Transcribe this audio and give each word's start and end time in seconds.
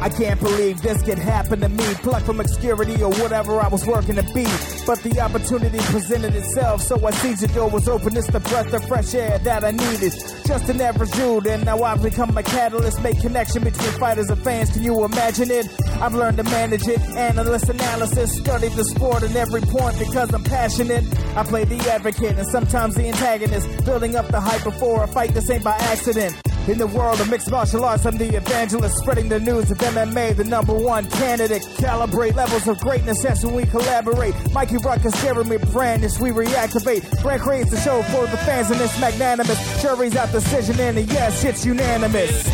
I 0.00 0.08
can't 0.08 0.38
believe 0.40 0.82
this 0.82 1.02
could 1.02 1.18
happen 1.18 1.60
to 1.60 1.68
me. 1.68 1.84
Plucked 2.02 2.26
from 2.26 2.40
obscurity 2.40 3.02
or 3.02 3.10
whatever 3.14 3.60
I 3.60 3.68
was 3.68 3.86
working 3.86 4.16
to 4.16 4.22
be. 4.34 4.44
But 4.86 5.02
the 5.02 5.18
opportunity 5.20 5.78
presented 5.78 6.34
itself, 6.34 6.82
so 6.82 7.04
I 7.06 7.10
seized 7.12 7.42
the 7.42 7.48
door 7.48 7.70
was 7.70 7.88
open. 7.88 8.16
It's 8.16 8.26
the 8.26 8.40
breath 8.40 8.72
of 8.72 8.86
fresh 8.86 9.14
air 9.14 9.38
that 9.38 9.64
I 9.64 9.70
needed. 9.70 10.12
Just 10.46 10.68
an 10.68 10.80
average 10.80 11.10
dude, 11.12 11.46
and 11.46 11.64
now 11.64 11.82
I've 11.82 12.02
become 12.02 12.36
a 12.36 12.42
catalyst. 12.42 13.02
Make 13.02 13.20
connection 13.20 13.64
between 13.64 13.92
fighters 13.92 14.28
and 14.28 14.42
fans. 14.42 14.70
Can 14.70 14.82
you 14.82 15.04
imagine 15.04 15.50
it? 15.50 15.66
I've 16.00 16.14
learned 16.14 16.36
to 16.36 16.44
manage 16.44 16.86
it, 16.86 17.00
analyst 17.16 17.68
analysis, 17.68 18.36
study 18.36 18.68
the 18.68 18.84
sport 18.84 19.22
in 19.22 19.34
every 19.36 19.62
point 19.62 19.98
because 19.98 20.32
I'm 20.34 20.44
passionate. 20.44 21.04
I 21.36 21.44
play 21.44 21.64
the 21.64 21.78
advocate 21.90 22.36
and 22.36 22.46
sometimes 22.48 22.94
the 22.94 23.08
antagonist, 23.08 23.84
building 23.84 24.16
up 24.16 24.28
the 24.28 24.40
hype 24.40 24.64
before 24.64 25.04
a 25.04 25.08
fight. 25.08 25.32
This 25.34 25.48
ain't 25.50 25.64
by 25.64 25.76
accident. 25.76 26.34
In 26.66 26.78
the 26.78 26.86
world 26.86 27.20
of 27.20 27.28
mixed 27.28 27.50
martial 27.50 27.84
arts, 27.84 28.06
I'm 28.06 28.16
the 28.16 28.36
evangelist, 28.36 28.96
spreading 28.96 29.28
the 29.28 29.38
news 29.38 29.70
of 29.70 29.76
MMA, 29.76 30.34
the 30.34 30.44
number 30.44 30.72
one 30.72 31.04
candidate. 31.10 31.60
Calibrate 31.76 32.34
levels 32.34 32.66
of 32.66 32.80
greatness 32.80 33.22
as 33.26 33.44
when 33.44 33.54
we 33.54 33.66
collaborate. 33.66 34.34
Mikey 34.50 34.78
Ruckus, 34.78 35.12
Jeremy 35.20 35.58
Brandis, 35.58 36.18
we 36.18 36.30
reactivate. 36.30 37.20
Brand 37.20 37.42
creates 37.42 37.70
the 37.70 37.78
show 37.80 38.02
for 38.04 38.26
the 38.28 38.38
fans, 38.38 38.70
and 38.70 38.80
it's 38.80 38.98
magnanimous. 38.98 39.82
Jury's 39.82 40.16
out 40.16 40.32
decision, 40.32 40.80
and 40.80 40.96
yes, 41.12 41.44
it's 41.44 41.66
unanimous. 41.66 42.46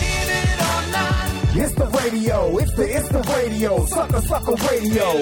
It's 1.54 1.74
the 1.76 1.86
radio, 2.02 2.58
it's 2.58 2.74
the 2.74 2.92
it's 2.92 3.08
the 3.10 3.22
radio, 3.36 3.86
sucker 3.86 4.20
sucker 4.22 4.54
radio. 4.72 5.12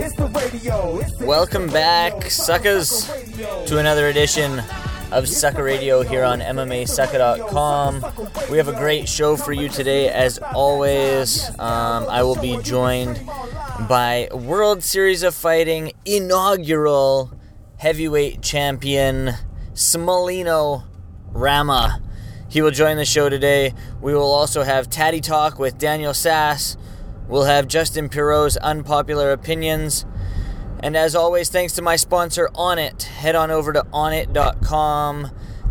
It's 0.00 0.14
the 0.14 0.26
radio. 0.26 0.98
It's 1.00 1.12
the, 1.14 1.26
Welcome 1.26 1.66
back, 1.66 2.30
suckers, 2.30 2.88
sucker, 2.88 3.18
sucker 3.18 3.30
radio. 3.32 3.66
to 3.66 3.78
another 3.78 4.06
edition 4.06 4.62
of 5.10 5.26
Sucker 5.26 5.62
Radio 5.62 6.02
here 6.02 6.22
on 6.22 6.40
MMASucka.com. 6.40 8.04
We 8.50 8.58
have 8.58 8.68
a 8.68 8.74
great 8.74 9.08
show 9.08 9.36
for 9.36 9.52
you 9.52 9.68
today, 9.68 10.08
as 10.08 10.38
always. 10.38 11.48
Um, 11.58 12.06
I 12.08 12.22
will 12.22 12.40
be 12.40 12.58
joined 12.62 13.24
by 13.88 14.28
World 14.32 14.82
Series 14.82 15.22
of 15.22 15.34
Fighting 15.34 15.92
inaugural 16.04 17.32
heavyweight 17.78 18.42
champion 18.42 19.32
Smealinho 19.72 20.84
Rama. 21.28 22.02
He 22.50 22.60
will 22.60 22.70
join 22.70 22.96
the 22.96 23.04
show 23.04 23.28
today. 23.28 23.72
We 24.02 24.14
will 24.14 24.32
also 24.32 24.62
have 24.62 24.90
Tatty 24.90 25.20
Talk 25.20 25.58
with 25.58 25.78
Daniel 25.78 26.12
Sass. 26.12 26.76
We'll 27.28 27.44
have 27.44 27.66
Justin 27.68 28.08
Pirro's 28.08 28.56
unpopular 28.58 29.32
opinions. 29.32 30.04
And 30.80 30.96
as 30.96 31.14
always, 31.14 31.48
thanks 31.48 31.72
to 31.74 31.82
my 31.82 31.96
sponsor, 31.96 32.48
Onnit. 32.54 33.02
Head 33.02 33.34
on 33.34 33.50
over 33.50 33.72
to 33.72 33.82
onnit.com. 33.92 35.30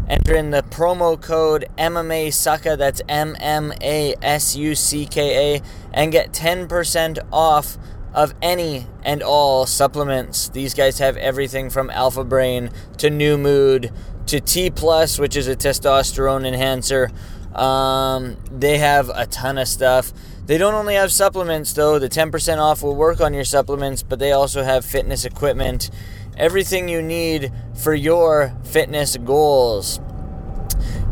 Enter 0.09 0.35
in 0.35 0.51
the 0.51 0.63
promo 0.63 1.21
code 1.21 1.65
MMA 1.77 2.27
Sucka, 2.27 2.77
that's 2.77 3.01
M 3.09 3.35
M 3.39 3.73
A 3.81 4.15
S 4.21 4.55
U 4.55 4.73
C 4.73 5.05
K 5.05 5.55
A, 5.55 5.61
and 5.93 6.13
get 6.13 6.31
10% 6.31 7.19
off 7.31 7.77
of 8.13 8.33
any 8.41 8.87
and 9.03 9.21
all 9.21 9.65
supplements. 9.65 10.47
These 10.49 10.73
guys 10.73 10.99
have 10.99 11.17
everything 11.17 11.69
from 11.69 11.89
Alpha 11.89 12.23
Brain 12.23 12.71
to 12.97 13.09
New 13.09 13.37
Mood 13.37 13.91
to 14.27 14.39
T 14.39 14.69
Plus, 14.69 15.19
which 15.19 15.35
is 15.35 15.47
a 15.47 15.57
testosterone 15.57 16.47
enhancer. 16.47 17.11
Um, 17.57 18.37
they 18.51 18.77
have 18.77 19.09
a 19.13 19.25
ton 19.25 19.57
of 19.57 19.67
stuff. 19.67 20.13
They 20.45 20.57
don't 20.57 20.75
only 20.75 20.95
have 20.95 21.11
supplements, 21.11 21.73
though. 21.73 21.99
The 21.99 22.07
10% 22.07 22.59
off 22.59 22.83
will 22.83 22.95
work 22.95 23.19
on 23.19 23.33
your 23.33 23.43
supplements, 23.43 24.03
but 24.03 24.19
they 24.19 24.31
also 24.31 24.63
have 24.63 24.85
fitness 24.85 25.25
equipment. 25.25 25.89
Everything 26.37 26.87
you 26.87 27.01
need 27.01 27.51
for 27.75 27.93
your 27.93 28.55
fitness 28.63 29.17
goals. 29.17 29.99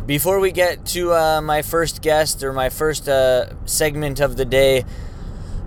Before 0.06 0.40
we 0.40 0.52
get 0.52 0.86
to 0.88 1.14
uh, 1.14 1.42
my 1.42 1.64
first 1.64 2.04
guest 2.04 2.44
or 2.44 2.54
my 2.54 2.70
first 2.70 3.10
uh, 3.10 3.48
segment 3.66 4.20
of 4.20 4.38
the 4.38 4.46
day, 4.46 4.86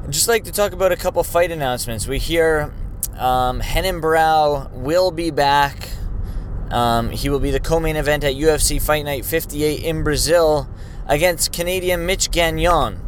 I'd 0.04 0.12
just 0.12 0.28
like 0.28 0.44
to 0.44 0.52
talk 0.52 0.72
about 0.72 0.92
a 0.92 0.96
couple 0.96 1.22
fight 1.24 1.50
announcements. 1.50 2.06
We 2.06 2.20
hear 2.20 2.72
um, 3.18 3.60
Renan 3.60 4.00
Barão 4.00 4.70
will 4.72 5.10
be 5.10 5.30
back. 5.32 5.90
Um, 6.70 7.10
he 7.10 7.28
will 7.28 7.40
be 7.40 7.50
the 7.50 7.60
co-main 7.60 7.96
event 7.96 8.24
at 8.24 8.34
UFC 8.34 8.80
Fight 8.80 9.04
Night 9.04 9.24
58 9.24 9.82
in 9.82 10.02
Brazil 10.02 10.68
against 11.06 11.52
Canadian 11.52 12.06
Mitch 12.06 12.30
Gagnon. 12.30 13.00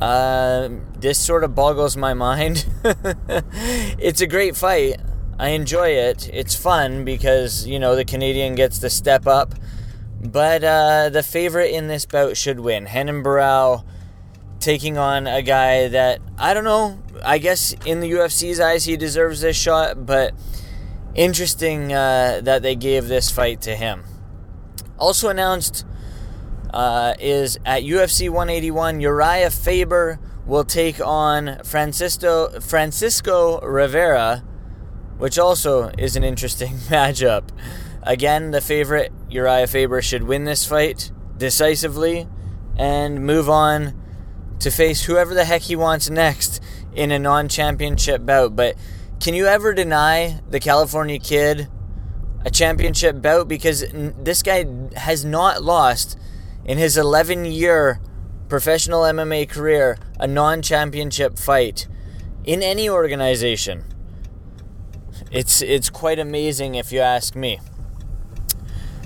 Uh, 0.00 0.68
this 0.98 1.18
sort 1.18 1.42
of 1.42 1.54
boggles 1.54 1.96
my 1.96 2.14
mind. 2.14 2.66
it's 3.98 4.20
a 4.20 4.26
great 4.26 4.56
fight. 4.56 5.00
I 5.38 5.50
enjoy 5.50 5.88
it. 5.88 6.30
It's 6.32 6.54
fun 6.54 7.04
because, 7.04 7.66
you 7.66 7.78
know, 7.78 7.96
the 7.96 8.04
Canadian 8.04 8.54
gets 8.54 8.78
to 8.80 8.90
step 8.90 9.26
up. 9.26 9.54
But 10.22 10.64
uh, 10.64 11.08
the 11.10 11.22
favorite 11.22 11.74
in 11.74 11.88
this 11.88 12.06
bout 12.06 12.36
should 12.36 12.60
win. 12.60 12.84
Renan 12.84 13.22
Barão 13.22 13.84
taking 14.60 14.96
on 14.96 15.26
a 15.26 15.42
guy 15.42 15.88
that, 15.88 16.20
I 16.38 16.54
don't 16.54 16.64
know, 16.64 16.98
I 17.24 17.38
guess 17.38 17.74
in 17.84 18.00
the 18.00 18.10
UFC's 18.12 18.58
eyes 18.58 18.84
he 18.84 18.96
deserves 18.96 19.40
this 19.40 19.56
shot, 19.56 20.06
but 20.06 20.34
interesting 21.16 21.92
uh, 21.92 22.40
that 22.44 22.62
they 22.62 22.76
gave 22.76 23.08
this 23.08 23.30
fight 23.30 23.60
to 23.62 23.74
him. 23.74 24.04
Also 24.98 25.28
announced 25.28 25.84
uh, 26.72 27.14
is 27.18 27.58
at 27.64 27.82
UFC 27.82 28.28
181, 28.28 29.00
Uriah 29.00 29.50
Faber 29.50 30.18
will 30.46 30.64
take 30.64 31.00
on 31.00 31.58
Francisco 31.64 32.60
Francisco 32.60 33.60
Rivera, 33.60 34.44
which 35.18 35.38
also 35.38 35.90
is 35.98 36.16
an 36.16 36.22
interesting 36.22 36.74
matchup. 36.88 37.48
Again, 38.02 38.52
the 38.52 38.60
favorite 38.60 39.12
Uriah 39.28 39.66
Faber 39.66 40.00
should 40.00 40.22
win 40.22 40.44
this 40.44 40.64
fight 40.64 41.10
decisively 41.36 42.28
and 42.76 43.24
move 43.24 43.48
on 43.48 44.00
to 44.60 44.70
face 44.70 45.04
whoever 45.04 45.34
the 45.34 45.44
heck 45.44 45.62
he 45.62 45.76
wants 45.76 46.08
next 46.08 46.62
in 46.94 47.10
a 47.10 47.18
non-championship 47.18 48.24
bout. 48.24 48.54
But 48.54 48.76
can 49.20 49.34
you 49.34 49.46
ever 49.46 49.72
deny 49.72 50.40
the 50.48 50.60
California 50.60 51.18
kid 51.18 51.68
a 52.44 52.50
championship 52.50 53.20
bout 53.20 53.48
because 53.48 53.84
this 53.92 54.42
guy 54.42 54.64
has 54.94 55.24
not 55.24 55.64
lost 55.64 56.16
in 56.64 56.78
his 56.78 56.96
11 56.96 57.44
year 57.44 58.00
professional 58.48 59.02
MMA 59.02 59.48
career 59.48 59.98
a 60.20 60.28
non 60.28 60.62
championship 60.62 61.38
fight 61.38 61.88
in 62.44 62.62
any 62.62 62.88
organization. 62.88 63.84
It's, 65.32 65.60
it's 65.60 65.90
quite 65.90 66.20
amazing 66.20 66.76
if 66.76 66.92
you 66.92 67.00
ask 67.00 67.34
me. 67.34 67.58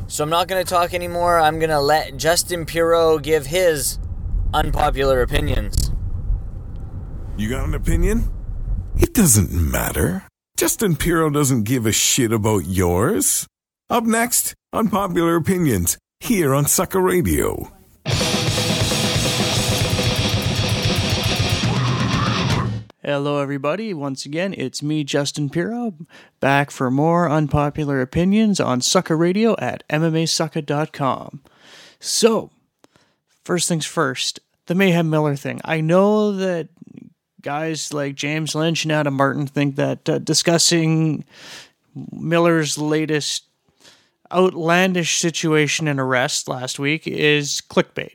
So 0.06 0.22
I'm 0.24 0.30
not 0.30 0.48
going 0.48 0.62
to 0.62 0.68
talk 0.68 0.92
anymore. 0.92 1.38
I'm 1.38 1.58
going 1.58 1.70
to 1.70 1.80
let 1.80 2.16
Justin 2.16 2.66
Pirro 2.66 3.18
give 3.18 3.46
his 3.46 3.98
unpopular 4.52 5.22
opinions. 5.22 5.92
You 7.38 7.48
got 7.48 7.64
an 7.64 7.74
opinion? 7.74 8.30
It 9.02 9.14
doesn't 9.14 9.50
matter. 9.52 10.26
Justin 10.56 10.94
Pirro 10.94 11.30
doesn't 11.30 11.64
give 11.64 11.86
a 11.86 11.92
shit 11.92 12.32
about 12.32 12.66
yours. 12.66 13.46
Up 13.88 14.04
next, 14.04 14.54
Unpopular 14.72 15.36
Opinions, 15.36 15.96
here 16.20 16.54
on 16.54 16.66
Sucker 16.66 17.00
Radio. 17.00 17.72
Hello, 23.02 23.40
everybody. 23.40 23.94
Once 23.94 24.26
again, 24.26 24.54
it's 24.56 24.82
me, 24.82 25.02
Justin 25.02 25.48
Pirro, 25.48 25.94
back 26.38 26.70
for 26.70 26.90
more 26.90 27.28
unpopular 27.28 28.02
opinions 28.02 28.60
on 28.60 28.82
Sucker 28.82 29.16
Radio 29.16 29.56
at 29.58 29.82
MMASucka.com. 29.88 31.40
So, 31.98 32.50
first 33.42 33.66
things 33.66 33.86
first, 33.86 34.40
the 34.66 34.74
Mayhem 34.74 35.08
Miller 35.08 35.34
thing. 35.36 35.60
I 35.64 35.80
know 35.80 36.32
that 36.32 36.68
guys 37.42 37.92
like 37.92 38.14
James 38.14 38.54
Lynch 38.54 38.84
and 38.84 38.92
Adam 38.92 39.14
Martin 39.14 39.46
think 39.46 39.76
that 39.76 40.08
uh, 40.08 40.18
discussing 40.18 41.24
Miller's 42.12 42.78
latest 42.78 43.44
outlandish 44.32 45.18
situation 45.18 45.88
and 45.88 45.98
arrest 45.98 46.48
last 46.48 46.78
week 46.78 47.06
is 47.06 47.60
clickbait 47.68 48.14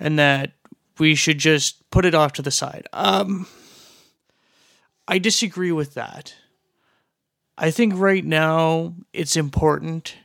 and 0.00 0.18
that 0.18 0.52
we 0.98 1.14
should 1.14 1.38
just 1.38 1.88
put 1.90 2.04
it 2.04 2.14
off 2.14 2.32
to 2.34 2.42
the 2.42 2.50
side. 2.50 2.88
Um, 2.92 3.46
I 5.06 5.18
disagree 5.18 5.72
with 5.72 5.94
that. 5.94 6.34
I 7.56 7.70
think 7.70 7.94
right 7.96 8.24
now 8.24 8.94
it's 9.12 9.36
important 9.36 10.16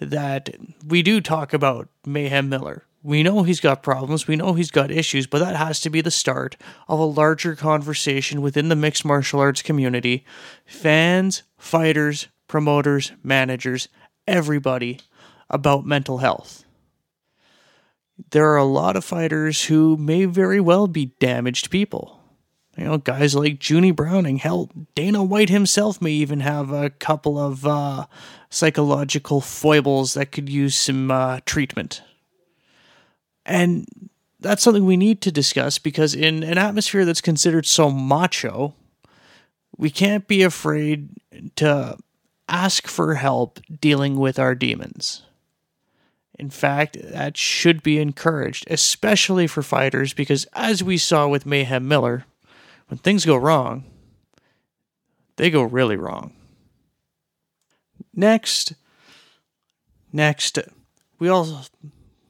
that 0.00 0.54
we 0.86 1.02
do 1.02 1.20
talk 1.20 1.52
about 1.52 1.88
Mayhem 2.04 2.48
Miller. 2.48 2.84
We 3.04 3.22
know 3.22 3.42
he's 3.42 3.60
got 3.60 3.82
problems, 3.82 4.26
we 4.26 4.34
know 4.34 4.54
he's 4.54 4.70
got 4.70 4.90
issues, 4.90 5.26
but 5.26 5.40
that 5.40 5.56
has 5.56 5.78
to 5.80 5.90
be 5.90 6.00
the 6.00 6.10
start 6.10 6.56
of 6.88 6.98
a 6.98 7.04
larger 7.04 7.54
conversation 7.54 8.40
within 8.40 8.70
the 8.70 8.74
mixed 8.74 9.04
martial 9.04 9.40
arts 9.40 9.60
community. 9.60 10.24
Fans, 10.64 11.42
fighters, 11.58 12.28
promoters, 12.48 13.12
managers, 13.22 13.88
everybody 14.26 15.00
about 15.50 15.84
mental 15.84 16.18
health. 16.18 16.64
There 18.30 18.50
are 18.50 18.56
a 18.56 18.64
lot 18.64 18.96
of 18.96 19.04
fighters 19.04 19.64
who 19.64 19.98
may 19.98 20.24
very 20.24 20.60
well 20.60 20.86
be 20.86 21.12
damaged 21.20 21.70
people. 21.70 22.22
You 22.74 22.84
know, 22.84 22.96
guys 22.96 23.34
like 23.34 23.68
Junie 23.68 23.90
Browning, 23.90 24.38
hell, 24.38 24.70
Dana 24.94 25.22
White 25.22 25.50
himself 25.50 26.00
may 26.00 26.12
even 26.12 26.40
have 26.40 26.72
a 26.72 26.88
couple 26.88 27.38
of 27.38 27.66
uh, 27.66 28.06
psychological 28.48 29.42
foibles 29.42 30.14
that 30.14 30.32
could 30.32 30.48
use 30.48 30.74
some 30.74 31.10
uh, 31.10 31.40
treatment. 31.44 32.00
And 33.46 33.86
that's 34.40 34.62
something 34.62 34.84
we 34.84 34.96
need 34.96 35.20
to 35.22 35.32
discuss 35.32 35.78
because 35.78 36.14
in 36.14 36.42
an 36.42 36.58
atmosphere 36.58 37.04
that's 37.04 37.20
considered 37.20 37.66
so 37.66 37.90
macho, 37.90 38.74
we 39.76 39.90
can't 39.90 40.26
be 40.28 40.42
afraid 40.42 41.08
to 41.56 41.96
ask 42.48 42.86
for 42.86 43.14
help 43.14 43.60
dealing 43.80 44.16
with 44.16 44.38
our 44.38 44.54
demons. 44.54 45.22
In 46.38 46.50
fact, 46.50 46.96
that 47.00 47.36
should 47.36 47.82
be 47.82 47.98
encouraged, 47.98 48.66
especially 48.68 49.46
for 49.46 49.62
fighters, 49.62 50.12
because 50.12 50.46
as 50.52 50.82
we 50.82 50.98
saw 50.98 51.28
with 51.28 51.46
Mayhem 51.46 51.86
Miller, 51.86 52.24
when 52.88 52.98
things 52.98 53.24
go 53.24 53.36
wrong, 53.36 53.84
they 55.36 55.50
go 55.50 55.62
really 55.62 55.96
wrong. 55.96 56.32
Next, 58.14 58.74
next, 60.12 60.58
we 61.18 61.28
all 61.28 61.66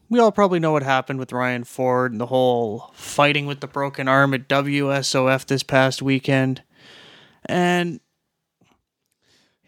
we 0.08 0.18
all 0.18 0.32
probably 0.32 0.60
know 0.60 0.72
what 0.72 0.82
happened 0.82 1.18
with 1.18 1.32
Ryan 1.32 1.64
Ford 1.64 2.12
and 2.12 2.20
the 2.20 2.26
whole 2.26 2.92
fighting 2.94 3.46
with 3.46 3.60
the 3.60 3.66
broken 3.66 4.08
arm 4.08 4.34
at 4.34 4.48
WSOF 4.48 5.46
this 5.46 5.62
past 5.62 6.02
weekend, 6.02 6.62
and 7.46 8.00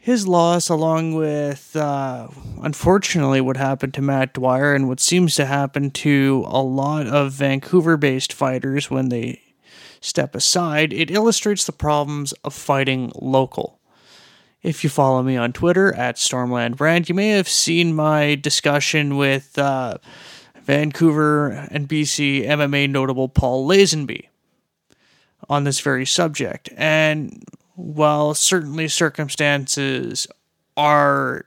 his 0.07 0.29
loss, 0.29 0.69
along 0.69 1.15
with 1.15 1.75
uh, 1.75 2.29
unfortunately 2.63 3.41
what 3.41 3.57
happened 3.57 3.93
to 3.95 4.03
Matt 4.03 4.35
Dwyer 4.35 4.73
and 4.73 4.89
what 4.89 5.01
seems 5.01 5.35
to 5.35 5.47
happen 5.47 5.91
to 5.91 6.45
a 6.47 6.63
lot 6.63 7.09
of 7.09 7.33
Vancouver-based 7.33 8.33
fighters 8.33 8.89
when 8.89 9.09
they 9.09 9.43
step 10.01 10.37
aside, 10.37 10.93
it 10.93 11.11
illustrates 11.11 11.65
the 11.65 11.73
problems 11.73 12.33
of 12.45 12.55
fighting 12.55 13.11
local. 13.17 13.76
If 14.67 14.83
you 14.83 14.91
follow 14.91 15.23
me 15.23 15.37
on 15.37 15.53
Twitter 15.53 15.95
at 15.95 16.17
Stormland 16.17 16.77
Brand, 16.77 17.09
you 17.09 17.15
may 17.15 17.29
have 17.29 17.49
seen 17.49 17.95
my 17.95 18.35
discussion 18.35 19.17
with 19.17 19.57
uh, 19.57 19.99
Vancouver 20.65 21.51
and 21.71 21.89
BC 21.89 22.45
MMA 22.45 22.91
notable 22.91 23.29
Paul 23.29 23.69
Lazenby 23.69 24.27
on 25.49 25.63
this 25.63 25.79
very 25.79 26.05
subject. 26.05 26.69
And 26.77 27.45
while 27.77 28.35
certainly 28.35 28.89
circumstances 28.89 30.27
are 30.77 31.47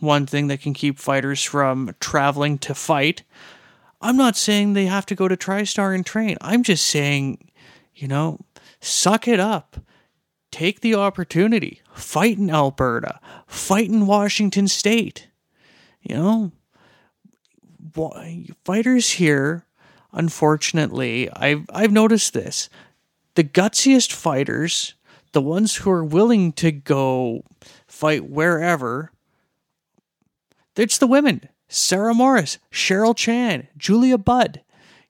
one 0.00 0.24
thing 0.24 0.46
that 0.46 0.62
can 0.62 0.72
keep 0.72 0.98
fighters 0.98 1.42
from 1.42 1.94
traveling 2.00 2.56
to 2.60 2.74
fight, 2.74 3.22
I'm 4.00 4.16
not 4.16 4.34
saying 4.34 4.72
they 4.72 4.86
have 4.86 5.04
to 5.06 5.14
go 5.14 5.28
to 5.28 5.36
TriStar 5.36 5.94
and 5.94 6.06
train. 6.06 6.38
I'm 6.40 6.62
just 6.62 6.86
saying, 6.86 7.50
you 7.94 8.08
know, 8.08 8.40
suck 8.80 9.28
it 9.28 9.40
up 9.40 9.76
take 10.50 10.80
the 10.80 10.94
opportunity. 10.94 11.82
Fight 11.92 12.38
in 12.38 12.50
Alberta. 12.50 13.20
Fight 13.46 13.88
in 13.88 14.06
Washington 14.06 14.68
State. 14.68 15.28
You 16.02 16.16
know, 16.16 16.52
fighters 18.64 19.10
here, 19.10 19.66
unfortunately, 20.12 21.30
I've 21.32 21.66
I've 21.72 21.92
noticed 21.92 22.32
this. 22.32 22.68
The 23.34 23.44
gutsiest 23.44 24.12
fighters, 24.12 24.94
the 25.32 25.42
ones 25.42 25.76
who 25.76 25.90
are 25.90 26.04
willing 26.04 26.52
to 26.54 26.70
go 26.70 27.42
fight 27.86 28.28
wherever, 28.28 29.10
it's 30.76 30.98
the 30.98 31.06
women. 31.06 31.48
Sarah 31.68 32.14
Morris, 32.14 32.58
Cheryl 32.70 33.16
Chan, 33.16 33.66
Julia 33.76 34.18
Budd, 34.18 34.62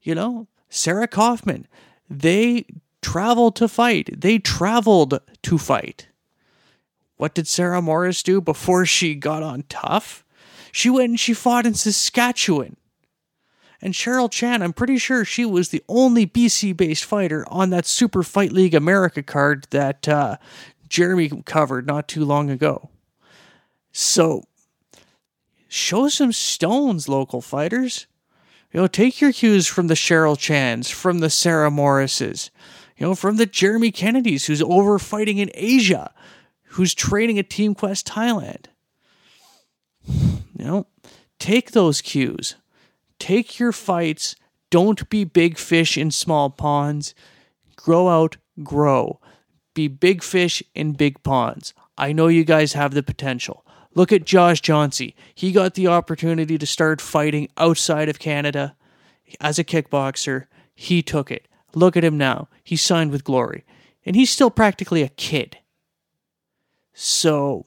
you 0.03 0.15
know, 0.15 0.49
Sarah 0.71 1.09
Kaufman. 1.09 1.67
They 2.09 2.67
traveled 3.07 3.55
to 3.55 3.69
fight. 3.69 4.21
They 4.21 4.41
traveled 4.41 5.21
to 5.45 5.59
fight. 5.59 6.09
What 7.17 7.35
did 7.35 7.47
Sarah 7.47 7.81
Morris 7.81 8.21
do 8.21 8.41
before 8.41 8.85
she 8.85 9.15
got 9.15 9.45
on 9.45 9.63
TUF? 9.69 10.25
She 10.73 10.91
went 10.91 11.11
and 11.11 11.21
she 11.21 11.33
fought 11.33 11.67
in 11.67 11.75
Saskatchewan. 11.75 12.77
And 13.81 13.95
Cheryl 13.95 14.29
Chan, 14.29 14.61
I'm 14.61 14.73
pretty 14.73 14.99
sure 14.99 15.25
she 15.25 15.45
was 15.45 15.69
the 15.69 15.85
only 15.89 16.27
BC 16.27 16.77
based 16.77 17.05
fighter 17.05 17.47
on 17.49 17.71
that 17.71 17.87
Super 17.87 18.25
Fight 18.25 18.51
League 18.51 18.75
America 18.75 19.23
card 19.23 19.69
that 19.71 20.09
uh, 20.09 20.39
Jeremy 20.89 21.31
covered 21.45 21.87
not 21.87 22.09
too 22.09 22.25
long 22.25 22.51
ago. 22.51 22.91
So, 23.93 24.43
show 25.69 26.09
some 26.09 26.33
stones, 26.33 27.09
local 27.09 27.41
fighters. 27.41 28.09
You 28.73 28.81
know, 28.81 28.89
take 28.89 29.21
your 29.21 29.33
cues 29.33 29.69
from 29.69 29.87
the 29.87 29.95
Cheryl 29.95 30.37
Chans, 30.37 30.91
from 30.91 31.21
the 31.21 31.31
Sarah 31.31 31.71
Morrises, 31.71 32.51
you 32.97 33.07
know, 33.07 33.15
from 33.15 33.37
the 33.37 33.47
Jeremy 33.47 33.91
Kennedys, 33.91 34.47
who's 34.47 34.63
over 34.63 34.99
fighting 34.99 35.39
in 35.39 35.51
Asia, 35.55 36.13
who's 36.71 36.95
training 36.95 37.39
at 37.39 37.51
Team 37.51 37.75
Quest 37.75 38.07
Thailand. 38.07 38.67
You 40.09 40.65
know, 40.65 40.87
take 41.39 41.73
those 41.73 42.01
cues. 42.01 42.57
Take 43.19 43.59
your 43.59 43.73
fights. 43.73 44.37
Don't 44.71 45.09
be 45.11 45.25
big 45.25 45.59
fish 45.59 45.97
in 45.97 46.11
small 46.11 46.51
ponds. 46.51 47.15
Grow 47.77 48.09
out, 48.09 48.37
grow. 48.63 49.21
Be 49.75 49.89
big 49.89 50.23
fish 50.23 50.63
in 50.75 50.93
big 50.93 51.23
ponds. 51.23 51.75
I 51.99 52.13
know 52.13 52.29
you 52.29 52.45
guys 52.45 52.73
have 52.73 52.95
the 52.95 53.03
potential. 53.03 53.65
Look 53.95 54.13
at 54.13 54.25
Josh 54.25 54.61
Jauncey. 54.61 55.15
He 55.35 55.53
got 55.53 55.75
the 55.75 55.87
opportunity 55.87 56.59
to 56.59 56.67
start 56.67 57.01
fighting 57.01 57.49
outside 57.57 58.09
of 58.09 58.19
Canada 58.19 58.77
as 59.41 59.59
a 59.59 59.65
kickboxer. 59.65 60.47
He 60.75 61.03
took 61.03 61.31
it. 61.31 61.49
Look 61.77 61.95
at 61.95 62.05
him 62.05 62.17
now. 62.17 62.49
He 62.65 62.75
signed 62.75 63.11
with 63.11 63.23
Glory. 63.23 63.65
And 64.07 64.17
he's 64.17 64.31
still 64.31 64.51
practically 64.51 65.03
a 65.03 65.11
kid. 65.11 65.59
So, 66.95 67.67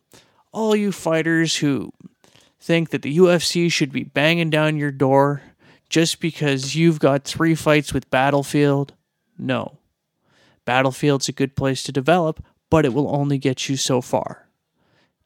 all 0.52 0.76
you 0.76 0.92
fighters 0.92 1.58
who 1.58 1.94
think 2.60 2.90
that 2.90 3.04
the 3.04 3.16
UFC 3.16 3.72
should 3.72 3.92
be 3.92 4.04
banging 4.04 4.50
down 4.50 4.78
your 4.78 4.92
door 4.92 5.44
just 5.90 6.20
because 6.20 6.76
you've 6.76 7.00
got 7.00 7.24
three 7.24 7.54
fights 7.54 7.94
with 7.94 8.10
Battlefield, 8.10 8.94
no. 9.38 9.78
Battlefield's 10.66 11.30
a 11.30 11.34
good 11.34 11.56
place 11.56 11.84
to 11.84 11.92
develop, 11.92 12.44
but 12.72 12.86
it 12.86 12.94
will 12.96 13.14
only 13.16 13.38
get 13.38 13.70
you 13.70 13.78
so 13.78 14.02
far. 14.02 14.48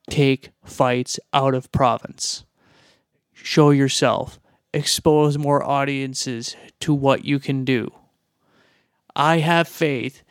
Take 0.10 0.52
fights 0.66 1.22
out 1.32 1.56
of 1.56 1.72
province. 1.72 2.44
Show 3.32 3.72
yourself. 3.72 4.42
Expose 4.74 5.38
more 5.38 5.64
audiences 5.64 6.58
to 6.82 6.94
what 6.94 7.24
you 7.24 7.40
can 7.40 7.64
do. 7.64 7.90
I 9.16 9.40
have 9.40 9.68
faith 9.68 10.24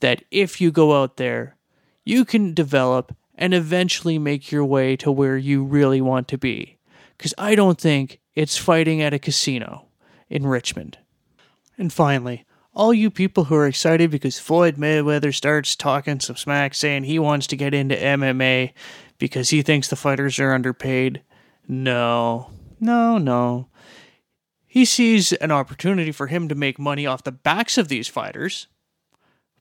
that 0.00 0.24
if 0.30 0.60
you 0.60 0.70
go 0.70 1.00
out 1.00 1.16
there, 1.16 1.56
you 2.04 2.24
can 2.24 2.54
develop 2.54 3.14
and 3.34 3.54
eventually 3.54 4.18
make 4.18 4.50
your 4.50 4.64
way 4.64 4.96
to 4.96 5.10
where 5.10 5.36
you 5.36 5.64
really 5.64 6.00
want 6.00 6.28
to 6.28 6.38
be. 6.38 6.78
Because 7.16 7.34
I 7.38 7.54
don't 7.54 7.80
think 7.80 8.20
it's 8.34 8.56
fighting 8.56 9.02
at 9.02 9.14
a 9.14 9.18
casino 9.18 9.86
in 10.28 10.46
Richmond. 10.46 10.98
And 11.76 11.92
finally, 11.92 12.44
all 12.74 12.94
you 12.94 13.10
people 13.10 13.44
who 13.44 13.56
are 13.56 13.66
excited 13.66 14.10
because 14.10 14.38
Floyd 14.38 14.76
Mayweather 14.76 15.34
starts 15.34 15.74
talking 15.74 16.20
some 16.20 16.36
smack 16.36 16.74
saying 16.74 17.04
he 17.04 17.18
wants 17.18 17.46
to 17.48 17.56
get 17.56 17.74
into 17.74 17.96
MMA 17.96 18.72
because 19.18 19.50
he 19.50 19.62
thinks 19.62 19.88
the 19.88 19.96
fighters 19.96 20.38
are 20.38 20.52
underpaid. 20.52 21.22
No, 21.66 22.50
no, 22.78 23.18
no. 23.18 23.68
He 24.70 24.84
sees 24.84 25.32
an 25.32 25.50
opportunity 25.50 26.12
for 26.12 26.28
him 26.28 26.46
to 26.46 26.54
make 26.54 26.78
money 26.78 27.04
off 27.04 27.24
the 27.24 27.32
backs 27.32 27.76
of 27.76 27.88
these 27.88 28.06
fighters. 28.06 28.68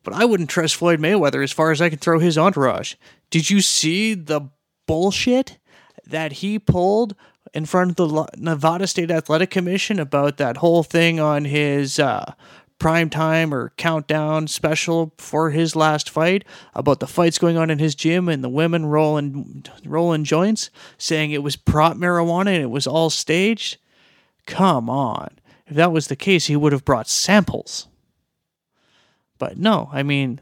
But 0.03 0.13
I 0.13 0.23
wouldn't 0.23 0.51
trust 0.51 0.75
Floyd 0.75 0.99
Mayweather 0.99 1.43
as 1.43 1.51
far 1.51 1.71
as 1.71 1.81
I 1.81 1.89
can 1.89 1.97
throw 1.97 2.19
his 2.19 2.37
entourage. 2.37 2.93
Did 3.31 3.49
you 3.49 3.61
see 3.61 4.13
the 4.13 4.51
bullshit 4.85 5.57
that 6.05 6.33
he 6.33 6.59
pulled 6.59 7.15
in 7.55 7.65
front 7.65 7.89
of 7.89 7.95
the 7.95 8.27
Nevada 8.37 8.85
State 8.85 9.09
Athletic 9.09 9.49
Commission 9.49 9.99
about 9.99 10.37
that 10.37 10.57
whole 10.57 10.83
thing 10.83 11.19
on 11.19 11.45
his 11.45 11.97
uh, 11.97 12.35
prime 12.77 13.09
time 13.09 13.51
or 13.51 13.73
countdown 13.77 14.45
special 14.45 15.15
for 15.17 15.49
his 15.49 15.75
last 15.75 16.07
fight 16.07 16.45
about 16.75 16.99
the 16.99 17.07
fights 17.07 17.39
going 17.39 17.57
on 17.57 17.71
in 17.71 17.79
his 17.79 17.95
gym 17.95 18.29
and 18.29 18.43
the 18.43 18.47
women 18.47 18.85
rolling 18.85 19.65
rolling 19.83 20.23
joints, 20.23 20.69
saying 20.99 21.31
it 21.31 21.41
was 21.41 21.55
prop 21.55 21.97
marijuana 21.97 22.53
and 22.53 22.61
it 22.61 22.69
was 22.69 22.85
all 22.85 23.09
staged? 23.09 23.77
Come 24.49 24.89
on. 24.89 25.29
If 25.67 25.75
that 25.75 25.91
was 25.91 26.07
the 26.07 26.15
case, 26.15 26.47
he 26.47 26.55
would 26.55 26.73
have 26.73 26.83
brought 26.83 27.07
samples. 27.07 27.87
But 29.37 29.57
no, 29.57 29.89
I 29.93 30.01
mean, 30.01 30.41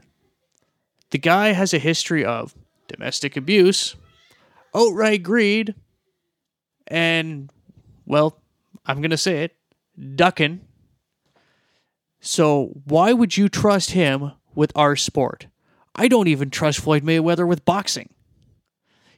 the 1.10 1.18
guy 1.18 1.52
has 1.52 1.74
a 1.74 1.78
history 1.78 2.24
of 2.24 2.54
domestic 2.88 3.36
abuse, 3.36 3.94
outright 4.74 5.22
greed, 5.22 5.74
and, 6.86 7.52
well, 8.06 8.40
I'm 8.86 9.02
going 9.02 9.10
to 9.10 9.18
say 9.18 9.44
it, 9.44 9.54
ducking. 10.16 10.62
So, 12.20 12.80
why 12.86 13.12
would 13.12 13.36
you 13.36 13.50
trust 13.50 13.90
him 13.90 14.32
with 14.54 14.72
our 14.74 14.96
sport? 14.96 15.48
I 15.94 16.08
don't 16.08 16.28
even 16.28 16.48
trust 16.48 16.80
Floyd 16.80 17.04
Mayweather 17.04 17.46
with 17.46 17.66
boxing. 17.66 18.08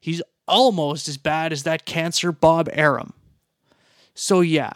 He's 0.01 0.21
almost 0.49 1.07
as 1.07 1.17
bad 1.17 1.53
as 1.53 1.63
that 1.63 1.87
cancer 1.87 2.33
Bob 2.33 2.69
Arum. 2.73 3.13
So, 4.23 4.43
yeah, 4.43 4.73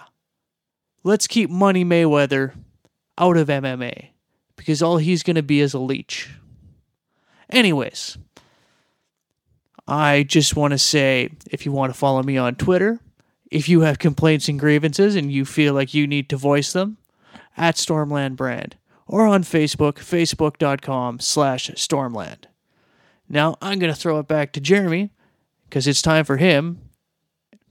let's 1.02 1.26
keep 1.26 1.50
Money 1.50 1.84
Mayweather 1.84 2.54
out 3.18 3.36
of 3.36 3.48
MMA 3.48 4.06
because 4.56 4.80
all 4.80 4.96
he's 4.96 5.22
going 5.22 5.36
to 5.36 5.42
be 5.42 5.60
is 5.60 5.74
a 5.74 5.78
leech. 5.78 6.30
Anyways, 7.50 8.16
I 9.86 10.22
just 10.22 10.56
want 10.56 10.72
to 10.72 10.78
say 10.78 11.28
if 11.50 11.66
you 11.66 11.72
want 11.72 11.92
to 11.92 11.98
follow 11.98 12.22
me 12.22 12.38
on 12.38 12.54
Twitter, 12.54 13.00
if 13.50 13.68
you 13.68 13.82
have 13.82 13.98
complaints 13.98 14.48
and 14.48 14.58
grievances 14.58 15.14
and 15.14 15.30
you 15.30 15.44
feel 15.44 15.74
like 15.74 15.92
you 15.92 16.06
need 16.06 16.30
to 16.30 16.38
voice 16.38 16.72
them, 16.72 16.96
at 17.54 17.74
Stormland 17.74 18.36
Brand, 18.36 18.76
or 19.06 19.26
on 19.26 19.42
Facebook, 19.42 19.96
facebook.com 19.96 21.20
slash 21.20 21.68
Stormland. 21.72 22.44
Now 23.28 23.58
I'm 23.60 23.78
going 23.78 23.92
to 23.92 24.00
throw 24.00 24.18
it 24.20 24.26
back 24.26 24.54
to 24.54 24.60
Jeremy 24.60 25.10
because 25.68 25.86
it's 25.86 26.00
time 26.00 26.24
for 26.24 26.38
him 26.38 26.80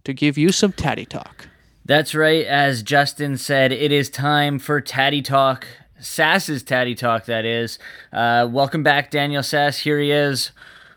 to 0.03 0.13
give 0.13 0.37
you 0.37 0.51
some 0.51 0.71
tatty 0.71 1.05
talk. 1.05 1.47
That's 1.85 2.15
right. 2.15 2.45
As 2.45 2.81
Justin 2.81 3.37
said, 3.37 3.73
it 3.73 3.91
is 3.91 4.09
time 4.09 4.57
for 4.57 4.79
Tatty 4.79 5.21
Talk. 5.21 5.67
Sass's 5.99 6.63
Tatty 6.63 6.95
Talk, 6.95 7.25
that 7.25 7.43
is. 7.43 7.77
Uh, 8.13 8.47
welcome 8.49 8.83
back, 8.83 9.11
Daniel 9.11 9.43
Sass. 9.43 9.79
Here 9.79 9.99
he 9.99 10.11
is 10.11 10.51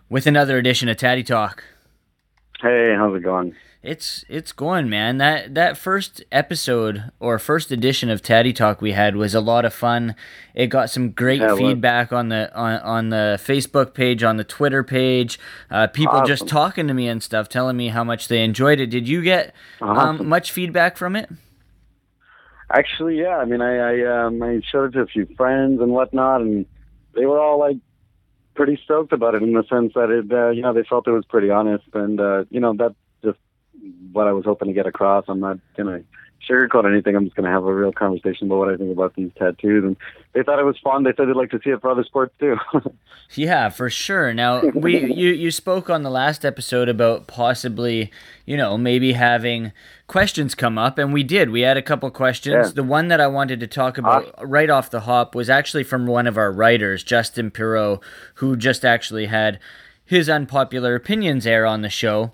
with 0.09 0.29
another 0.29 0.59
edition 0.59 0.89
of 0.89 0.97
Tatty 0.97 1.25
Talk. 1.25 1.65
Hey, 2.61 2.95
how's 2.97 3.17
it 3.17 3.25
going? 3.25 3.55
It's 3.87 4.25
it's 4.29 4.51
going, 4.51 4.91
man. 4.91 5.19
That 5.19 5.55
that 5.55 5.79
first 5.79 6.25
episode 6.33 7.13
or 7.21 7.39
first 7.39 7.71
edition 7.71 8.11
of 8.11 8.21
Tatty 8.21 8.53
Talk 8.53 8.83
we 8.83 8.93
had 8.93 9.15
was 9.15 9.33
a 9.33 9.41
lot 9.41 9.65
of 9.65 9.73
fun. 9.73 10.17
It 10.55 10.67
got 10.67 10.91
some 10.91 11.13
great 11.13 11.41
yeah, 11.41 11.55
feedback 11.55 12.13
on 12.13 12.29
the 12.29 12.53
on, 12.53 12.81
on 12.81 13.09
the 13.11 13.39
Facebook 13.41 13.95
page, 13.95 14.25
on 14.25 14.39
the 14.39 14.45
Twitter 14.45 14.83
page. 14.83 15.39
Uh, 15.71 15.87
people 15.87 16.17
awesome. 16.17 16.27
just 16.27 16.49
talking 16.49 16.89
to 16.89 16.95
me 16.95 17.07
and 17.07 17.23
stuff, 17.23 17.49
telling 17.49 17.77
me 17.77 17.89
how 17.89 18.03
much 18.03 18.27
they 18.27 18.43
enjoyed 18.43 18.81
it. 18.81 18.89
Did 18.89 19.07
you 19.09 19.23
get 19.23 19.55
um, 19.81 19.91
awesome. 19.91 20.21
um, 20.21 20.29
much 20.29 20.51
feedback 20.51 20.97
from 20.97 21.15
it? 21.15 21.31
Actually, 22.69 23.21
yeah. 23.21 23.37
I 23.37 23.45
mean, 23.45 23.61
I 23.61 23.77
I, 23.77 24.27
um, 24.27 24.43
I 24.43 24.61
showed 24.73 24.87
it 24.87 24.93
to 24.95 25.01
a 25.03 25.07
few 25.07 25.27
friends 25.37 25.81
and 25.81 25.93
whatnot, 25.93 26.41
and 26.41 26.67
they 27.15 27.25
were 27.25 27.39
all 27.39 27.61
like 27.61 27.77
pretty 28.57 28.81
stoked 28.83 29.13
about 29.13 29.37
it 29.37 29.45
in 29.45 29.53
the 29.53 29.63
sense 29.71 29.93
that 29.95 30.11
it, 30.11 30.33
uh, 30.33 30.51
you 30.51 30.63
know, 30.63 30.73
they 30.73 30.83
felt 30.83 31.07
it 31.07 31.13
was 31.13 31.25
pretty 31.27 31.51
honest, 31.51 31.85
and 31.95 32.21
uh, 32.21 32.45
you 32.51 32.59
know 32.59 32.75
that 32.75 32.97
what 34.13 34.27
I 34.27 34.33
was 34.33 34.45
hoping 34.45 34.69
to 34.69 34.75
get 34.75 34.87
across. 34.87 35.25
I'm 35.29 35.41
not 35.41 35.59
gonna 35.77 36.03
sugarcoat 36.49 36.91
anything. 36.91 37.17
I'm 37.17 37.25
just 37.25 37.37
gonna 37.37 37.51
have 37.51 37.65
a 37.65 37.75
real 37.75 37.93
conversation 37.93 38.47
about 38.47 38.59
what 38.59 38.69
I 38.69 38.77
think 38.77 38.93
about 38.93 39.15
these 39.15 39.31
tattoos. 39.37 39.85
And 39.85 39.97
they 40.33 40.43
thought 40.43 40.59
it 40.59 40.65
was 40.65 40.79
fun. 40.83 41.03
They 41.03 41.13
said 41.17 41.29
they'd 41.29 41.37
like 41.37 41.51
to 41.51 41.61
see 41.63 41.71
it 41.71 41.81
for 41.81 41.91
other 41.91 42.05
sports 42.05 42.35
too. 42.39 42.57
yeah, 43.35 43.69
for 43.69 43.91
sure. 43.91 44.33
Now 44.33 44.63
we 44.63 45.13
you 45.15 45.31
you 45.31 45.51
spoke 45.51 45.91
on 45.91 46.03
the 46.03 46.11
last 46.11 46.45
episode 46.45 46.89
about 46.89 47.27
possibly 47.27 48.11
you 48.45 48.57
know 48.57 48.79
maybe 48.79 49.13
having 49.13 49.73
questions 50.07 50.55
come 50.55 50.79
up 50.79 50.99
and 50.99 51.13
we 51.13 51.25
did 51.25 51.51
we 51.51 51.63
had 51.63 51.77
a 51.77 51.83
couple 51.83 52.09
questions 52.13 52.69
yeah. 52.69 52.73
the 52.73 52.83
one 52.85 53.09
that 53.09 53.21
i 53.21 53.27
wanted 53.27 53.59
to 53.59 53.67
talk 53.67 53.99
about 53.99 54.33
uh, 54.39 54.47
right 54.47 54.71
off 54.71 54.89
the 54.89 55.01
hop 55.01 55.35
was 55.35 55.51
actually 55.51 55.83
from 55.83 56.07
one 56.07 56.29
of 56.29 56.39
our 56.39 56.53
writers 56.53 57.03
justin 57.03 57.51
Pirro, 57.51 58.01
who 58.35 58.57
just 58.57 58.85
actually 58.85 59.27
had 59.27 59.59
his 60.05 60.29
unpopular 60.29 60.95
opinions 60.95 61.45
air 61.45 61.67
on 61.67 61.83
the 61.83 61.91
show 61.91 62.31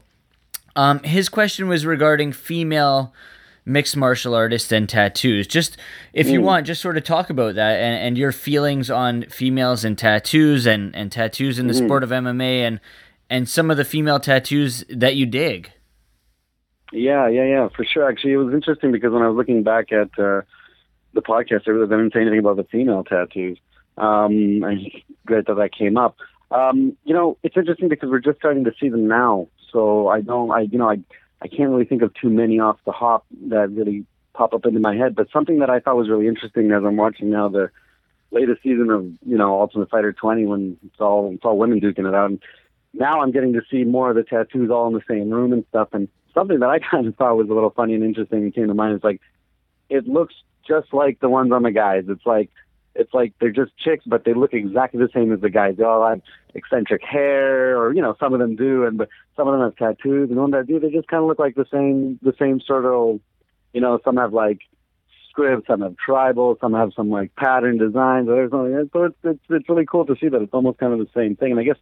um, 0.76 1.00
his 1.00 1.28
question 1.28 1.68
was 1.68 1.84
regarding 1.84 2.32
female 2.32 3.12
mixed 3.64 3.96
martial 3.96 4.34
artists 4.34 4.72
and 4.72 4.88
tattoos. 4.88 5.46
Just 5.46 5.76
if 6.12 6.28
you 6.28 6.40
mm. 6.40 6.44
want, 6.44 6.66
just 6.66 6.80
sort 6.80 6.96
of 6.96 7.04
talk 7.04 7.30
about 7.30 7.54
that 7.54 7.80
and, 7.80 8.06
and 8.06 8.18
your 8.18 8.32
feelings 8.32 8.90
on 8.90 9.22
females 9.24 9.84
and 9.84 9.96
tattoos 9.96 10.66
and, 10.66 10.94
and 10.96 11.12
tattoos 11.12 11.58
in 11.58 11.68
the 11.68 11.74
mm. 11.74 11.84
sport 11.84 12.02
of 12.02 12.10
MMA 12.10 12.60
and 12.60 12.80
and 13.30 13.48
some 13.48 13.70
of 13.70 13.78
the 13.78 13.84
female 13.84 14.20
tattoos 14.20 14.84
that 14.90 15.16
you 15.16 15.24
dig. 15.24 15.72
Yeah, 16.92 17.28
yeah, 17.28 17.44
yeah, 17.44 17.68
for 17.74 17.84
sure. 17.84 18.06
Actually, 18.06 18.32
it 18.32 18.36
was 18.36 18.52
interesting 18.52 18.92
because 18.92 19.12
when 19.12 19.22
I 19.22 19.28
was 19.28 19.36
looking 19.36 19.62
back 19.62 19.90
at 19.90 20.10
uh, 20.18 20.42
the 21.14 21.22
podcast, 21.22 21.62
I 21.66 21.70
really 21.70 21.88
didn't 21.88 22.12
say 22.12 22.20
anything 22.20 22.40
about 22.40 22.56
the 22.56 22.64
female 22.64 23.04
tattoos. 23.04 23.58
Um, 23.96 24.62
I'm 24.62 24.80
glad 25.26 25.46
that 25.46 25.54
that 25.54 25.70
came 25.72 25.96
up. 25.96 26.16
Um, 26.50 26.94
you 27.04 27.14
know, 27.14 27.38
it's 27.42 27.56
interesting 27.56 27.88
because 27.88 28.10
we're 28.10 28.20
just 28.20 28.38
starting 28.38 28.64
to 28.64 28.72
see 28.78 28.90
them 28.90 29.08
now. 29.08 29.48
So 29.72 30.08
I 30.08 30.20
don't, 30.20 30.50
I 30.50 30.60
you 30.60 30.78
know, 30.78 30.90
I 30.90 30.98
I 31.40 31.48
can't 31.48 31.70
really 31.70 31.84
think 31.84 32.02
of 32.02 32.14
too 32.14 32.30
many 32.30 32.60
off 32.60 32.78
the 32.84 32.92
hop 32.92 33.26
that 33.48 33.70
really 33.70 34.04
pop 34.32 34.54
up 34.54 34.64
into 34.66 34.80
my 34.80 34.94
head. 34.94 35.14
But 35.14 35.28
something 35.32 35.58
that 35.58 35.70
I 35.70 35.80
thought 35.80 35.96
was 35.96 36.08
really 36.08 36.28
interesting 36.28 36.70
as 36.72 36.84
I'm 36.84 36.96
watching 36.96 37.30
now 37.30 37.48
the 37.48 37.70
latest 38.30 38.62
season 38.62 38.90
of 38.90 39.04
you 39.26 39.36
know 39.36 39.60
Ultimate 39.60 39.90
Fighter 39.90 40.12
20 40.12 40.46
when 40.46 40.78
it's 40.86 41.00
all 41.00 41.32
it's 41.34 41.44
all 41.44 41.58
women 41.58 41.80
duking 41.80 42.08
it 42.08 42.14
out. 42.14 42.30
And 42.30 42.42
now 42.94 43.20
I'm 43.20 43.32
getting 43.32 43.54
to 43.54 43.62
see 43.70 43.84
more 43.84 44.10
of 44.10 44.16
the 44.16 44.22
tattoos 44.22 44.70
all 44.70 44.86
in 44.88 44.94
the 44.94 45.02
same 45.08 45.30
room 45.30 45.52
and 45.52 45.64
stuff. 45.68 45.88
And 45.92 46.08
something 46.34 46.60
that 46.60 46.70
I 46.70 46.78
kind 46.90 47.06
of 47.06 47.16
thought 47.16 47.36
was 47.36 47.48
a 47.48 47.54
little 47.54 47.70
funny 47.70 47.94
and 47.94 48.04
interesting 48.04 48.42
and 48.42 48.54
came 48.54 48.68
to 48.68 48.74
mind 48.74 48.96
is 48.96 49.04
like 49.04 49.20
it 49.88 50.06
looks 50.06 50.34
just 50.66 50.92
like 50.92 51.20
the 51.20 51.28
ones 51.28 51.52
on 51.52 51.62
the 51.62 51.72
guys. 51.72 52.04
It's 52.08 52.26
like 52.26 52.50
it's 52.94 53.14
like 53.14 53.32
they're 53.40 53.50
just 53.50 53.76
chicks, 53.78 54.04
but 54.06 54.24
they 54.24 54.34
look 54.34 54.52
exactly 54.52 55.00
the 55.00 55.08
same 55.14 55.32
as 55.32 55.40
the 55.40 55.50
guys. 55.50 55.76
They 55.76 55.84
all 55.84 56.06
have 56.06 56.20
eccentric 56.54 57.02
hair, 57.02 57.78
or 57.78 57.94
you 57.94 58.02
know, 58.02 58.16
some 58.20 58.34
of 58.34 58.40
them 58.40 58.56
do, 58.56 58.84
and 58.84 58.98
but 58.98 59.08
some 59.36 59.48
of 59.48 59.52
them 59.52 59.62
have 59.62 59.76
tattoos. 59.76 60.30
And 60.30 60.40
when 60.40 60.50
they 60.50 60.62
do, 60.62 60.78
they 60.78 60.90
just 60.90 61.08
kind 61.08 61.22
of 61.22 61.28
look 61.28 61.38
like 61.38 61.54
the 61.54 61.66
same, 61.72 62.18
the 62.22 62.34
same 62.38 62.60
sort 62.60 62.84
of, 62.84 63.20
you 63.72 63.80
know, 63.80 63.98
some 64.04 64.16
have 64.16 64.32
like 64.32 64.60
scripts, 65.30 65.66
some 65.66 65.80
have 65.80 65.96
tribal, 65.96 66.58
some 66.60 66.74
have 66.74 66.92
some 66.94 67.10
like 67.10 67.34
pattern 67.36 67.78
designs. 67.78 68.28
Or 68.28 68.48
something. 68.50 68.90
So 68.92 69.04
it's, 69.04 69.16
it's 69.24 69.44
it's 69.48 69.68
really 69.68 69.86
cool 69.86 70.04
to 70.06 70.16
see 70.20 70.28
that 70.28 70.42
it's 70.42 70.54
almost 70.54 70.78
kind 70.78 70.92
of 70.92 70.98
the 70.98 71.08
same 71.14 71.36
thing. 71.36 71.52
And 71.52 71.60
I 71.60 71.64
guess 71.64 71.78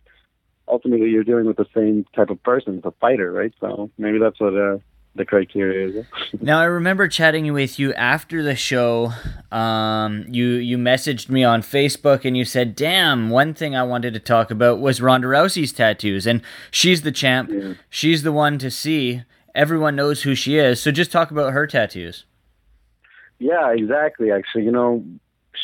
ultimately 0.68 1.10
you're 1.10 1.24
dealing 1.24 1.46
with 1.46 1.56
the 1.56 1.66
same 1.74 2.06
type 2.14 2.30
of 2.30 2.42
person, 2.42 2.80
a 2.84 2.92
fighter, 2.92 3.32
right? 3.32 3.52
So 3.60 3.90
maybe 3.98 4.18
that's 4.18 4.38
what 4.40 4.54
uh, 4.54 4.78
the 5.14 5.24
criteria. 5.24 6.06
now 6.40 6.60
I 6.60 6.64
remember 6.64 7.08
chatting 7.08 7.52
with 7.52 7.78
you 7.78 7.92
after 7.94 8.42
the 8.42 8.54
show. 8.54 9.12
Um, 9.50 10.24
you 10.28 10.46
you 10.54 10.78
messaged 10.78 11.28
me 11.28 11.44
on 11.44 11.62
Facebook 11.62 12.24
and 12.24 12.36
you 12.36 12.44
said, 12.44 12.74
"Damn, 12.76 13.30
one 13.30 13.54
thing 13.54 13.74
I 13.74 13.82
wanted 13.82 14.14
to 14.14 14.20
talk 14.20 14.50
about 14.50 14.80
was 14.80 15.00
Ronda 15.00 15.26
Rousey's 15.26 15.72
tattoos, 15.72 16.26
and 16.26 16.42
she's 16.70 17.02
the 17.02 17.12
champ. 17.12 17.50
Yeah. 17.52 17.74
She's 17.88 18.22
the 18.22 18.32
one 18.32 18.58
to 18.58 18.70
see. 18.70 19.22
Everyone 19.54 19.96
knows 19.96 20.22
who 20.22 20.34
she 20.34 20.58
is. 20.58 20.80
So 20.80 20.90
just 20.90 21.12
talk 21.12 21.30
about 21.30 21.52
her 21.52 21.66
tattoos." 21.66 22.24
Yeah, 23.38 23.72
exactly. 23.72 24.30
Actually, 24.30 24.64
you 24.64 24.72
know, 24.72 25.04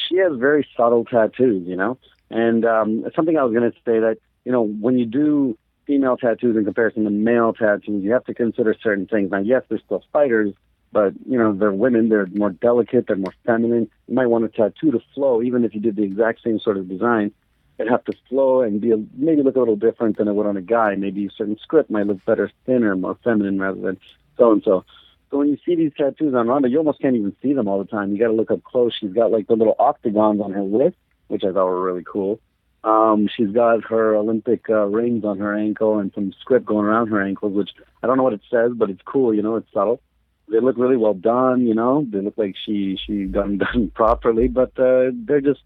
she 0.09 0.17
has 0.17 0.37
very 0.37 0.67
subtle 0.77 1.05
tattoos. 1.05 1.67
You 1.67 1.77
know, 1.77 1.99
and 2.31 2.65
um, 2.65 3.05
something 3.15 3.37
I 3.37 3.45
was 3.45 3.55
going 3.55 3.71
to 3.71 3.77
say 3.85 4.01
that 4.01 4.19
you 4.45 4.53
know 4.53 4.63
when 4.63 4.99
you 4.99 5.07
do 5.07 5.57
female 5.87 6.17
tattoos 6.17 6.57
in 6.57 6.65
comparison 6.65 7.05
to 7.05 7.11
male 7.11 7.53
tattoos, 7.53 8.03
you 8.03 8.13
have 8.13 8.25
to 8.25 8.35
consider 8.35 8.75
certain 8.83 9.07
things. 9.07 9.31
Now, 9.31 9.39
yes, 9.39 9.63
they're 9.69 9.79
still 9.79 10.05
fighters, 10.13 10.53
but 10.93 11.15
you 11.29 11.39
know 11.39 11.53
they're 11.53 11.73
women. 11.73 12.09
They're 12.09 12.27
more 12.27 12.51
delicate. 12.51 13.07
They're 13.07 13.17
more 13.17 13.35
feminine. 13.45 13.91
You 14.09 14.15
might 14.15 14.27
want 14.27 14.45
a 14.45 14.49
tattoo 14.49 14.91
to 14.93 15.01
flow, 15.15 15.43
even 15.43 15.65
if 15.65 15.75
you 15.75 15.81
did 15.81 15.97
the 15.97 16.03
exact 16.03 16.43
same 16.43 16.59
sort 16.59 16.77
of 16.77 16.89
design. 16.89 17.33
It'd 17.79 17.93
have 17.93 18.05
to 18.05 18.15
flow 18.29 18.63
and 18.63 18.81
be 18.81 18.93
a, 18.93 18.97
maybe 19.15 19.43
look 19.43 19.57
a 19.57 19.59
little 19.59 19.77
different 19.77 20.17
than 20.17 20.29
it 20.29 20.33
would 20.35 20.47
on 20.47 20.57
a 20.57 20.63
guy. 20.63 20.95
Maybe 20.95 21.27
a 21.27 21.31
certain 21.31 21.59
script 21.59 21.91
might 21.91 22.07
look 22.07 22.25
better 22.25 22.51
thinner, 22.65 22.97
more 22.97 23.19
feminine 23.23 23.59
rather 23.59 23.81
than 23.81 23.99
so 24.39 24.53
and 24.53 24.63
so. 24.63 24.85
So 25.31 25.39
when 25.39 25.49
you 25.49 25.59
see 25.67 25.75
these 25.75 25.93
tattoos 25.97 26.35
on 26.35 26.49
Ronda, 26.49 26.71
you 26.71 26.79
almost 26.79 27.01
can't 27.01 27.17
even 27.17 27.35
see 27.43 27.53
them 27.53 27.69
all 27.69 27.79
the 27.79 27.85
time. 27.85 28.13
You 28.13 28.19
got 28.19 28.29
to 28.29 28.33
look 28.33 28.51
up 28.51 28.63
close. 28.63 28.95
She's 28.99 29.13
got 29.13 29.31
like 29.31 29.49
the 29.49 29.57
little 29.57 29.75
octagons 29.79 30.41
on 30.41 30.53
her 30.53 30.63
wrist, 30.63 30.97
which 31.29 31.43
I 31.45 31.53
thought 31.53 31.67
were 31.67 31.83
really 31.83 32.05
cool. 32.05 32.41
Um, 32.87 33.29
she's 33.37 33.51
got 33.51 33.83
her 33.87 34.15
Olympic 34.15 34.71
uh, 34.71 34.85
rings 34.85 35.25
on 35.25 35.41
her 35.41 35.53
ankle 35.53 35.99
and 35.99 36.13
some 36.15 36.33
script 36.41 36.67
going 36.67 36.87
around 36.87 37.09
her 37.09 37.21
ankles, 37.21 37.53
which 37.53 37.71
I 38.01 38.07
don't 38.07 38.17
know 38.17 38.23
what 38.23 38.33
it 38.33 38.43
says, 38.49 38.71
but 38.77 38.91
it's 38.91 39.03
cool. 39.05 39.35
You 39.35 39.43
know, 39.43 39.57
it's 39.57 39.73
subtle. 39.75 40.01
They 40.49 40.61
look 40.61 40.77
really 40.79 40.97
well 40.97 41.13
done. 41.13 41.67
You 41.67 41.75
know, 41.75 42.07
they 42.09 42.21
look 42.21 42.39
like 42.39 42.55
she 42.65 42.97
she 43.05 43.25
done 43.25 43.59
done 43.73 43.91
properly, 43.93 44.47
but 44.47 44.79
uh, 44.79 45.11
they're 45.13 45.41
just, 45.41 45.63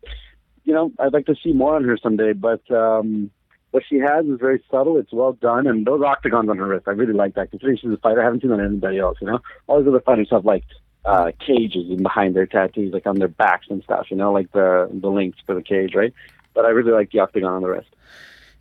you 0.64 0.72
know, 0.72 0.92
I'd 0.98 1.12
like 1.12 1.26
to 1.26 1.36
see 1.44 1.52
more 1.52 1.76
on 1.76 1.84
her 1.84 1.98
someday. 2.02 2.32
But 2.32 2.68
um, 2.70 3.30
what 3.70 3.82
she 3.86 3.98
has 3.98 4.24
is 4.24 4.40
very 4.40 4.64
subtle. 4.70 4.96
It's 4.96 5.12
well 5.12 5.34
done, 5.34 5.66
and 5.66 5.86
those 5.86 6.02
octagons 6.02 6.48
on 6.48 6.56
her 6.56 6.68
wrist, 6.68 6.88
I 6.88 6.92
really 6.92 7.12
like 7.12 7.34
that. 7.34 7.50
Considering 7.50 7.76
she's 7.76 7.90
a 7.90 7.98
fighter, 7.98 8.22
I 8.22 8.24
haven't 8.24 8.40
seen 8.40 8.50
that 8.50 8.60
on 8.60 8.64
anybody 8.64 8.98
else. 8.98 9.18
You 9.20 9.26
know, 9.26 9.40
all 9.66 9.78
these 9.78 9.88
other 9.88 10.00
fighters 10.00 10.28
have 10.30 10.46
like 10.46 10.64
uh, 11.04 11.32
cages 11.46 11.90
in 11.90 12.02
behind 12.02 12.34
their 12.34 12.46
tattoos, 12.46 12.94
like 12.94 13.06
on 13.06 13.18
their 13.18 13.28
backs 13.28 13.66
and 13.68 13.82
stuff. 13.82 14.06
You 14.10 14.16
know, 14.16 14.32
like 14.32 14.50
the 14.52 14.88
the 14.90 15.10
links 15.10 15.36
for 15.44 15.54
the 15.54 15.62
cage, 15.62 15.94
right? 15.94 16.14
But 16.60 16.66
I 16.66 16.72
really 16.72 16.92
like 16.92 17.10
the 17.10 17.20
octagon 17.20 17.54
on 17.54 17.62
the 17.62 17.68
wrist. 17.68 17.88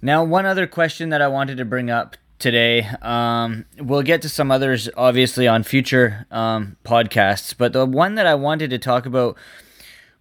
Now, 0.01 0.24
one 0.24 0.46
other 0.46 0.68
question 0.68 1.10
that 1.10 1.22
I 1.22 1.27
wanted 1.27 1.58
to 1.58 1.65
bring 1.65 1.89
up 1.89 2.15
today. 2.38 2.88
Um, 3.01 3.65
we'll 3.77 4.03
get 4.03 4.22
to 4.22 4.29
some 4.29 4.51
others, 4.51 4.88
obviously, 4.96 5.50
on 5.50 5.63
future 5.63 6.25
um, 6.32 6.77
podcasts, 6.86 7.53
but 7.58 7.74
the 7.74 7.86
one 7.86 8.15
that 8.15 8.25
I 8.25 8.36
wanted 8.36 8.70
to 8.70 8.77
talk 8.77 9.06
about 9.06 9.38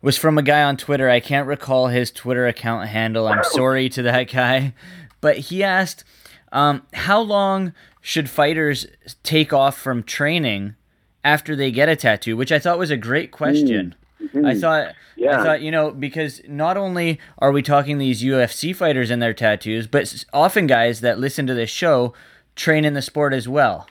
was 0.02 0.18
from 0.18 0.38
a 0.38 0.42
guy 0.42 0.64
on 0.64 0.76
Twitter. 0.76 1.08
I 1.08 1.20
can't 1.20 1.47
recall 1.47 1.87
his 1.87 2.11
Twitter 2.11 2.49
account 2.49 2.88
handle. 2.88 3.28
I'm 3.28 3.44
sorry 3.52 3.88
to 3.90 4.02
that 4.02 4.25
guy, 4.25 4.75
but 5.20 5.38
he 5.38 5.62
asked, 5.62 6.02
um, 6.50 6.82
how 6.94 7.20
long 7.20 7.75
should 8.00 8.28
fighters 8.28 8.88
take 9.23 9.52
off 9.52 9.78
from 9.78 10.02
training 10.02 10.75
after 11.23 11.54
they 11.54 11.70
get 11.70 11.88
a 11.88 11.94
tattoo? 11.94 12.37
Which 12.37 12.50
I 12.50 12.58
thought 12.58 12.76
was 12.76 12.90
a 12.90 12.97
great 12.97 13.30
question. 13.30 13.94
Mm-hmm. 14.22 14.46
I 14.46 14.54
thought, 14.54 14.94
Yeah. 15.16 15.40
I 15.40 15.44
thought, 15.44 15.60
you 15.62 15.70
know, 15.70 15.90
because 15.90 16.40
not 16.48 16.76
only 16.76 17.20
are 17.38 17.52
we 17.52 17.62
talking 17.62 17.98
these 17.98 18.22
UFC 18.22 18.75
fighters 18.75 19.10
and 19.10 19.22
their 19.22 19.34
tattoos, 19.34 19.87
but 19.87 20.25
often 20.32 20.66
guys 20.66 21.00
that 21.00 21.18
listen 21.18 21.46
to 21.46 21.54
this 21.54 21.70
show 21.70 22.14
train 22.56 22.84
in 22.84 22.94
the 22.94 23.02
sport 23.02 23.32
as 23.32 23.48
well. 23.48 23.87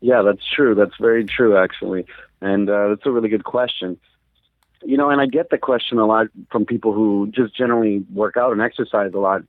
Yeah, 0.00 0.22
that's 0.22 0.44
true. 0.54 0.74
That's 0.74 0.96
very 1.00 1.24
true, 1.24 1.56
actually. 1.56 2.04
And 2.42 2.68
uh, 2.68 2.88
that's 2.88 3.06
a 3.06 3.10
really 3.10 3.30
good 3.30 3.44
question. 3.44 3.98
You 4.84 4.98
know, 4.98 5.08
and 5.08 5.18
I 5.18 5.24
get 5.26 5.48
the 5.48 5.56
question 5.56 5.98
a 5.98 6.04
lot 6.04 6.26
from 6.52 6.66
people 6.66 6.92
who 6.92 7.30
just 7.34 7.56
generally 7.56 8.04
work 8.12 8.36
out 8.36 8.52
and 8.52 8.60
exercise 8.60 9.12
a 9.14 9.18
lot. 9.18 9.42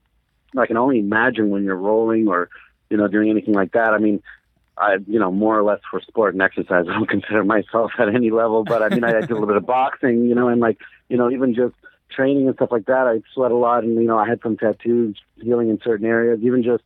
I 0.56 0.64
can 0.66 0.78
only 0.78 0.98
imagine 0.98 1.50
when 1.50 1.64
you're 1.64 1.76
rolling 1.76 2.26
or, 2.26 2.48
you 2.88 2.96
know, 2.96 3.06
doing 3.06 3.28
anything 3.28 3.52
like 3.52 3.72
that. 3.72 3.92
I 3.92 3.98
mean, 3.98 4.22
I, 4.78 4.96
you 5.06 5.18
know, 5.18 5.30
more 5.30 5.58
or 5.58 5.62
less 5.62 5.80
for 5.90 6.00
sport 6.00 6.34
and 6.34 6.42
exercise, 6.42 6.86
I 6.90 6.92
don't 6.92 7.08
consider 7.08 7.44
myself 7.44 7.92
at 7.98 8.14
any 8.14 8.30
level, 8.30 8.64
but 8.64 8.82
I 8.82 8.88
mean, 8.88 9.04
I, 9.04 9.18
I 9.18 9.20
did 9.20 9.30
a 9.30 9.34
little 9.34 9.46
bit 9.46 9.56
of 9.56 9.66
boxing, 9.78 10.26
you 10.26 10.34
know, 10.34 10.48
and 10.48 10.60
like, 10.60 10.78
you 11.08 11.16
know, 11.16 11.30
even 11.30 11.54
just 11.54 11.74
training 12.10 12.46
and 12.46 12.56
stuff 12.56 12.70
like 12.70 12.86
that, 12.86 13.06
I 13.06 13.20
sweat 13.34 13.50
a 13.50 13.56
lot 13.56 13.84
and, 13.84 13.94
you 13.94 14.06
know, 14.06 14.18
I 14.18 14.28
had 14.28 14.40
some 14.42 14.56
tattoos 14.56 15.18
healing 15.36 15.70
in 15.70 15.80
certain 15.82 16.06
areas, 16.06 16.40
even 16.42 16.62
just 16.62 16.82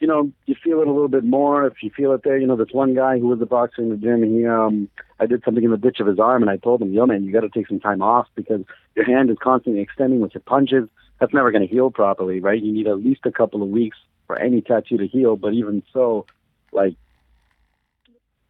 you 0.00 0.06
know, 0.06 0.32
you 0.46 0.54
feel 0.64 0.80
it 0.80 0.88
a 0.88 0.92
little 0.92 1.08
bit 1.08 1.24
more 1.24 1.66
if 1.66 1.82
you 1.82 1.90
feel 1.90 2.12
it 2.12 2.22
there. 2.24 2.38
You 2.38 2.46
know, 2.46 2.56
this 2.56 2.72
one 2.72 2.94
guy 2.94 3.18
who 3.18 3.28
was 3.28 3.40
a 3.42 3.46
boxer 3.46 3.82
in 3.82 3.90
the 3.90 3.96
gym, 3.96 4.22
he 4.22 4.46
um 4.46 4.88
I 5.20 5.26
did 5.26 5.44
something 5.44 5.62
in 5.62 5.70
the 5.70 5.76
ditch 5.76 6.00
of 6.00 6.06
his 6.06 6.18
arm 6.18 6.42
and 6.42 6.50
I 6.50 6.56
told 6.56 6.80
him, 6.80 6.92
Yo 6.92 7.04
man, 7.06 7.22
you 7.22 7.32
gotta 7.32 7.50
take 7.50 7.68
some 7.68 7.80
time 7.80 8.00
off 8.02 8.26
because 8.34 8.62
your 8.96 9.04
hand 9.04 9.30
is 9.30 9.36
constantly 9.42 9.82
extending 9.82 10.20
with 10.20 10.34
your 10.34 10.42
punches. 10.42 10.88
That's 11.20 11.34
never 11.34 11.52
gonna 11.52 11.66
heal 11.66 11.90
properly, 11.90 12.40
right? 12.40 12.60
You 12.60 12.72
need 12.72 12.86
at 12.86 13.04
least 13.04 13.20
a 13.26 13.30
couple 13.30 13.62
of 13.62 13.68
weeks 13.68 13.98
for 14.26 14.38
any 14.38 14.62
tattoo 14.62 14.96
to 14.96 15.06
heal, 15.06 15.36
but 15.36 15.52
even 15.52 15.82
so, 15.92 16.24
like 16.72 16.94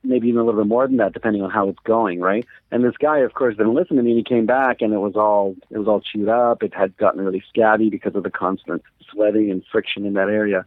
maybe 0.02 0.28
even 0.28 0.40
a 0.40 0.44
little 0.44 0.62
bit 0.62 0.68
more 0.68 0.86
than 0.86 0.96
that, 0.96 1.12
depending 1.12 1.42
on 1.42 1.50
how 1.50 1.68
it's 1.68 1.78
going, 1.84 2.20
right? 2.20 2.46
And 2.70 2.82
this 2.82 2.96
guy, 2.98 3.18
of 3.18 3.34
course, 3.34 3.56
didn't 3.56 3.74
listen 3.74 3.96
to 3.96 4.02
me. 4.02 4.12
and 4.12 4.18
He 4.18 4.24
came 4.24 4.46
back, 4.46 4.80
and 4.80 4.92
it 4.92 4.98
was 4.98 5.14
all 5.16 5.56
it 5.70 5.78
was 5.78 5.88
all 5.88 6.00
chewed 6.00 6.28
up. 6.28 6.62
It 6.62 6.74
had 6.74 6.96
gotten 6.96 7.20
really 7.20 7.42
scabby 7.48 7.90
because 7.90 8.14
of 8.14 8.22
the 8.22 8.30
constant 8.30 8.82
sweating 9.10 9.50
and 9.50 9.62
friction 9.70 10.06
in 10.06 10.14
that 10.14 10.28
area 10.28 10.66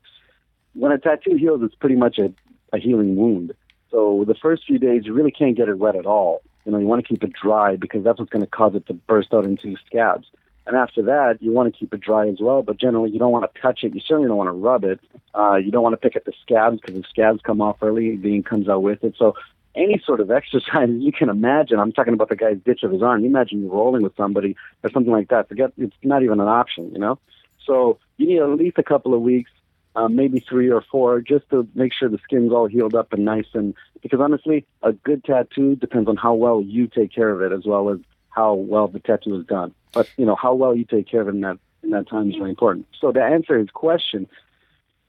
when 0.73 0.91
a 0.91 0.97
tattoo 0.97 1.35
heals, 1.35 1.61
it's 1.63 1.75
pretty 1.75 1.95
much 1.95 2.17
a, 2.19 2.33
a 2.71 2.79
healing 2.79 3.15
wound. 3.15 3.53
So 3.91 4.25
the 4.27 4.35
first 4.35 4.65
few 4.65 4.79
days, 4.79 5.03
you 5.05 5.13
really 5.13 5.31
can't 5.31 5.55
get 5.55 5.69
it 5.69 5.77
wet 5.77 5.95
at 5.95 6.05
all. 6.05 6.41
You 6.65 6.71
know, 6.71 6.79
you 6.79 6.87
want 6.87 7.05
to 7.05 7.07
keep 7.07 7.23
it 7.23 7.33
dry 7.33 7.75
because 7.75 8.03
that's 8.03 8.19
what's 8.19 8.31
going 8.31 8.43
to 8.43 8.49
cause 8.49 8.73
it 8.75 8.85
to 8.87 8.93
burst 8.93 9.33
out 9.33 9.45
into 9.45 9.75
scabs. 9.85 10.27
And 10.65 10.77
after 10.77 11.01
that, 11.03 11.37
you 11.41 11.51
want 11.51 11.73
to 11.73 11.77
keep 11.77 11.93
it 11.93 11.99
dry 11.99 12.27
as 12.27 12.37
well. 12.39 12.61
But 12.61 12.79
generally, 12.79 13.11
you 13.11 13.19
don't 13.19 13.31
want 13.31 13.51
to 13.51 13.61
touch 13.61 13.83
it. 13.83 13.93
You 13.93 14.01
certainly 14.01 14.27
don't 14.27 14.37
want 14.37 14.47
to 14.47 14.53
rub 14.53 14.83
it. 14.83 14.99
Uh, 15.35 15.55
you 15.55 15.71
don't 15.71 15.83
want 15.83 15.93
to 15.93 15.97
pick 15.97 16.15
at 16.15 16.25
the 16.25 16.33
scabs 16.41 16.79
because 16.79 16.95
the 16.95 17.07
scabs 17.09 17.41
come 17.41 17.61
off 17.61 17.77
early. 17.81 18.15
The 18.15 18.35
ink 18.35 18.45
comes 18.45 18.69
out 18.69 18.81
with 18.81 19.03
it. 19.03 19.15
So 19.17 19.35
any 19.75 20.01
sort 20.05 20.19
of 20.21 20.31
exercise 20.39 20.89
you 20.89 21.11
can 21.11 21.29
imagine. 21.29 21.79
I'm 21.79 21.91
talking 21.91 22.13
about 22.13 22.29
the 22.29 22.35
guy's 22.35 22.57
ditch 22.63 22.83
of 22.83 22.91
his 22.91 23.01
arm. 23.01 23.21
You 23.21 23.27
imagine 23.27 23.61
you 23.61 23.71
rolling 23.71 24.03
with 24.03 24.15
somebody 24.15 24.55
or 24.83 24.91
something 24.91 25.11
like 25.11 25.29
that. 25.29 25.49
Forget 25.49 25.73
it's 25.77 25.95
not 26.03 26.23
even 26.23 26.39
an 26.39 26.47
option. 26.47 26.91
You 26.93 26.99
know. 26.99 27.19
So 27.65 27.99
you 28.17 28.27
need 28.27 28.39
at 28.39 28.49
least 28.49 28.77
a 28.77 28.83
couple 28.83 29.13
of 29.13 29.21
weeks 29.21 29.51
um, 29.95 30.15
maybe 30.15 30.39
three 30.39 30.69
or 30.69 30.81
four, 30.81 31.21
just 31.21 31.49
to 31.51 31.67
make 31.75 31.93
sure 31.93 32.09
the 32.09 32.19
skin's 32.23 32.51
all 32.51 32.67
healed 32.67 32.95
up 32.95 33.13
and 33.13 33.25
nice. 33.25 33.45
And 33.53 33.75
because 34.01 34.19
honestly, 34.19 34.65
a 34.81 34.93
good 34.93 35.23
tattoo 35.23 35.75
depends 35.75 36.09
on 36.09 36.17
how 36.17 36.33
well 36.33 36.61
you 36.61 36.87
take 36.87 37.13
care 37.13 37.29
of 37.29 37.41
it, 37.41 37.55
as 37.55 37.65
well 37.65 37.89
as 37.89 37.99
how 38.33 38.53
well 38.53 38.87
the 38.87 38.99
tattoo 38.99 39.39
is 39.39 39.45
done. 39.45 39.73
But 39.91 40.09
you 40.17 40.25
know 40.25 40.35
how 40.35 40.53
well 40.53 40.75
you 40.75 40.85
take 40.85 41.07
care 41.07 41.21
of 41.21 41.27
it 41.27 41.35
in 41.35 41.41
that 41.41 41.57
in 41.83 41.91
that 41.91 42.07
time 42.09 42.29
is 42.29 42.37
really 42.37 42.51
important. 42.51 42.87
So 42.99 43.11
to 43.11 43.21
answer 43.21 43.57
his 43.57 43.69
question, 43.69 44.27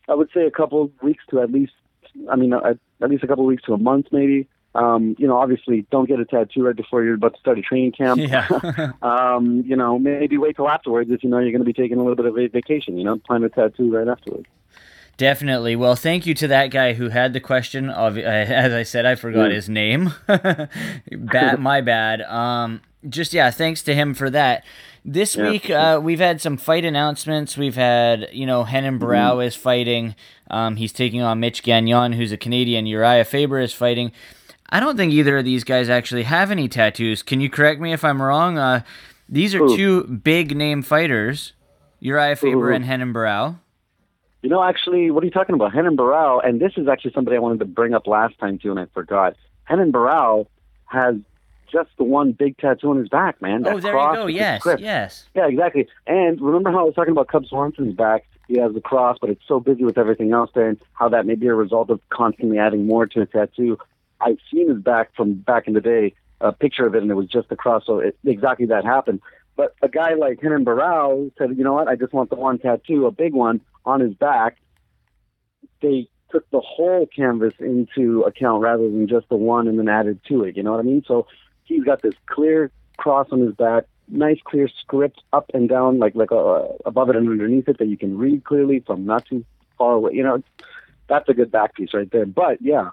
I 0.08 0.14
would 0.14 0.30
say 0.34 0.46
a 0.46 0.50
couple 0.50 0.82
of 0.82 0.90
weeks 1.02 1.24
to 1.30 1.40
at 1.40 1.50
least, 1.50 1.72
I 2.30 2.36
mean, 2.36 2.52
at, 2.52 2.78
at 3.00 3.10
least 3.10 3.22
a 3.22 3.26
couple 3.26 3.44
of 3.44 3.48
weeks 3.48 3.62
to 3.64 3.74
a 3.74 3.78
month, 3.78 4.06
maybe. 4.12 4.48
Um, 4.74 5.14
you 5.18 5.28
know, 5.28 5.38
obviously, 5.38 5.86
don't 5.92 6.08
get 6.08 6.18
a 6.18 6.24
tattoo 6.24 6.64
right 6.64 6.74
before 6.74 7.04
you're 7.04 7.14
about 7.14 7.34
to 7.34 7.40
start 7.40 7.58
a 7.58 7.62
training 7.62 7.92
camp. 7.92 8.20
Yeah. 8.20 8.48
um, 9.02 9.62
you 9.64 9.76
know, 9.76 9.98
maybe 9.98 10.36
wait 10.36 10.56
till 10.56 10.68
afterwards 10.68 11.10
if 11.10 11.22
you 11.22 11.30
know 11.30 11.38
you're 11.38 11.52
going 11.52 11.60
to 11.60 11.64
be 11.64 11.72
taking 11.72 11.98
a 11.98 12.00
little 12.00 12.16
bit 12.16 12.26
of 12.26 12.36
a 12.36 12.48
vacation. 12.48 12.98
You 12.98 13.04
know, 13.04 13.16
plan 13.18 13.44
a 13.44 13.48
tattoo 13.48 13.94
right 13.94 14.08
afterwards. 14.08 14.46
Definitely. 15.16 15.76
Well, 15.76 15.94
thank 15.96 16.26
you 16.26 16.34
to 16.34 16.48
that 16.48 16.68
guy 16.68 16.94
who 16.94 17.08
had 17.08 17.32
the 17.32 17.40
question. 17.40 17.88
Of, 17.88 18.16
uh, 18.16 18.20
as 18.22 18.72
I 18.72 18.82
said, 18.82 19.06
I 19.06 19.14
forgot 19.14 19.50
Mm. 19.50 19.54
his 19.54 19.68
name. 19.68 20.12
bad, 20.26 21.58
my 21.60 21.80
bad. 21.80 22.22
Um, 22.22 22.80
just 23.08 23.32
yeah, 23.32 23.50
thanks 23.50 23.82
to 23.82 23.94
him 23.94 24.14
for 24.14 24.30
that. 24.30 24.64
This 25.04 25.36
Yeah. 25.36 25.50
week 25.50 25.68
uh, 25.70 26.00
we've 26.02 26.18
had 26.20 26.40
some 26.40 26.56
fight 26.56 26.84
announcements. 26.84 27.56
We've 27.56 27.74
had 27.76 28.28
you 28.32 28.46
know 28.46 28.64
Renan 28.64 28.98
Barão 28.98 29.44
is 29.46 29.54
fighting. 29.54 30.14
Um, 30.50 30.76
he's 30.76 30.92
taking 30.92 31.20
on 31.20 31.40
Mitch 31.40 31.62
Gagnon, 31.62 32.12
who's 32.14 32.32
a 32.32 32.36
Canadian. 32.36 32.86
Uriah 32.86 33.24
Faber 33.24 33.60
is 33.60 33.72
fighting. 33.74 34.12
I 34.70 34.80
don't 34.80 34.96
think 34.96 35.12
either 35.12 35.38
of 35.38 35.44
these 35.44 35.62
guys 35.62 35.88
actually 35.90 36.22
have 36.24 36.50
any 36.50 36.68
tattoos. 36.68 37.22
Can 37.22 37.40
you 37.40 37.50
correct 37.50 37.80
me 37.80 37.92
if 37.92 38.02
I'm 38.04 38.20
wrong? 38.20 38.58
Uh, 38.58 38.80
these 39.28 39.54
are 39.54 39.58
Who? 39.58 39.76
two 39.76 40.04
big 40.04 40.56
name 40.56 40.82
fighters, 40.82 41.52
Uriah 42.00 42.34
Faber 42.36 42.68
who? 42.70 42.74
and 42.74 42.88
Renan 42.88 43.12
Barão. 43.14 43.58
You 44.44 44.50
know, 44.50 44.62
actually, 44.62 45.10
what 45.10 45.22
are 45.22 45.24
you 45.24 45.32
talking 45.32 45.54
about? 45.54 45.72
Renan 45.74 45.96
Barão, 45.96 46.46
and 46.46 46.60
this 46.60 46.72
is 46.76 46.86
actually 46.86 47.12
somebody 47.14 47.38
I 47.38 47.40
wanted 47.40 47.60
to 47.60 47.64
bring 47.64 47.94
up 47.94 48.06
last 48.06 48.38
time 48.38 48.58
too, 48.58 48.70
and 48.70 48.78
I 48.78 48.84
forgot. 48.92 49.36
Renan 49.70 49.90
Barão 49.90 50.46
has 50.84 51.14
just 51.72 51.88
the 51.96 52.04
one 52.04 52.32
big 52.32 52.58
tattoo 52.58 52.90
on 52.90 52.98
his 52.98 53.08
back, 53.08 53.40
man. 53.40 53.66
Oh, 53.66 53.76
That 53.76 53.82
there 53.82 53.94
you 54.10 54.14
go. 54.14 54.26
Yes, 54.26 54.62
yes. 54.80 55.26
Yeah, 55.34 55.48
exactly. 55.48 55.88
And 56.06 56.38
remember 56.42 56.70
how 56.70 56.80
I 56.80 56.82
was 56.82 56.94
talking 56.94 57.12
about 57.12 57.28
Cub 57.28 57.46
Swanson's 57.46 57.94
back? 57.94 58.26
He 58.46 58.58
has 58.58 58.74
the 58.74 58.82
cross, 58.82 59.16
but 59.18 59.30
it's 59.30 59.40
so 59.48 59.60
busy 59.60 59.82
with 59.82 59.96
everything 59.96 60.34
else 60.34 60.50
there, 60.54 60.68
and 60.68 60.78
how 60.92 61.08
that 61.08 61.24
may 61.24 61.36
be 61.36 61.46
a 61.46 61.54
result 61.54 61.88
of 61.88 62.00
constantly 62.10 62.58
adding 62.58 62.86
more 62.86 63.06
to 63.06 63.22
a 63.22 63.26
tattoo. 63.26 63.78
I've 64.20 64.36
seen 64.52 64.68
his 64.68 64.76
back 64.76 65.16
from 65.16 65.32
back 65.32 65.66
in 65.66 65.72
the 65.72 65.80
day, 65.80 66.12
a 66.42 66.52
picture 66.52 66.86
of 66.86 66.94
it, 66.94 67.00
and 67.00 67.10
it 67.10 67.14
was 67.14 67.28
just 67.28 67.48
the 67.48 67.56
cross. 67.56 67.84
So 67.86 68.00
it, 68.00 68.18
exactly 68.26 68.66
that 68.66 68.84
happened. 68.84 69.22
But 69.56 69.74
a 69.82 69.88
guy 69.88 70.14
like 70.14 70.42
Renan 70.42 70.64
Barão 70.64 71.30
said, 71.38 71.56
you 71.56 71.64
know 71.64 71.74
what? 71.74 71.88
I 71.88 71.96
just 71.96 72.12
want 72.12 72.30
the 72.30 72.36
one 72.36 72.58
tattoo, 72.58 73.06
a 73.06 73.10
big 73.10 73.34
one 73.34 73.60
on 73.84 74.00
his 74.00 74.14
back. 74.14 74.56
They 75.80 76.08
took 76.30 76.48
the 76.50 76.60
whole 76.60 77.06
canvas 77.06 77.54
into 77.60 78.22
account 78.22 78.62
rather 78.62 78.82
than 78.82 79.06
just 79.06 79.28
the 79.28 79.36
one 79.36 79.68
and 79.68 79.78
then 79.78 79.88
added 79.88 80.20
to 80.28 80.42
it. 80.42 80.56
You 80.56 80.64
know 80.64 80.72
what 80.72 80.80
I 80.80 80.82
mean? 80.82 81.04
So 81.06 81.26
he's 81.64 81.84
got 81.84 82.02
this 82.02 82.14
clear 82.26 82.72
cross 82.96 83.28
on 83.30 83.40
his 83.40 83.54
back, 83.54 83.84
nice 84.08 84.38
clear 84.44 84.68
script 84.80 85.22
up 85.32 85.50
and 85.54 85.68
down, 85.68 85.98
like 85.98 86.14
like 86.14 86.32
uh, 86.32 86.64
above 86.84 87.10
it 87.10 87.16
and 87.16 87.28
underneath 87.28 87.68
it 87.68 87.78
that 87.78 87.86
you 87.86 87.96
can 87.96 88.18
read 88.18 88.44
clearly 88.44 88.80
from 88.80 89.06
not 89.06 89.24
too 89.26 89.44
far 89.78 89.92
away. 89.92 90.12
You 90.14 90.24
know, 90.24 90.42
that's 91.06 91.28
a 91.28 91.34
good 91.34 91.52
back 91.52 91.74
piece 91.74 91.94
right 91.94 92.10
there. 92.10 92.26
But 92.26 92.60
yeah, 92.60 92.90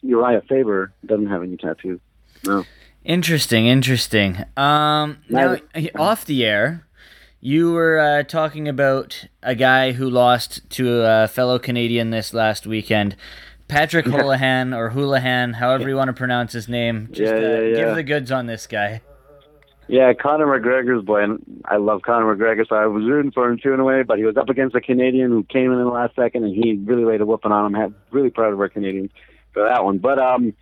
Uriah 0.00 0.42
Faber 0.48 0.92
doesn't 1.04 1.28
have 1.28 1.42
any 1.42 1.56
tattoos. 1.56 2.00
No. 2.44 2.64
Interesting, 3.04 3.66
interesting. 3.66 4.44
Um, 4.56 5.18
now, 5.28 5.56
off 5.96 6.24
the 6.24 6.44
air, 6.44 6.86
you 7.40 7.72
were 7.72 7.98
uh, 7.98 8.22
talking 8.22 8.68
about 8.68 9.26
a 9.42 9.56
guy 9.56 9.92
who 9.92 10.08
lost 10.08 10.68
to 10.70 11.02
a 11.02 11.26
fellow 11.26 11.58
Canadian 11.58 12.10
this 12.10 12.32
last 12.32 12.66
weekend, 12.66 13.16
Patrick 13.66 14.06
Houlihan 14.06 14.72
or 14.72 14.90
Houlihan, 14.90 15.54
however 15.54 15.88
you 15.88 15.96
want 15.96 16.08
to 16.08 16.12
pronounce 16.12 16.52
his 16.52 16.68
name. 16.68 17.08
Just 17.10 17.32
Yeah, 17.32 17.38
uh, 17.38 17.40
yeah, 17.40 17.60
yeah. 17.60 17.74
give 17.74 17.94
the 17.96 18.02
goods 18.04 18.30
on 18.30 18.46
this 18.46 18.66
guy. 18.66 19.00
Yeah, 19.88 20.12
Conor 20.12 20.46
McGregor's 20.46 21.04
boy, 21.04 21.24
and 21.24 21.62
I 21.64 21.76
love 21.76 22.02
Conor 22.02 22.36
McGregor, 22.36 22.66
so 22.68 22.76
I 22.76 22.86
was 22.86 23.04
rooting 23.04 23.32
for 23.32 23.50
him 23.50 23.58
too 23.58 23.72
in 23.72 23.80
a 23.80 23.84
way. 23.84 24.04
But 24.04 24.18
he 24.18 24.24
was 24.24 24.36
up 24.36 24.48
against 24.48 24.76
a 24.76 24.80
Canadian 24.80 25.30
who 25.30 25.42
came 25.42 25.72
in 25.72 25.78
in 25.78 25.84
the 25.84 25.90
last 25.90 26.14
second, 26.14 26.44
and 26.44 26.54
he 26.54 26.74
really 26.84 27.04
laid 27.04 27.20
a 27.20 27.26
whooping 27.26 27.50
on 27.50 27.66
him. 27.66 27.74
Had 27.74 27.94
really 28.12 28.30
proud 28.30 28.52
of 28.52 28.60
our 28.60 28.68
Canadians 28.68 29.10
for 29.52 29.64
that 29.64 29.84
one. 29.84 29.98
But 29.98 30.20
um, 30.20 30.54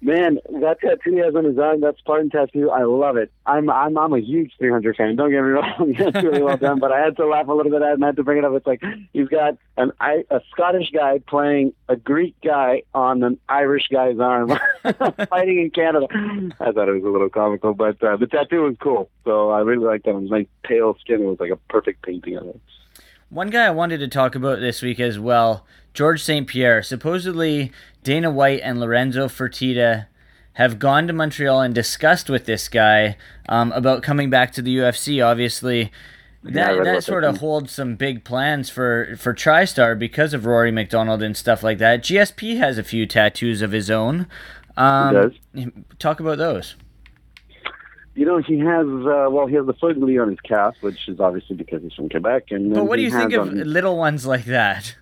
man, 0.00 0.38
that 0.60 0.80
tattoo 0.80 1.12
he 1.12 1.18
has 1.18 1.34
on 1.34 1.44
his 1.44 1.58
arm, 1.58 1.80
that 1.80 1.96
Spartan 1.98 2.30
tattoo, 2.30 2.70
I 2.70 2.84
love 2.84 3.16
it. 3.16 3.30
I'm 3.46 3.70
I'm 3.70 3.96
I'm 3.98 4.12
a 4.12 4.20
huge 4.20 4.52
300 4.58 4.96
fan. 4.96 5.16
Don't 5.16 5.30
get 5.30 5.42
me 5.42 5.50
wrong, 5.50 5.94
that's 5.98 6.24
really 6.24 6.42
well 6.42 6.56
done. 6.56 6.78
But 6.78 6.92
I 6.92 7.00
had 7.00 7.16
to 7.16 7.26
laugh 7.26 7.48
a 7.48 7.52
little 7.52 7.72
bit 7.72 7.82
at 7.82 7.90
it 7.90 7.94
and 7.94 8.04
I 8.04 8.08
had 8.08 8.16
to 8.16 8.24
bring 8.24 8.38
it 8.38 8.44
up. 8.44 8.52
It's 8.54 8.66
like 8.66 8.82
he's 9.12 9.28
got 9.28 9.56
an 9.76 9.92
I, 10.00 10.24
a 10.30 10.40
Scottish 10.50 10.90
guy 10.90 11.20
playing 11.26 11.72
a 11.88 11.96
Greek 11.96 12.34
guy 12.42 12.82
on 12.94 13.22
an 13.22 13.38
Irish 13.48 13.88
guy's 13.92 14.18
arm, 14.18 14.52
fighting 15.28 15.60
in 15.60 15.70
Canada. 15.70 16.06
I 16.60 16.72
thought 16.72 16.88
it 16.88 16.92
was 16.92 17.04
a 17.04 17.10
little 17.10 17.30
comical, 17.30 17.74
but 17.74 18.02
uh, 18.02 18.16
the 18.16 18.26
tattoo 18.26 18.62
was 18.62 18.76
cool. 18.80 19.10
So 19.24 19.50
I 19.50 19.60
really 19.60 19.86
liked 19.86 20.04
that. 20.04 20.10
It 20.10 20.20
was 20.20 20.30
nice 20.30 20.46
pale 20.62 20.96
skin. 21.00 21.22
It 21.22 21.26
was 21.26 21.40
like 21.40 21.50
a 21.50 21.56
perfect 21.56 22.02
painting 22.02 22.36
of 22.36 22.46
it. 22.46 22.60
One 23.30 23.48
guy 23.48 23.66
I 23.66 23.70
wanted 23.70 23.98
to 23.98 24.08
talk 24.08 24.34
about 24.34 24.58
this 24.58 24.82
week 24.82 24.98
as 24.98 25.16
well, 25.16 25.64
George 25.94 26.22
St. 26.22 26.48
Pierre. 26.48 26.82
Supposedly, 26.82 27.70
Dana 28.02 28.28
White 28.28 28.60
and 28.62 28.80
Lorenzo 28.80 29.28
Fertitta 29.28 30.06
have 30.54 30.80
gone 30.80 31.06
to 31.06 31.12
Montreal 31.12 31.60
and 31.60 31.72
discussed 31.72 32.28
with 32.28 32.46
this 32.46 32.68
guy 32.68 33.16
um, 33.48 33.70
about 33.70 34.02
coming 34.02 34.30
back 34.30 34.52
to 34.54 34.62
the 34.62 34.76
UFC. 34.76 35.24
Obviously, 35.24 35.92
that, 36.42 36.72
read 36.72 36.86
that 36.86 37.04
sort 37.04 37.22
that 37.22 37.30
of 37.30 37.38
holds 37.38 37.72
some 37.72 37.94
big 37.94 38.24
plans 38.24 38.68
for, 38.68 39.14
for 39.16 39.32
TriStar 39.32 39.96
because 39.96 40.34
of 40.34 40.44
Rory 40.44 40.72
MacDonald 40.72 41.22
and 41.22 41.36
stuff 41.36 41.62
like 41.62 41.78
that. 41.78 42.02
GSP 42.02 42.58
has 42.58 42.78
a 42.78 42.82
few 42.82 43.06
tattoos 43.06 43.62
of 43.62 43.70
his 43.70 43.90
own. 43.90 44.26
Um, 44.76 45.32
does. 45.54 45.66
Talk 46.00 46.18
about 46.18 46.38
those. 46.38 46.74
You 48.20 48.26
know, 48.26 48.36
he 48.36 48.58
has 48.58 48.86
uh, 48.86 49.30
well, 49.30 49.46
he 49.46 49.54
has 49.54 49.64
the 49.64 49.72
lis 49.82 50.20
on 50.20 50.28
his 50.28 50.40
calf, 50.40 50.74
which 50.82 51.08
is 51.08 51.18
obviously 51.20 51.56
because 51.56 51.80
he's 51.82 51.94
from 51.94 52.10
Quebec. 52.10 52.48
And 52.50 52.74
But 52.74 52.84
what 52.84 52.96
do 52.96 53.02
you 53.02 53.10
think 53.10 53.32
of 53.32 53.50
his- 53.50 53.66
little 53.66 53.96
ones 53.96 54.26
like 54.26 54.44
that? 54.44 54.94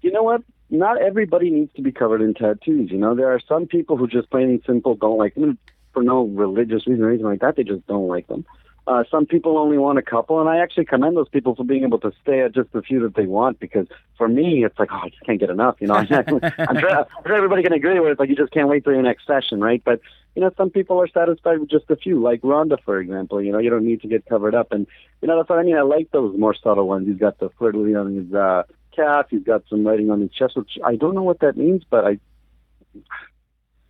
you 0.00 0.12
know 0.12 0.22
what? 0.22 0.42
Not 0.70 1.02
everybody 1.02 1.50
needs 1.50 1.72
to 1.74 1.82
be 1.82 1.90
covered 1.90 2.22
in 2.22 2.32
tattoos. 2.34 2.92
You 2.92 2.98
know, 2.98 3.16
there 3.16 3.32
are 3.34 3.40
some 3.48 3.66
people 3.66 3.96
who 3.96 4.06
just 4.06 4.30
plain 4.30 4.48
and 4.48 4.62
simple 4.64 4.94
don't 4.94 5.18
like 5.18 5.34
them 5.34 5.58
for 5.92 6.04
no 6.04 6.22
religious 6.26 6.86
reason 6.86 7.04
or 7.04 7.08
anything 7.08 7.26
like 7.26 7.40
that. 7.40 7.56
They 7.56 7.64
just 7.64 7.84
don't 7.88 8.06
like 8.06 8.28
them. 8.28 8.44
Uh, 8.86 9.02
some 9.10 9.24
people 9.24 9.56
only 9.56 9.78
want 9.78 9.98
a 9.98 10.02
couple, 10.02 10.40
and 10.40 10.48
I 10.48 10.58
actually 10.58 10.84
commend 10.84 11.16
those 11.16 11.28
people 11.28 11.54
for 11.54 11.64
being 11.64 11.84
able 11.84 11.98
to 12.00 12.12
stay 12.20 12.42
at 12.42 12.54
just 12.54 12.70
the 12.72 12.82
few 12.82 13.00
that 13.00 13.14
they 13.14 13.24
want. 13.24 13.58
Because 13.58 13.86
for 14.18 14.28
me, 14.28 14.62
it's 14.64 14.78
like, 14.78 14.90
oh, 14.92 15.00
I 15.04 15.08
just 15.08 15.22
can't 15.22 15.40
get 15.40 15.48
enough. 15.48 15.76
You 15.80 15.86
know, 15.86 15.94
I'm 15.94 16.06
sure, 16.06 16.20
I'm 16.20 16.76
sure 16.80 17.34
everybody 17.34 17.62
can 17.62 17.72
agree 17.72 17.98
with 17.98 18.08
it. 18.08 18.12
It's 18.12 18.20
like 18.20 18.28
you 18.28 18.36
just 18.36 18.52
can't 18.52 18.68
wait 18.68 18.84
till 18.84 18.92
your 18.92 19.02
next 19.02 19.26
session, 19.26 19.60
right? 19.60 19.82
But 19.82 20.00
you 20.34 20.42
know, 20.42 20.50
some 20.56 20.68
people 20.68 21.00
are 21.00 21.08
satisfied 21.08 21.60
with 21.60 21.70
just 21.70 21.90
a 21.90 21.96
few, 21.96 22.20
like 22.20 22.40
Ronda, 22.42 22.76
for 22.84 22.98
example. 22.98 23.40
You 23.40 23.52
know, 23.52 23.58
you 23.58 23.70
don't 23.70 23.86
need 23.86 24.02
to 24.02 24.08
get 24.08 24.26
covered 24.26 24.54
up, 24.54 24.70
and 24.70 24.86
you 25.22 25.28
know 25.28 25.36
that's 25.38 25.48
what 25.48 25.58
I 25.58 25.62
mean. 25.62 25.76
I 25.76 25.82
like 25.82 26.10
those 26.10 26.36
more 26.38 26.54
subtle 26.54 26.86
ones. 26.86 27.08
He's 27.08 27.16
got 27.16 27.38
the 27.38 27.48
lis 27.60 27.96
on 27.96 28.14
his 28.14 28.34
uh, 28.34 28.64
calf. 28.94 29.26
He's 29.30 29.44
got 29.44 29.62
some 29.70 29.86
writing 29.86 30.10
on 30.10 30.20
his 30.20 30.30
chest, 30.30 30.56
which 30.56 30.78
I 30.84 30.96
don't 30.96 31.14
know 31.14 31.22
what 31.22 31.40
that 31.40 31.56
means, 31.56 31.84
but 31.88 32.04
I. 32.04 32.18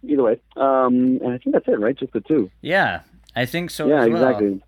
Either 0.07 0.23
way, 0.23 0.41
um, 0.57 1.19
and 1.23 1.33
I 1.33 1.39
think 1.39 1.55
that's 1.55 1.67
it, 1.67 1.81
right? 1.81 1.97
Just 1.97 2.13
the 2.13 2.21
two. 2.21 2.51
Yeah, 2.61 3.01
I 3.37 3.47
think 3.47 3.71
so 3.71 3.89
yeah, 3.89 4.05
as 4.05 4.11
well. 4.11 4.29
exactly. 4.29 4.63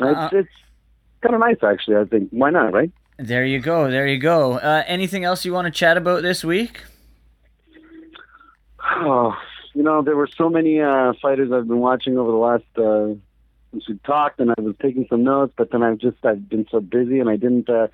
Uh, 0.00 0.28
it's 0.32 0.32
it's 0.34 0.54
kind 1.22 1.34
of 1.34 1.40
nice, 1.40 1.62
actually. 1.62 1.96
I 1.96 2.04
think. 2.04 2.30
Why 2.30 2.50
not, 2.50 2.72
right? 2.72 2.90
There 3.18 3.44
you 3.44 3.60
go. 3.60 3.90
There 3.90 4.06
you 4.06 4.18
go. 4.18 4.54
Uh, 4.54 4.82
anything 4.86 5.24
else 5.24 5.44
you 5.44 5.52
want 5.52 5.66
to 5.66 5.70
chat 5.70 5.96
about 5.96 6.22
this 6.22 6.44
week? 6.44 6.82
Oh, 8.84 9.36
you 9.74 9.82
know, 9.82 10.02
there 10.02 10.16
were 10.16 10.28
so 10.36 10.48
many 10.48 10.80
uh, 10.80 11.12
fighters 11.20 11.52
I've 11.52 11.68
been 11.68 11.78
watching 11.78 12.18
over 12.18 12.30
the 12.30 12.36
last 12.36 12.64
uh, 12.76 13.14
since 13.70 13.88
we 13.88 13.98
talked, 14.04 14.40
and 14.40 14.50
I 14.50 14.60
was 14.60 14.74
taking 14.80 15.06
some 15.08 15.24
notes, 15.24 15.54
but 15.56 15.70
then 15.70 15.82
I've 15.82 15.98
just 15.98 16.24
I've 16.24 16.48
been 16.48 16.66
so 16.70 16.80
busy, 16.80 17.20
and 17.20 17.28
I 17.28 17.36
didn't 17.36 17.68
uh, 17.68 17.88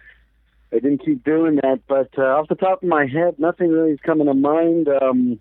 I 0.72 0.76
didn't 0.76 1.04
keep 1.04 1.24
doing 1.24 1.56
that. 1.56 1.80
But 1.86 2.10
uh, 2.18 2.38
off 2.38 2.48
the 2.48 2.54
top 2.54 2.82
of 2.82 2.88
my 2.88 3.06
head, 3.06 3.38
nothing 3.38 3.70
really 3.70 3.92
is 3.92 4.00
coming 4.00 4.26
to 4.26 4.34
mind. 4.34 4.88
Um, 4.88 5.40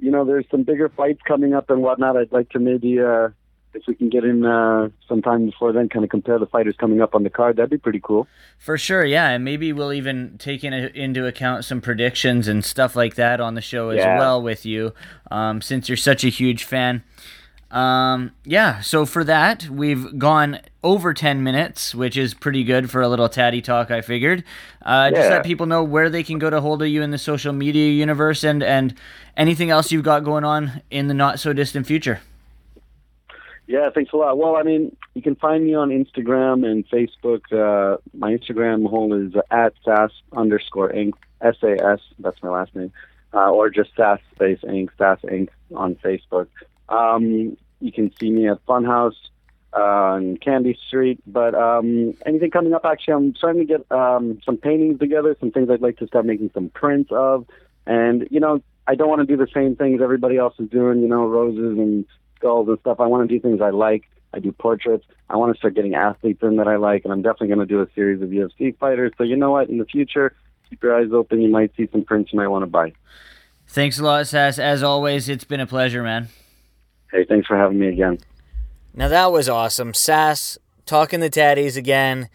you 0.00 0.10
know, 0.10 0.24
there's 0.24 0.46
some 0.50 0.62
bigger 0.62 0.88
fights 0.88 1.20
coming 1.26 1.54
up 1.54 1.70
and 1.70 1.82
whatnot. 1.82 2.16
I'd 2.16 2.32
like 2.32 2.50
to 2.50 2.58
maybe 2.58 3.00
uh, 3.00 3.28
if 3.76 3.82
we 3.86 3.94
can 3.94 4.08
get 4.08 4.24
in 4.24 4.44
uh, 4.44 4.88
sometime 5.08 5.46
before 5.46 5.72
then, 5.72 5.88
kind 5.88 6.04
of 6.04 6.10
compare 6.10 6.38
the 6.38 6.46
fighters 6.46 6.74
coming 6.78 7.00
up 7.00 7.14
on 7.14 7.22
the 7.22 7.30
card. 7.30 7.56
That'd 7.56 7.70
be 7.70 7.78
pretty 7.78 8.00
cool. 8.02 8.26
For 8.58 8.76
sure, 8.78 9.04
yeah, 9.04 9.28
and 9.30 9.44
maybe 9.44 9.72
we'll 9.72 9.92
even 9.92 10.36
take 10.38 10.64
in, 10.64 10.72
into 10.72 11.26
account 11.26 11.64
some 11.64 11.80
predictions 11.80 12.48
and 12.48 12.64
stuff 12.64 12.96
like 12.96 13.14
that 13.14 13.40
on 13.40 13.54
the 13.54 13.60
show 13.60 13.90
as 13.90 13.98
Yeah. 13.98 14.16
well 14.18 14.42
with 14.42 14.66
you, 14.66 14.92
um, 15.30 15.60
since 15.60 15.88
you're 15.88 15.96
such 15.96 16.24
a 16.24 16.28
huge 16.28 16.64
fan. 16.64 17.02
Um, 17.70 18.30
yeah, 18.44 18.80
so 18.80 19.04
for 19.04 19.24
that, 19.24 19.68
we've 19.68 20.18
gone 20.18 20.60
over 20.84 21.12
10 21.12 21.42
minutes, 21.42 21.94
which 21.96 22.16
is 22.16 22.32
pretty 22.32 22.62
good 22.62 22.90
for 22.90 23.02
a 23.02 23.08
little 23.08 23.28
tatty 23.28 23.60
talk, 23.60 23.90
I 23.90 24.02
figured. 24.02 24.44
Uh, 24.82 25.10
Just 25.10 25.22
Yeah. 25.28 25.36
let 25.36 25.44
people 25.44 25.66
know 25.66 25.82
where 25.82 26.08
they 26.08 26.22
can 26.22 26.38
go 26.38 26.48
to 26.48 26.60
hold 26.60 26.80
of 26.80 26.88
you 26.88 27.02
in 27.02 27.10
the 27.10 27.18
social 27.18 27.52
media 27.52 27.90
universe 27.90 28.44
and, 28.44 28.62
and 28.62 28.94
anything 29.36 29.68
else 29.70 29.90
you've 29.90 30.04
got 30.04 30.22
going 30.22 30.44
on 30.44 30.80
in 30.92 31.08
the 31.08 31.14
not 31.14 31.40
so 31.40 31.52
distant 31.52 31.86
future. 31.88 32.20
Yeah, 33.66 33.90
thanks 33.92 34.12
a 34.12 34.16
lot. 34.16 34.38
Well, 34.38 34.56
I 34.56 34.62
mean, 34.62 34.96
you 35.14 35.22
can 35.22 35.34
find 35.34 35.64
me 35.64 35.74
on 35.74 35.90
Instagram 35.90 36.64
and 36.64 36.88
Facebook. 36.88 37.42
Uh, 37.52 37.98
my 38.14 38.32
Instagram 38.32 38.88
hole 38.88 39.12
is 39.14 39.34
at 39.50 39.74
SAS 39.84 40.10
underscore 40.32 40.90
Inc. 40.92 41.14
S 41.40 41.56
A 41.62 41.72
S. 41.72 42.00
That's 42.18 42.42
my 42.42 42.50
last 42.50 42.74
name. 42.74 42.92
Uh, 43.34 43.50
or 43.50 43.68
just 43.68 43.90
SAS 43.96 44.20
space 44.34 44.60
Inc. 44.62 44.88
SAS 44.96 45.18
Inc. 45.22 45.48
on 45.74 45.96
Facebook. 45.96 46.46
Um, 46.88 47.56
you 47.80 47.92
can 47.92 48.12
see 48.18 48.30
me 48.30 48.48
at 48.48 48.64
Funhouse 48.66 49.16
uh, 49.76 49.80
on 49.80 50.36
Candy 50.38 50.78
Street. 50.86 51.20
But 51.26 51.54
um, 51.54 52.14
anything 52.24 52.50
coming 52.50 52.72
up? 52.72 52.84
Actually, 52.84 53.14
I'm 53.14 53.34
starting 53.34 53.66
to 53.66 53.78
get 53.78 53.92
um, 53.92 54.40
some 54.44 54.56
paintings 54.56 54.98
together. 54.98 55.36
Some 55.40 55.50
things 55.50 55.68
I'd 55.70 55.82
like 55.82 55.98
to 55.98 56.06
start 56.06 56.24
making 56.24 56.50
some 56.54 56.68
prints 56.70 57.10
of. 57.12 57.46
And 57.86 58.26
you 58.30 58.40
know, 58.40 58.62
I 58.86 58.94
don't 58.94 59.08
want 59.08 59.20
to 59.20 59.26
do 59.26 59.36
the 59.36 59.50
same 59.52 59.76
things 59.76 60.00
everybody 60.00 60.36
else 60.36 60.54
is 60.58 60.70
doing. 60.70 61.02
You 61.02 61.08
know, 61.08 61.26
roses 61.26 61.78
and 61.78 62.06
skulls 62.36 62.68
and 62.68 62.78
stuff. 62.80 63.00
I 63.00 63.06
want 63.06 63.28
to 63.28 63.34
do 63.34 63.40
things 63.40 63.60
I 63.60 63.70
like. 63.70 64.04
I 64.32 64.38
do 64.38 64.52
portraits. 64.52 65.04
I 65.30 65.36
want 65.36 65.54
to 65.54 65.58
start 65.58 65.74
getting 65.74 65.94
athletes 65.94 66.42
in 66.42 66.56
that 66.56 66.68
I 66.68 66.76
like, 66.76 67.04
and 67.04 67.12
I'm 67.12 67.22
definitely 67.22 67.48
going 67.48 67.60
to 67.60 67.66
do 67.66 67.80
a 67.80 67.86
series 67.94 68.20
of 68.22 68.28
UFC 68.28 68.76
fighters. 68.78 69.12
So 69.16 69.24
you 69.24 69.36
know 69.36 69.52
what? 69.52 69.68
In 69.68 69.78
the 69.78 69.84
future, 69.84 70.34
keep 70.68 70.82
your 70.82 70.94
eyes 70.96 71.10
open. 71.12 71.40
You 71.40 71.48
might 71.48 71.72
see 71.76 71.88
some 71.90 72.04
prints 72.04 72.32
you 72.32 72.38
might 72.38 72.48
want 72.48 72.62
to 72.62 72.70
buy. 72.70 72.92
Thanks 73.68 73.98
a 73.98 74.04
lot, 74.04 74.26
Sass. 74.26 74.58
As 74.58 74.82
always, 74.82 75.28
it's 75.28 75.44
been 75.44 75.60
a 75.60 75.66
pleasure, 75.66 76.02
man. 76.02 76.28
Hey, 77.10 77.24
thanks 77.24 77.46
for 77.46 77.56
having 77.56 77.78
me 77.78 77.88
again. 77.88 78.18
Now 78.94 79.08
that 79.08 79.32
was 79.32 79.48
awesome. 79.48 79.94
Sass 79.94 80.58
talking 80.86 81.20
the 81.20 81.30
tatties 81.30 81.76
again. 81.76 82.28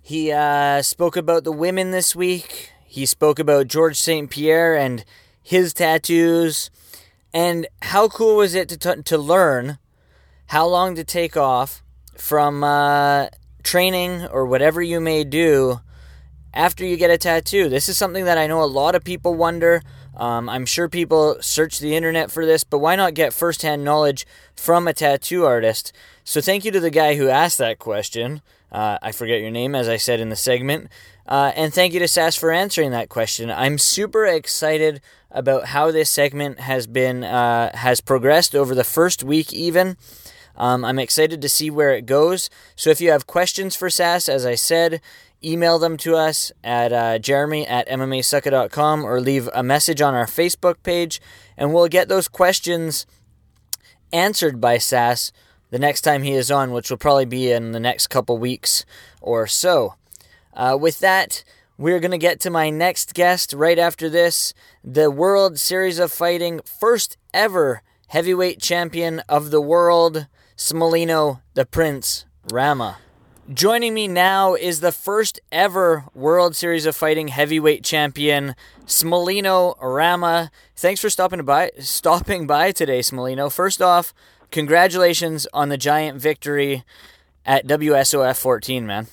He 0.00 0.32
uh, 0.32 0.82
spoke 0.82 1.16
about 1.16 1.44
the 1.44 1.52
women 1.52 1.90
this 1.90 2.14
week. 2.14 2.70
He 2.84 3.06
spoke 3.06 3.38
about 3.38 3.68
George 3.68 3.98
St. 3.98 4.30
Pierre 4.30 4.76
and 4.76 5.04
his 5.42 5.72
tattoos. 5.72 6.70
And 7.34 7.66
how 7.82 8.06
cool 8.06 8.36
was 8.36 8.54
it 8.54 8.68
to, 8.68 8.78
t- 8.78 9.02
to 9.02 9.18
learn 9.18 9.78
how 10.46 10.66
long 10.66 10.94
to 10.94 11.02
take 11.02 11.36
off 11.36 11.82
from 12.16 12.62
uh, 12.62 13.26
training 13.64 14.24
or 14.26 14.46
whatever 14.46 14.80
you 14.80 15.00
may 15.00 15.24
do 15.24 15.80
after 16.54 16.84
you 16.84 16.96
get 16.96 17.10
a 17.10 17.18
tattoo? 17.18 17.68
This 17.68 17.88
is 17.88 17.98
something 17.98 18.24
that 18.24 18.38
I 18.38 18.46
know 18.46 18.62
a 18.62 18.66
lot 18.66 18.94
of 18.94 19.02
people 19.02 19.34
wonder. 19.34 19.82
Um, 20.16 20.48
I'm 20.48 20.64
sure 20.64 20.88
people 20.88 21.38
search 21.40 21.80
the 21.80 21.96
internet 21.96 22.30
for 22.30 22.46
this, 22.46 22.62
but 22.62 22.78
why 22.78 22.94
not 22.94 23.14
get 23.14 23.34
firsthand 23.34 23.82
knowledge 23.82 24.28
from 24.54 24.86
a 24.86 24.92
tattoo 24.92 25.44
artist? 25.44 25.92
So, 26.22 26.40
thank 26.40 26.64
you 26.64 26.70
to 26.70 26.78
the 26.78 26.88
guy 26.88 27.16
who 27.16 27.28
asked 27.28 27.58
that 27.58 27.80
question. 27.80 28.42
Uh, 28.70 28.98
I 29.02 29.10
forget 29.10 29.40
your 29.40 29.50
name, 29.50 29.74
as 29.74 29.88
I 29.88 29.96
said 29.96 30.20
in 30.20 30.28
the 30.28 30.36
segment. 30.36 30.88
Uh, 31.26 31.52
and 31.56 31.72
thank 31.72 31.94
you 31.94 32.00
to 32.00 32.08
Sass 32.08 32.36
for 32.36 32.52
answering 32.52 32.90
that 32.90 33.08
question. 33.08 33.50
I'm 33.50 33.78
super 33.78 34.26
excited 34.26 35.00
about 35.30 35.66
how 35.66 35.90
this 35.90 36.10
segment 36.10 36.60
has 36.60 36.86
been 36.86 37.24
uh, 37.24 37.74
has 37.76 38.00
progressed 38.00 38.54
over 38.54 38.74
the 38.74 38.84
first 38.84 39.24
week, 39.24 39.52
even. 39.52 39.96
Um, 40.56 40.84
I'm 40.84 40.98
excited 40.98 41.42
to 41.42 41.48
see 41.48 41.70
where 41.70 41.92
it 41.94 42.06
goes. 42.06 42.48
So 42.76 42.90
if 42.90 43.00
you 43.00 43.10
have 43.10 43.26
questions 43.26 43.74
for 43.74 43.90
Sass, 43.90 44.28
as 44.28 44.46
I 44.46 44.54
said, 44.54 45.00
email 45.42 45.78
them 45.78 45.96
to 45.98 46.14
us 46.14 46.52
at 46.62 46.92
uh, 46.92 47.18
jeremy 47.18 47.66
at 47.66 47.88
mmasucka.com 47.88 49.04
or 49.04 49.20
leave 49.20 49.48
a 49.52 49.62
message 49.62 50.00
on 50.00 50.14
our 50.14 50.26
Facebook 50.26 50.76
page, 50.82 51.20
and 51.56 51.74
we'll 51.74 51.88
get 51.88 52.08
those 52.08 52.28
questions 52.28 53.06
answered 54.12 54.60
by 54.60 54.78
Sass 54.78 55.32
the 55.70 55.78
next 55.78 56.02
time 56.02 56.22
he 56.22 56.32
is 56.32 56.50
on, 56.50 56.70
which 56.70 56.88
will 56.88 56.98
probably 56.98 57.24
be 57.24 57.50
in 57.50 57.72
the 57.72 57.80
next 57.80 58.06
couple 58.06 58.38
weeks 58.38 58.84
or 59.20 59.46
so. 59.48 59.94
Uh, 60.54 60.76
with 60.80 61.00
that, 61.00 61.44
we're 61.76 62.00
going 62.00 62.12
to 62.12 62.18
get 62.18 62.40
to 62.40 62.50
my 62.50 62.70
next 62.70 63.14
guest 63.14 63.52
right 63.52 63.78
after 63.78 64.08
this 64.08 64.54
the 64.84 65.10
World 65.10 65.58
Series 65.58 65.98
of 65.98 66.12
Fighting 66.12 66.60
first 66.64 67.16
ever 67.32 67.82
heavyweight 68.08 68.60
champion 68.60 69.20
of 69.28 69.50
the 69.50 69.60
world, 69.60 70.28
Smealinho 70.56 71.40
the 71.54 71.66
Prince 71.66 72.26
Rama. 72.52 72.98
Joining 73.52 73.92
me 73.92 74.06
now 74.08 74.54
is 74.54 74.80
the 74.80 74.92
first 74.92 75.40
ever 75.50 76.04
World 76.14 76.54
Series 76.54 76.86
of 76.86 76.94
Fighting 76.94 77.28
heavyweight 77.28 77.82
champion, 77.82 78.54
Smealinho 78.86 79.76
Rama. 79.82 80.50
Thanks 80.76 81.00
for 81.00 81.10
stopping 81.10 81.42
by 81.44 81.72
stopping 81.80 82.46
by 82.46 82.70
today, 82.70 83.00
Smealinho. 83.00 83.52
First 83.52 83.82
off, 83.82 84.14
congratulations 84.52 85.48
on 85.52 85.68
the 85.68 85.76
giant 85.76 86.20
victory 86.20 86.84
at 87.44 87.66
WSOF 87.66 88.38
14, 88.38 88.86
man. 88.86 89.08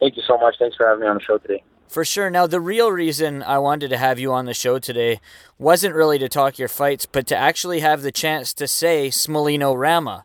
Thank 0.00 0.16
you 0.16 0.22
so 0.26 0.38
much. 0.38 0.56
Thanks 0.58 0.76
for 0.76 0.86
having 0.86 1.02
me 1.02 1.06
on 1.08 1.16
the 1.16 1.22
show 1.22 1.38
today. 1.38 1.62
For 1.88 2.04
sure. 2.04 2.30
Now, 2.30 2.46
the 2.46 2.60
real 2.60 2.90
reason 2.90 3.42
I 3.42 3.58
wanted 3.58 3.88
to 3.90 3.98
have 3.98 4.18
you 4.18 4.32
on 4.32 4.46
the 4.46 4.54
show 4.54 4.78
today 4.78 5.20
wasn't 5.58 5.94
really 5.94 6.18
to 6.20 6.28
talk 6.28 6.58
your 6.58 6.68
fights, 6.68 7.04
but 7.04 7.26
to 7.26 7.36
actually 7.36 7.80
have 7.80 8.02
the 8.02 8.12
chance 8.12 8.54
to 8.54 8.68
say 8.68 9.08
Smealinho 9.08 9.76
Rama. 9.76 10.24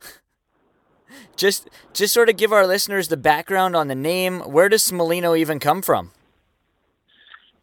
just, 1.36 1.68
just 1.92 2.14
sort 2.14 2.28
of 2.28 2.36
give 2.36 2.52
our 2.52 2.66
listeners 2.66 3.08
the 3.08 3.16
background 3.16 3.74
on 3.74 3.88
the 3.88 3.96
name. 3.96 4.40
Where 4.40 4.68
does 4.68 4.88
Smealinho 4.88 5.36
even 5.36 5.58
come 5.58 5.82
from? 5.82 6.12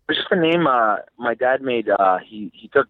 It's 0.09 0.19
just 0.19 0.31
a 0.31 0.39
name 0.39 0.67
uh, 0.67 0.97
my 1.17 1.33
dad 1.33 1.61
made. 1.61 1.89
Uh, 1.89 2.17
he 2.17 2.51
he 2.53 2.67
took 2.67 2.89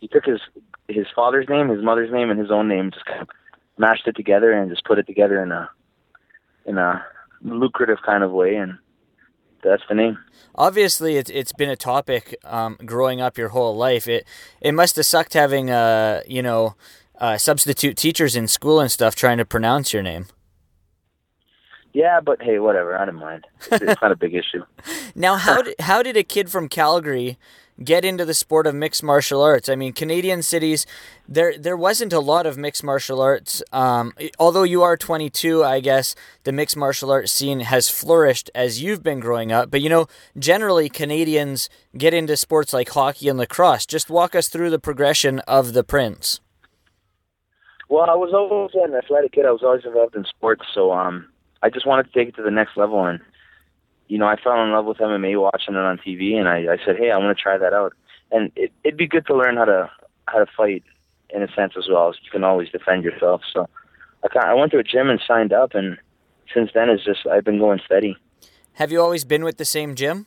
he 0.00 0.08
took 0.08 0.24
his 0.24 0.40
his 0.88 1.06
father's 1.14 1.46
name, 1.48 1.68
his 1.68 1.84
mother's 1.84 2.10
name, 2.10 2.30
and 2.30 2.40
his 2.40 2.50
own 2.50 2.68
name, 2.68 2.90
just 2.90 3.04
kind 3.04 3.20
of 3.20 3.28
mashed 3.76 4.06
it 4.06 4.16
together 4.16 4.50
and 4.50 4.70
just 4.70 4.84
put 4.84 4.98
it 4.98 5.06
together 5.06 5.42
in 5.42 5.52
a 5.52 5.68
in 6.64 6.78
a 6.78 7.04
lucrative 7.44 7.98
kind 8.04 8.24
of 8.24 8.32
way, 8.32 8.56
and 8.56 8.78
that's 9.62 9.82
the 9.88 9.94
name. 9.94 10.18
Obviously, 10.54 11.16
it's 11.16 11.30
it's 11.30 11.52
been 11.52 11.70
a 11.70 11.76
topic 11.76 12.36
um, 12.44 12.78
growing 12.84 13.20
up 13.20 13.38
your 13.38 13.50
whole 13.50 13.76
life. 13.76 14.08
It 14.08 14.26
it 14.60 14.72
must 14.72 14.96
have 14.96 15.06
sucked 15.06 15.34
having 15.34 15.70
uh 15.70 16.22
you 16.26 16.42
know 16.42 16.74
uh, 17.20 17.38
substitute 17.38 17.96
teachers 17.96 18.36
in 18.36 18.48
school 18.48 18.80
and 18.80 18.90
stuff 18.90 19.14
trying 19.14 19.38
to 19.38 19.44
pronounce 19.44 19.92
your 19.92 20.02
name. 20.02 20.26
Yeah, 21.92 22.20
but 22.20 22.42
hey, 22.42 22.58
whatever. 22.58 22.98
I 22.98 23.04
don't 23.04 23.14
mind. 23.14 23.46
It's, 23.70 23.82
it's 23.82 24.02
not 24.02 24.10
a 24.10 24.16
big 24.16 24.34
issue. 24.34 24.64
Now, 25.16 25.36
how 25.36 25.62
did, 25.66 25.76
how 25.78 26.02
did 26.02 26.16
a 26.16 26.24
kid 26.24 26.50
from 26.50 26.68
Calgary 26.68 27.38
get 27.82 28.04
into 28.04 28.24
the 28.24 28.34
sport 28.34 28.66
of 28.66 28.74
mixed 28.74 29.02
martial 29.02 29.42
arts? 29.42 29.68
I 29.68 29.74
mean, 29.74 29.92
Canadian 29.92 30.42
cities, 30.42 30.86
there 31.28 31.56
there 31.58 31.76
wasn't 31.76 32.12
a 32.12 32.20
lot 32.20 32.46
of 32.46 32.56
mixed 32.56 32.84
martial 32.84 33.20
arts. 33.20 33.62
Um, 33.72 34.12
although 34.38 34.62
you 34.62 34.82
are 34.82 34.96
22, 34.96 35.64
I 35.64 35.80
guess 35.80 36.14
the 36.44 36.52
mixed 36.52 36.76
martial 36.76 37.10
arts 37.10 37.32
scene 37.32 37.60
has 37.60 37.88
flourished 37.88 38.50
as 38.54 38.82
you've 38.82 39.02
been 39.02 39.20
growing 39.20 39.52
up. 39.52 39.70
But 39.70 39.80
you 39.80 39.88
know, 39.88 40.06
generally 40.38 40.88
Canadians 40.88 41.68
get 41.96 42.14
into 42.14 42.36
sports 42.36 42.72
like 42.72 42.90
hockey 42.90 43.28
and 43.28 43.38
lacrosse. 43.38 43.86
Just 43.86 44.10
walk 44.10 44.34
us 44.34 44.48
through 44.48 44.70
the 44.70 44.78
progression 44.78 45.40
of 45.40 45.72
the 45.72 45.84
Prince. 45.84 46.40
Well, 47.88 48.10
I 48.10 48.14
was 48.14 48.32
always 48.32 48.70
an 48.74 48.94
athletic 48.94 49.32
kid. 49.32 49.46
I 49.46 49.50
was 49.50 49.62
always 49.62 49.84
involved 49.84 50.16
in 50.16 50.24
sports, 50.24 50.64
so 50.74 50.92
um, 50.92 51.28
I 51.62 51.70
just 51.70 51.86
wanted 51.86 52.04
to 52.04 52.12
take 52.12 52.28
it 52.28 52.36
to 52.36 52.42
the 52.42 52.50
next 52.50 52.76
level. 52.76 53.04
And 53.04 53.20
you 54.08 54.18
know, 54.18 54.26
I 54.26 54.36
fell 54.40 54.62
in 54.62 54.72
love 54.72 54.84
with 54.84 54.98
MMA 54.98 55.40
watching 55.40 55.74
it 55.74 55.78
on 55.78 55.98
TV, 55.98 56.34
and 56.34 56.48
I, 56.48 56.74
I 56.74 56.76
said, 56.84 56.96
hey, 56.96 57.10
I 57.10 57.16
want 57.18 57.36
to 57.36 57.42
try 57.42 57.56
that 57.56 57.72
out. 57.72 57.94
And 58.30 58.52
it, 58.56 58.72
it'd 58.82 58.98
be 58.98 59.06
good 59.06 59.26
to 59.26 59.36
learn 59.36 59.56
how 59.56 59.64
to 59.64 59.90
how 60.26 60.38
to 60.38 60.46
fight 60.56 60.82
in 61.30 61.42
a 61.42 61.48
sense 61.54 61.74
as 61.76 61.88
well. 61.88 62.08
As 62.08 62.16
you 62.22 62.30
can 62.30 62.44
always 62.44 62.68
defend 62.70 63.04
yourself. 63.04 63.42
So 63.52 63.68
I 64.24 64.28
kind 64.28 64.46
I 64.46 64.54
went 64.54 64.72
to 64.72 64.78
a 64.78 64.82
gym 64.82 65.08
and 65.08 65.20
signed 65.26 65.52
up, 65.52 65.74
and 65.74 65.98
since 66.52 66.70
then 66.74 66.90
it's 66.90 67.04
just 67.04 67.26
I've 67.26 67.44
been 67.44 67.58
going 67.58 67.80
steady. 67.84 68.16
Have 68.74 68.90
you 68.90 69.00
always 69.00 69.24
been 69.24 69.44
with 69.44 69.56
the 69.56 69.64
same 69.64 69.94
gym? 69.94 70.26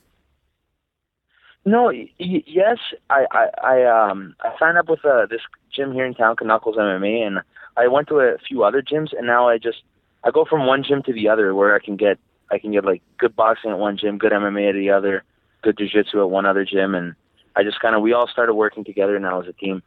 No, 1.64 1.84
y- 1.86 2.08
yes, 2.18 2.78
I 3.10 3.26
I 3.30 3.48
I 3.62 4.10
um 4.10 4.34
I 4.40 4.52
signed 4.58 4.78
up 4.78 4.88
with 4.88 5.04
uh, 5.04 5.26
this 5.26 5.42
gym 5.74 5.92
here 5.92 6.06
in 6.06 6.14
town, 6.14 6.36
Knuckles 6.40 6.76
MMA, 6.76 7.26
and 7.26 7.40
I 7.76 7.88
went 7.88 8.08
to 8.08 8.20
a 8.20 8.38
few 8.38 8.64
other 8.64 8.82
gyms, 8.82 9.16
and 9.16 9.26
now 9.26 9.48
I 9.48 9.58
just 9.58 9.82
I 10.24 10.30
go 10.30 10.44
from 10.44 10.66
one 10.66 10.82
gym 10.82 11.02
to 11.04 11.12
the 11.12 11.28
other 11.28 11.54
where 11.54 11.74
I 11.74 11.78
can 11.78 11.96
get 11.96 12.18
I 12.50 12.58
can 12.58 12.72
get 12.72 12.84
like 12.84 13.02
good 13.18 13.36
boxing 13.36 13.70
at 13.70 13.78
one 13.78 13.96
gym, 13.96 14.18
good 14.18 14.32
MMA 14.32 14.70
at 14.70 14.74
the 14.74 14.90
other, 14.90 15.24
good 15.62 15.78
jiu-jitsu 15.78 16.20
at 16.20 16.30
one 16.30 16.46
other 16.46 16.64
gym, 16.64 16.94
and 16.94 17.14
I 17.56 17.62
just 17.62 17.80
kind 17.80 17.94
of 17.94 18.02
we 18.02 18.12
all 18.12 18.28
started 18.28 18.54
working 18.54 18.84
together 18.84 19.18
now 19.18 19.40
as 19.40 19.48
a 19.48 19.52
team. 19.52 19.82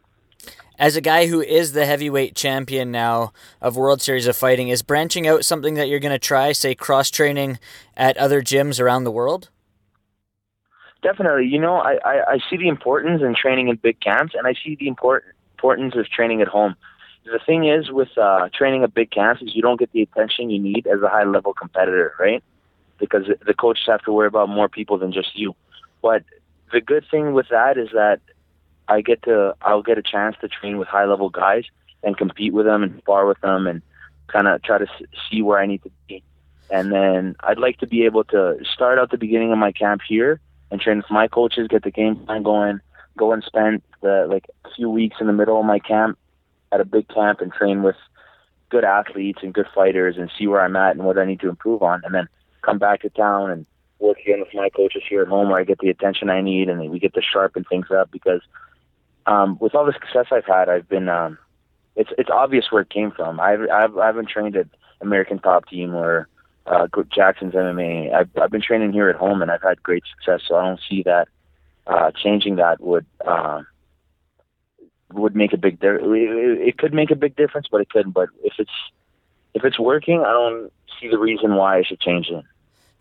As 0.80 0.96
a 0.96 1.02
guy 1.02 1.28
who 1.28 1.42
is 1.42 1.74
the 1.74 1.86
heavyweight 1.86 2.36
champion 2.36 2.92
now 2.92 3.34
of 3.62 3.78
World 3.78 4.02
Series 4.02 4.26
of 4.26 4.36
Fighting, 4.36 4.70
is 4.70 4.82
branching 4.82 5.28
out 5.28 5.46
something 5.46 5.76
that 5.76 5.88
you're 5.88 6.00
going 6.00 6.12
to 6.12 6.20
try, 6.20 6.54
say 6.54 6.74
cross 6.74 7.12
training 7.12 7.60
at 7.96 8.18
other 8.18 8.42
gyms 8.42 8.80
around 8.80 9.04
the 9.04 9.12
world? 9.12 9.50
Definitely. 11.04 11.48
You 11.48 11.60
know, 11.60 11.76
I, 11.76 12.00
I, 12.04 12.32
I 12.34 12.40
see 12.50 12.58
the 12.58 12.68
importance 12.68 13.22
in 13.22 13.36
training 13.36 13.68
in 13.68 13.76
big 13.76 14.00
camps, 14.00 14.34
and 14.36 14.48
I 14.48 14.54
see 14.54 14.76
the 14.76 14.88
import, 14.88 15.24
importance 15.54 15.96
of 15.96 16.08
training 16.10 16.42
at 16.42 16.48
home. 16.48 16.76
The 17.26 17.40
thing 17.46 17.68
is 17.68 17.92
with 17.92 18.18
uh, 18.18 18.50
training 18.54 18.84
at 18.84 18.94
big 18.94 19.12
camps 19.12 19.42
is 19.44 19.56
you 19.56 19.62
don't 19.62 19.80
get 19.80 19.92
the 19.92 20.02
attention 20.02 20.50
you 20.50 20.60
need 20.60 20.88
as 20.88 21.02
a 21.02 21.10
high 21.10 21.24
level 21.24 21.54
competitor, 21.54 22.16
right? 22.20 22.44
Because 23.02 23.26
the 23.46 23.54
coaches 23.54 23.84
have 23.88 24.04
to 24.04 24.14
worry 24.14 24.28
about 24.28 24.48
more 24.48 24.70
people 24.70 24.98
than 24.98 25.12
just 25.12 25.36
you. 25.36 25.56
But 26.02 26.24
the 26.72 26.80
good 26.80 27.04
thing 27.12 27.34
with 27.34 27.50
that 27.50 27.78
is 27.78 27.90
that 27.94 28.22
I 28.88 29.02
get 29.02 29.24
to 29.24 29.56
I'll 29.62 29.82
get 29.82 29.98
a 29.98 30.04
chance 30.04 30.36
to 30.42 30.48
train 30.48 30.78
with 30.78 30.88
high 30.88 31.06
level 31.06 31.30
guys 31.30 31.66
and 32.04 32.18
compete 32.18 32.54
with 32.54 32.66
them 32.66 32.84
and 32.84 32.98
spar 33.00 33.26
with 33.26 33.42
them 33.42 33.68
and 33.68 33.82
kind 34.28 34.48
of 34.48 34.62
try 34.64 34.78
to 34.78 34.88
see 35.30 35.42
where 35.42 35.60
I 35.60 35.66
need 35.66 35.84
to 35.84 35.92
be. 36.08 36.24
And 36.70 36.92
then 36.92 37.36
I'd 37.42 37.58
like 37.58 37.80
to 37.80 37.88
be 37.88 38.06
able 38.06 38.24
to 38.26 38.58
start 38.74 38.98
out 38.98 39.12
the 39.12 39.18
beginning 39.18 39.52
of 39.52 39.58
my 39.58 39.72
camp 39.72 40.02
here 40.08 40.40
and 40.70 40.80
train 40.80 40.98
with 40.98 41.12
my 41.12 41.28
coaches, 41.28 41.68
get 41.68 41.84
the 41.84 41.92
game 41.92 42.16
plan 42.16 42.44
going, 42.44 42.80
go 43.18 43.34
and 43.34 43.44
spend 43.44 43.82
the 44.02 44.26
like 44.30 44.46
a 44.66 44.70
few 44.76 44.90
weeks 44.90 45.18
in 45.20 45.28
the 45.28 45.34
middle 45.34 45.60
of 45.60 45.66
my 45.66 45.80
camp 45.80 46.18
at 46.72 46.80
a 46.80 46.86
big 46.86 47.08
camp 47.10 47.42
and 47.42 47.52
train 47.52 47.84
with 47.84 47.98
good 48.70 48.86
athletes 48.86 49.40
and 49.44 49.54
good 49.54 49.68
fighters 49.76 50.16
and 50.18 50.32
see 50.38 50.48
where 50.48 50.62
I'm 50.62 50.78
at 50.78 50.96
and 50.96 51.06
what 51.06 51.18
I 51.18 51.26
need 51.26 51.42
to 51.42 51.50
improve 51.50 51.84
on, 51.84 52.02
and 52.06 52.16
then 52.16 52.28
come 52.62 52.80
back 52.80 53.02
to 53.02 53.10
town 53.10 53.52
and 53.52 53.66
work 54.00 54.20
again 54.20 54.40
with 54.40 54.54
my 54.54 54.70
coaches 54.70 55.04
here 55.08 55.22
at 55.22 55.28
home 55.28 55.50
where 55.50 55.60
I 55.60 55.64
get 55.64 55.80
the 55.80 55.90
attention 55.90 56.30
I 56.30 56.42
need 56.42 56.70
and 56.70 56.90
we 56.90 57.00
get 57.00 57.14
to 57.14 57.22
sharpen 57.22 57.64
things 57.64 57.88
up 57.92 58.12
because 58.12 58.42
um, 59.26 59.58
with 59.60 59.76
all 59.76 59.86
the 59.86 59.94
success 59.94 60.28
I've 60.32 60.46
had, 60.46 60.70
I've 60.70 60.90
been 60.90 61.10
um, 61.10 61.38
it's 61.96 62.10
it's 62.18 62.30
obvious 62.30 62.72
where 62.72 62.82
it 62.82 62.90
came 62.90 63.12
from. 63.12 63.40
I've 63.40 63.62
I've 63.72 63.98
I 63.98 64.08
haven't 64.08 64.30
trained 64.30 64.56
at 64.56 64.68
American 65.00 65.40
Top 65.40 65.68
Team 65.68 65.94
or 65.96 66.28
uh, 66.66 66.88
Jackson's 67.14 67.54
MMA. 67.54 68.14
I've 68.14 68.30
I've 68.42 68.52
been 68.52 68.62
training 68.62 68.94
here 68.94 69.10
at 69.10 69.16
home 69.16 69.42
and 69.42 69.52
I've 69.52 69.62
had 69.62 69.84
great 69.84 70.04
success. 70.16 70.42
So 70.48 70.56
I 70.56 70.66
don't 70.66 70.80
see 70.90 71.04
that 71.04 71.28
uh, 71.88 72.12
changing 72.12 72.56
that 72.56 72.82
would 72.82 73.06
uh, 73.26 73.62
would 75.14 75.36
make 75.36 75.54
a 75.54 75.58
big 75.58 75.80
difference. 75.80 76.08
It 76.08 76.78
could 76.78 76.94
make 76.94 77.12
a 77.12 77.16
big 77.16 77.36
difference, 77.36 77.68
but 77.72 77.82
it 77.82 77.90
couldn't. 77.90 78.14
But 78.14 78.30
if 78.44 78.54
it's 78.58 78.72
if 79.54 79.64
it's 79.64 79.80
working, 79.80 80.22
I 80.22 80.32
don't 80.32 80.72
see 81.00 81.10
the 81.10 81.20
reason 81.20 81.56
why 81.56 81.78
I 81.78 81.84
should 81.84 82.00
change 82.00 82.28
it. 82.30 82.44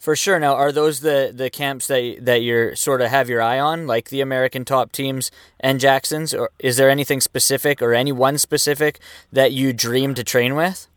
For 0.01 0.17
sure. 0.17 0.41
Now, 0.41 0.55
are 0.55 0.73
those 0.73 1.01
the, 1.01 1.31
the 1.33 1.51
camps 1.51 1.87
that 1.89 2.17
that 2.23 2.41
you're 2.41 2.75
sort 2.75 3.03
of 3.03 3.11
have 3.11 3.29
your 3.29 3.43
eye 3.43 3.61
on, 3.61 3.87
like 3.87 4.09
the 4.09 4.23
American 4.23 4.65
top 4.65 4.93
teams 4.93 5.31
and 5.61 5.79
Jackson's, 5.79 6.33
or 6.33 6.49
is 6.59 6.79
there 6.79 6.89
anything 6.89 7.21
specific 7.21 7.83
or 7.83 7.93
any 7.93 8.11
one 8.11 8.39
specific 8.39 8.99
that 9.31 9.53
you 9.53 9.75
dream 9.75 10.15
to 10.15 10.25
train 10.25 10.55
with? 10.57 10.89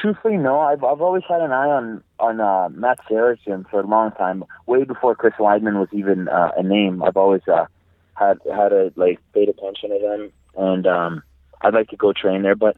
Truthfully, 0.00 0.36
no. 0.36 0.60
I've 0.60 0.84
I've 0.84 1.00
always 1.00 1.24
had 1.28 1.40
an 1.40 1.50
eye 1.50 1.70
on 1.70 2.04
on 2.20 2.40
uh, 2.40 2.68
Matt 2.68 3.00
gym 3.44 3.66
for 3.68 3.80
a 3.80 3.86
long 3.86 4.12
time, 4.12 4.44
way 4.66 4.84
before 4.84 5.16
Chris 5.16 5.34
Weidman 5.40 5.80
was 5.80 5.88
even 5.90 6.28
uh, 6.28 6.52
a 6.56 6.62
name. 6.62 7.02
I've 7.02 7.16
always 7.16 7.42
uh, 7.48 7.66
had 8.14 8.38
had 8.54 8.72
a 8.72 8.92
like 8.94 9.18
paid 9.34 9.48
attention 9.48 9.90
to 9.90 9.98
them, 9.98 10.32
and 10.56 10.86
um, 10.86 11.22
I'd 11.62 11.74
like 11.74 11.88
to 11.88 11.96
go 11.96 12.12
train 12.12 12.42
there, 12.42 12.54
but 12.54 12.76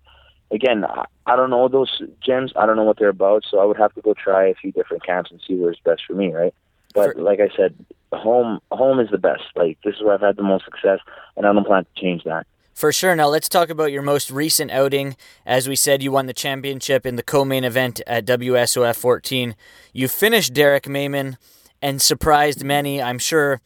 again, 0.53 0.85
I 1.27 1.37
don't 1.37 1.51
know 1.51 1.69
those 1.69 2.03
gyms. 2.27 2.53
I 2.57 2.67
don't 2.67 2.77
know 2.77 2.85
what 2.85 2.99
they're 2.99 3.09
about, 3.09 3.45
so 3.49 3.59
I 3.59 3.65
would 3.65 3.79
have 3.79 3.95
to 3.95 4.03
go 4.03 4.15
try 4.15 4.47
a 4.47 4.55
few 4.55 4.73
different 4.73 5.05
camps 5.05 5.31
and 5.31 5.41
see 5.47 5.55
where's 5.55 5.81
best 5.85 6.03
for 6.07 6.15
me, 6.15 6.33
right? 6.33 6.55
But 6.95 7.17
like 7.17 7.41
I 7.41 7.49
said, 7.57 7.75
home 8.13 8.61
home 8.71 9.01
is 9.01 9.11
the 9.11 9.19
best. 9.19 9.45
Like 9.57 9.79
this 9.85 9.97
is 9.97 10.03
where 10.03 10.15
I've 10.15 10.21
had 10.21 10.37
the 10.37 10.43
most 10.43 10.65
success, 10.65 10.99
and 11.37 11.47
I 11.47 11.53
don't 11.53 11.67
plan 11.67 11.85
to 11.85 12.01
change 12.01 12.25
that. 12.25 12.47
For 12.75 12.93
sure. 12.93 13.15
Now 13.15 13.29
let's 13.29 13.49
talk 13.49 13.71
about 13.71 13.93
your 13.93 14.03
most 14.03 14.31
recent 14.31 14.71
outing. 14.71 15.17
As 15.45 15.69
we 15.69 15.77
said, 15.77 16.03
you 16.03 16.13
won 16.13 16.27
the 16.27 16.33
championship 16.33 17.05
in 17.05 17.17
the 17.17 17.23
co-main 17.23 17.65
event 17.65 18.01
at 18.07 18.25
WSOF 18.25 18.97
14. 18.97 19.55
You 19.93 20.09
finished 20.09 20.55
Derrick 20.55 20.85
Mehmen 20.85 21.37
and 21.83 22.01
surprised 22.01 22.65
many. 22.65 23.03
I'm 23.03 23.19
sure 23.19 23.61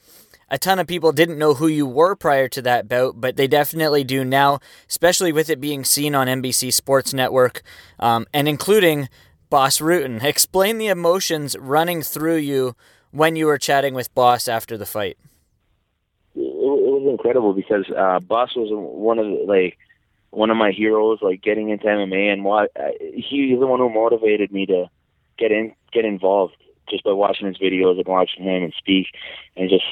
a 0.48 0.58
ton 0.58 0.78
of 0.78 0.86
people 0.86 1.12
didn't 1.12 1.38
know 1.38 1.54
who 1.54 1.66
you 1.66 1.86
were 1.86 2.14
prior 2.14 2.48
to 2.48 2.62
that 2.62 2.88
bout, 2.88 3.20
but 3.20 3.36
they 3.36 3.48
definitely 3.48 4.04
do 4.04 4.24
now, 4.24 4.60
especially 4.88 5.32
with 5.32 5.50
it 5.50 5.60
being 5.60 5.84
seen 5.84 6.14
on 6.14 6.28
NBC 6.28 6.72
Sports 6.72 7.12
Network 7.12 7.62
um, 7.98 8.26
and 8.32 8.46
including 8.46 9.08
Bas 9.50 9.78
Rutten. 9.78 10.22
Explain 10.24 10.78
the 10.78 10.86
emotions 10.88 11.56
running 11.58 12.02
through 12.02 12.36
you 12.36 12.76
when 13.10 13.34
you 13.34 13.46
were 13.46 13.58
chatting 13.58 13.94
with 13.94 14.14
Bas 14.14 14.46
after 14.46 14.76
the 14.76 14.86
fight. 14.86 15.18
It, 16.34 16.42
was 16.42 17.10
incredible 17.10 17.52
because 17.52 17.84
uh, 17.90 18.20
Bas 18.20 18.54
was 18.54 18.68
one 18.70 19.18
of 19.18 19.26
the, 19.26 19.44
like 19.46 19.78
one 20.30 20.50
of 20.50 20.56
my 20.56 20.70
heroes, 20.70 21.18
like 21.22 21.42
getting 21.42 21.70
into 21.70 21.86
MMA, 21.86 22.32
and 22.32 22.44
why 22.44 22.66
uh, 22.78 22.90
he's 23.00 23.58
the 23.58 23.66
one 23.66 23.80
who 23.80 23.90
motivated 23.90 24.52
me 24.52 24.66
to 24.66 24.90
get 25.38 25.50
in, 25.50 25.74
get 25.92 26.04
involved 26.04 26.54
just 26.88 27.04
by 27.04 27.12
watching 27.12 27.46
his 27.46 27.58
videos 27.58 27.96
and 27.96 28.06
watching 28.06 28.44
him 28.44 28.62
and 28.62 28.74
speak, 28.78 29.06
and 29.56 29.68
just 29.70 29.84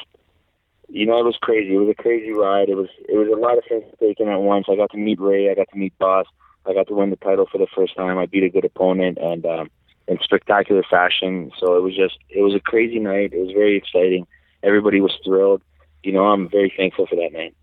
you 0.95 1.07
know, 1.07 1.19
it 1.19 1.25
was 1.25 1.37
crazy. 1.43 1.75
It 1.75 1.79
was 1.79 1.89
a 1.89 2.03
crazy 2.03 2.31
ride. 2.31 2.69
It 2.69 2.77
was 2.77 2.89
it 3.09 3.17
was 3.17 3.27
a 3.27 3.41
lot 3.41 3.59
of 3.59 3.65
things 3.69 3.83
taken 3.99 4.29
at 4.29 4.41
once. 4.41 4.67
I 4.71 4.77
got 4.77 4.93
to 4.93 4.97
meet 4.97 5.21
Ray. 5.21 5.51
I 5.51 5.55
got 5.55 5.69
to 5.73 5.77
meet 5.77 5.93
Bas. 5.99 6.25
I 6.67 6.73
got 6.73 6.87
to 6.87 6.95
win 6.95 7.11
the 7.11 7.17
title 7.17 7.47
for 7.51 7.59
the 7.59 7.67
first 7.75 7.97
time. 7.97 8.17
I 8.17 8.27
beat 8.27 8.45
a 8.45 8.49
good 8.49 8.65
opponent 8.65 9.19
and 9.21 9.45
um, 9.45 9.71
in 10.07 10.19
spectacular 10.23 10.85
fashion. 10.89 11.51
So 11.59 11.77
it 11.77 11.83
was 11.83 11.97
just 11.97 12.19
it 12.31 12.43
was 12.43 12.55
a 12.55 12.61
crazy 12.61 13.01
night. 13.01 13.33
It 13.33 13.41
was 13.41 13.53
very 13.53 13.77
exciting. 13.77 14.25
Everybody 14.63 15.01
was 15.01 15.19
thrilled. 15.25 15.63
You 16.05 16.13
know, 16.13 16.27
I'm 16.27 16.49
very 16.49 16.73
thankful 16.77 17.09
for 17.09 17.17
that 17.17 17.33
night. 17.33 17.57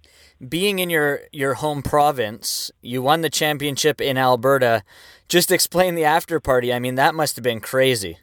Being 0.50 0.80
in 0.80 0.90
your 0.90 1.22
your 1.32 1.54
home 1.54 1.84
province, 1.84 2.70
you 2.82 3.02
won 3.02 3.22
the 3.22 3.30
championship 3.30 4.02
in 4.02 4.18
Alberta. 4.18 4.84
Just 5.30 5.52
explain 5.52 5.96
the 5.96 6.04
after 6.04 6.42
party. 6.42 6.74
I 6.74 6.80
mean, 6.80 6.96
that 6.96 7.16
must 7.16 7.38
have 7.38 7.44
been 7.44 7.62
crazy. 7.62 8.18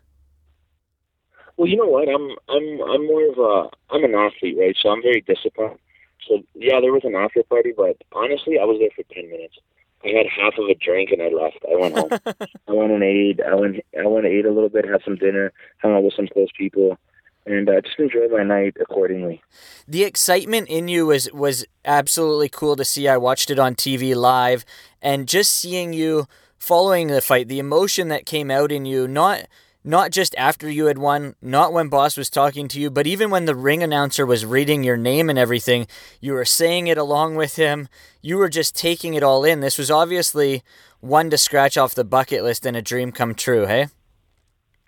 Well, 1.59 1.67
you 1.67 1.77
know 1.77 1.87
what? 1.87 2.09
I'm 2.09 2.31
I'm 2.49 2.81
I'm 2.89 3.07
more 3.07 3.29
of 3.29 3.39
a 3.39 3.69
I'm 3.93 4.05
an 4.05 4.15
athlete, 4.15 4.57
right? 4.59 4.77
So 4.81 4.91
I'm 4.91 5.03
very 5.03 5.21
disciplined. 5.21 5.79
So 6.27 6.43
yeah, 6.55 6.81
there 6.81 6.93
was 6.93 7.03
an 7.05 7.17
after 7.17 7.43
party, 7.43 7.73
but 7.77 7.97
honestly, 8.13 8.59
I 8.61 8.65
was 8.65 8.79
there 8.79 8.91
for 8.95 9.03
ten 9.13 9.29
minutes. 9.29 9.57
I 10.05 10.09
had 10.09 10.27
half 10.27 10.55
of 10.57 10.69
a 10.71 10.75
drink 10.75 11.11
and 11.11 11.21
I 11.21 11.29
left. 11.29 11.59
I 11.69 11.77
went 11.77 11.99
home. 11.99 12.11
I 12.69 12.73
went 12.73 12.93
and 12.93 13.03
ate. 13.03 13.41
I 13.45 13.55
went 13.57 13.85
I 13.99 14.07
went 14.07 14.27
and 14.27 14.35
ate 14.35 14.47
a 14.47 14.53
little 14.53 14.69
bit, 14.69 14.89
had 14.89 15.03
some 15.05 15.17
dinner, 15.17 15.53
hung 15.83 15.95
out 15.95 16.05
with 16.05 16.15
some 16.15 16.29
close 16.29 16.51
people, 16.57 16.97
and 17.45 17.69
uh, 17.69 17.81
just 17.81 17.99
enjoyed 17.99 18.31
my 18.31 18.45
night 18.45 18.77
accordingly. 18.81 19.43
The 19.89 20.05
excitement 20.05 20.69
in 20.69 20.87
you 20.87 21.07
was 21.07 21.29
was 21.33 21.67
absolutely 21.85 22.51
cool 22.51 22.77
to 22.77 22.85
see. 22.85 23.09
I 23.09 23.17
watched 23.17 23.51
it 23.51 23.59
on 23.59 23.75
TV 23.75 24.15
live, 24.15 24.65
and 25.03 25.27
just 25.27 25.53
seeing 25.53 25.93
you 25.93 26.29
following 26.57 27.09
the 27.09 27.21
fight, 27.21 27.49
the 27.49 27.59
emotion 27.59 28.07
that 28.09 28.27
came 28.27 28.49
out 28.49 28.71
in 28.71 28.85
you, 28.85 29.09
not 29.09 29.49
not 29.85 30.11
just 30.11 30.35
after 30.37 30.71
you 30.71 30.87
had 30.87 30.99
won, 30.99 31.35
not 31.41 31.73
when 31.73 31.89
Bas 31.89 32.17
was 32.17 32.29
talking 32.29 32.69
to 32.69 32.81
you, 32.81 32.91
but 32.91 33.07
even 33.07 33.31
when 33.31 33.45
the 33.45 33.55
ring 33.55 33.83
announcer 33.83 34.27
was 34.27 34.45
reading 34.45 34.83
your 34.83 34.97
name 34.97 35.31
and 35.31 35.39
everything, 35.39 35.87
you 36.21 36.33
were 36.33 36.45
saying 36.45 36.89
it 36.89 36.99
along 36.99 37.37
with 37.37 37.57
him. 37.57 37.89
You 38.21 38.37
were 38.37 38.49
just 38.49 38.77
taking 38.77 39.15
it 39.15 39.23
all 39.23 39.45
in. 39.45 39.61
This 39.61 39.79
was 39.79 39.91
obviously 39.91 40.63
one 41.01 41.31
to 41.31 41.39
scratch 41.39 41.79
off 41.79 41.95
the 41.95 42.05
bucket 42.05 42.43
list 42.43 42.67
and 42.67 42.77
a 42.77 42.83
dream 42.83 43.13
come 43.13 43.35
true, 43.35 43.67
hey? 43.67 43.87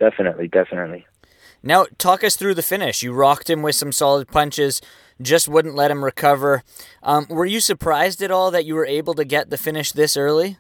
definitely, 0.01 0.49
definitely. 0.49 1.07
Now, 1.63 1.87
talk 1.99 2.25
us 2.25 2.35
through 2.35 2.55
the 2.55 2.63
finish. 2.63 3.03
You 3.03 3.13
rocked 3.13 3.49
him 3.49 3.63
with 3.63 3.77
some 3.77 3.93
solid 3.93 4.29
punches, 4.29 4.81
just 5.21 5.47
wouldn't 5.47 5.77
let 5.77 5.91
him 5.91 6.03
recover. 6.03 6.63
Um, 7.03 7.27
were 7.29 7.47
you 7.47 7.61
surprised 7.61 8.23
at 8.23 8.31
all 8.31 8.51
that 8.51 8.65
you 8.65 8.75
were 8.75 8.87
able 8.87 9.15
to 9.15 9.25
get 9.25 9.51
the 9.51 9.59
finish 9.59 9.93
this 9.93 10.17
early? 10.17 10.57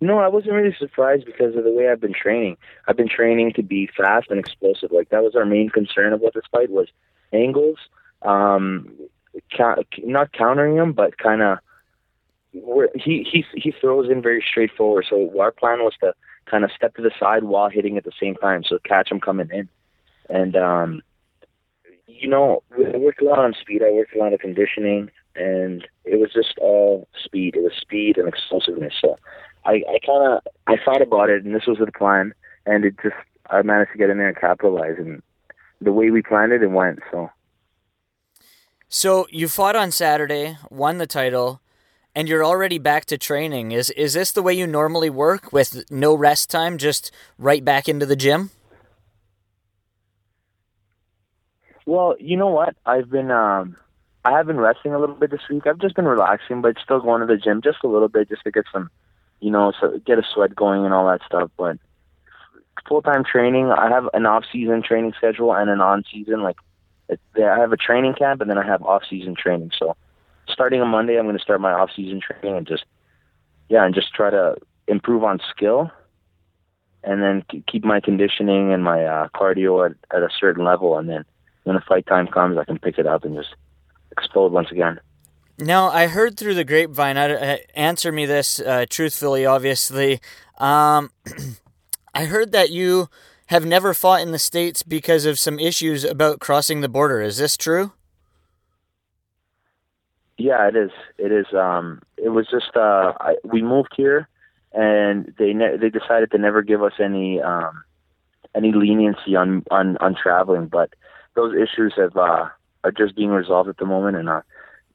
No, 0.00 0.18
I 0.18 0.28
wasn't 0.28 0.54
really 0.54 0.76
surprised 0.78 1.24
because 1.24 1.56
of 1.56 1.64
the 1.64 1.72
way 1.72 1.88
I've 1.88 2.00
been 2.00 2.12
training. 2.14 2.56
I've 2.86 2.96
been 2.96 3.08
training 3.08 3.52
to 3.54 3.62
be 3.62 3.88
fast 3.96 4.30
and 4.30 4.38
explosive. 4.38 4.92
Like 4.92 5.08
that 5.08 5.22
was 5.22 5.34
our 5.34 5.46
main 5.46 5.70
concern 5.70 6.12
what 6.20 6.34
this 6.34 6.44
fight 6.52 6.70
was: 6.70 6.88
angles, 7.32 7.78
um, 8.22 8.90
ca- 9.56 9.82
not 10.04 10.32
countering 10.32 10.76
him, 10.76 10.92
but 10.92 11.16
kind 11.18 11.42
of. 11.42 11.58
where 12.52 12.88
He 12.94 13.26
he 13.30 13.44
he 13.54 13.72
throws 13.80 14.10
in 14.10 14.22
very 14.22 14.44
straightforward. 14.46 15.06
So 15.08 15.32
our 15.40 15.50
plan 15.52 15.78
was 15.80 15.94
to 16.00 16.12
kind 16.46 16.62
of 16.64 16.70
step 16.72 16.94
to 16.96 17.02
the 17.02 17.10
side 17.18 17.44
while 17.44 17.68
hitting 17.70 17.96
at 17.96 18.04
the 18.04 18.12
same 18.20 18.34
time, 18.36 18.64
so 18.64 18.78
catch 18.84 19.10
him 19.10 19.20
coming 19.20 19.48
in. 19.52 19.68
And 20.28 20.56
um, 20.56 21.02
you 22.06 22.28
know, 22.28 22.62
I 22.72 22.96
worked 22.98 23.22
a 23.22 23.24
lot 23.24 23.38
on 23.38 23.54
speed. 23.60 23.82
I 23.82 23.90
worked 23.92 24.14
a 24.14 24.18
lot 24.18 24.32
of 24.32 24.40
conditioning, 24.40 25.10
and 25.34 25.86
it 26.04 26.20
was 26.20 26.32
just 26.32 26.58
all 26.58 27.08
speed. 27.24 27.56
It 27.56 27.62
was 27.62 27.72
speed 27.80 28.16
and 28.18 28.28
explosiveness. 28.28 28.94
So 29.00 29.16
I, 29.66 29.82
I 29.88 29.98
kind 30.06 30.32
of 30.32 30.42
I 30.66 30.76
thought 30.84 31.02
about 31.02 31.28
it, 31.28 31.44
and 31.44 31.54
this 31.54 31.66
was 31.66 31.78
the 31.78 31.90
plan, 31.90 32.32
and 32.64 32.84
it 32.84 32.94
just 33.02 33.16
I 33.50 33.62
managed 33.62 33.92
to 33.92 33.98
get 33.98 34.10
in 34.10 34.18
there 34.18 34.28
and 34.28 34.36
capitalize, 34.36 34.94
and 34.98 35.22
the 35.80 35.92
way 35.92 36.10
we 36.10 36.22
planned 36.22 36.52
it, 36.52 36.62
it 36.62 36.70
went. 36.70 37.00
So. 37.10 37.30
So 38.88 39.26
you 39.30 39.48
fought 39.48 39.74
on 39.74 39.90
Saturday, 39.90 40.56
won 40.70 40.98
the 40.98 41.08
title, 41.08 41.60
and 42.14 42.28
you're 42.28 42.44
already 42.44 42.78
back 42.78 43.04
to 43.06 43.18
training. 43.18 43.72
Is 43.72 43.90
is 43.90 44.14
this 44.14 44.30
the 44.30 44.42
way 44.42 44.54
you 44.54 44.66
normally 44.66 45.10
work 45.10 45.52
with 45.52 45.84
no 45.90 46.14
rest 46.14 46.48
time, 46.48 46.78
just 46.78 47.10
right 47.36 47.64
back 47.64 47.88
into 47.88 48.06
the 48.06 48.16
gym? 48.16 48.50
Well, 51.84 52.16
you 52.20 52.36
know 52.36 52.48
what? 52.48 52.76
I've 52.86 53.10
been 53.10 53.32
um 53.32 53.76
I 54.24 54.30
have 54.32 54.46
been 54.46 54.58
resting 54.58 54.94
a 54.94 54.98
little 54.98 55.16
bit 55.16 55.32
this 55.32 55.48
week. 55.50 55.66
I've 55.66 55.80
just 55.80 55.96
been 55.96 56.04
relaxing, 56.04 56.62
but 56.62 56.76
still 56.82 57.00
going 57.00 57.20
to 57.20 57.26
the 57.26 57.36
gym 57.36 57.62
just 57.62 57.78
a 57.82 57.88
little 57.88 58.08
bit 58.08 58.28
just 58.28 58.44
to 58.44 58.52
get 58.52 58.64
some 58.72 58.90
you 59.40 59.50
know, 59.50 59.72
so 59.80 59.98
get 60.04 60.18
a 60.18 60.22
sweat 60.32 60.54
going 60.54 60.84
and 60.84 60.94
all 60.94 61.06
that 61.06 61.20
stuff. 61.26 61.50
But 61.56 61.78
full 62.88 63.02
time 63.02 63.24
training, 63.24 63.70
I 63.70 63.88
have 63.90 64.08
an 64.14 64.26
off 64.26 64.44
season 64.50 64.82
training 64.82 65.14
schedule 65.16 65.54
and 65.54 65.70
an 65.70 65.80
on 65.80 66.04
season. 66.10 66.42
Like, 66.42 66.56
I 67.10 67.58
have 67.58 67.72
a 67.72 67.76
training 67.76 68.14
camp 68.14 68.40
and 68.40 68.50
then 68.50 68.58
I 68.58 68.66
have 68.66 68.82
off 68.82 69.02
season 69.08 69.34
training. 69.34 69.72
So, 69.78 69.96
starting 70.48 70.80
on 70.80 70.88
Monday, 70.88 71.18
I'm 71.18 71.26
going 71.26 71.36
to 71.36 71.42
start 71.42 71.60
my 71.60 71.72
off 71.72 71.90
season 71.94 72.20
training 72.20 72.56
and 72.56 72.66
just, 72.66 72.84
yeah, 73.68 73.84
and 73.84 73.94
just 73.94 74.12
try 74.12 74.30
to 74.30 74.56
improve 74.88 75.24
on 75.24 75.40
skill, 75.50 75.90
and 77.02 77.22
then 77.22 77.44
keep 77.66 77.84
my 77.84 78.00
conditioning 78.00 78.72
and 78.72 78.82
my 78.82 79.04
uh, 79.04 79.28
cardio 79.34 79.88
at, 79.90 79.96
at 80.16 80.22
a 80.22 80.28
certain 80.38 80.64
level. 80.64 80.98
And 80.98 81.08
then 81.08 81.24
when 81.64 81.76
the 81.76 81.82
fight 81.82 82.06
time 82.06 82.26
comes, 82.28 82.58
I 82.58 82.64
can 82.64 82.78
pick 82.78 82.98
it 82.98 83.06
up 83.06 83.24
and 83.24 83.36
just 83.36 83.54
explode 84.12 84.52
once 84.52 84.70
again. 84.70 85.00
Now, 85.58 85.88
I 85.88 86.06
heard 86.06 86.36
through 86.36 86.54
the 86.54 86.64
grapevine, 86.64 87.16
uh, 87.16 87.56
answer 87.74 88.12
me 88.12 88.26
this 88.26 88.60
uh, 88.60 88.84
truthfully, 88.88 89.46
obviously. 89.46 90.20
Um, 90.58 91.10
I 92.14 92.26
heard 92.26 92.52
that 92.52 92.70
you 92.70 93.08
have 93.46 93.64
never 93.64 93.94
fought 93.94 94.20
in 94.20 94.32
the 94.32 94.38
States 94.38 94.82
because 94.82 95.24
of 95.24 95.38
some 95.38 95.58
issues 95.58 96.04
about 96.04 96.40
crossing 96.40 96.82
the 96.82 96.88
border. 96.88 97.22
Is 97.22 97.38
this 97.38 97.56
true? 97.56 97.92
Yeah, 100.36 100.68
it 100.68 100.76
is. 100.76 100.90
It 101.16 101.32
is. 101.32 101.46
Um, 101.54 102.02
it 102.18 102.28
was 102.28 102.46
just 102.50 102.76
uh, 102.76 103.14
I, 103.18 103.36
we 103.42 103.62
moved 103.62 103.94
here, 103.96 104.28
and 104.72 105.32
they 105.38 105.54
ne- 105.54 105.78
they 105.78 105.88
decided 105.88 106.30
to 106.32 106.38
never 106.38 106.60
give 106.60 106.82
us 106.82 106.92
any 107.02 107.40
um, 107.40 107.84
any 108.54 108.72
leniency 108.72 109.34
on, 109.36 109.64
on 109.70 109.96
on 109.98 110.14
traveling. 110.14 110.66
But 110.66 110.90
those 111.34 111.54
issues 111.54 111.94
have 111.96 112.16
uh, 112.16 112.48
are 112.84 112.92
just 112.92 113.16
being 113.16 113.30
resolved 113.30 113.70
at 113.70 113.78
the 113.78 113.86
moment, 113.86 114.18
and 114.18 114.28
uh, 114.28 114.42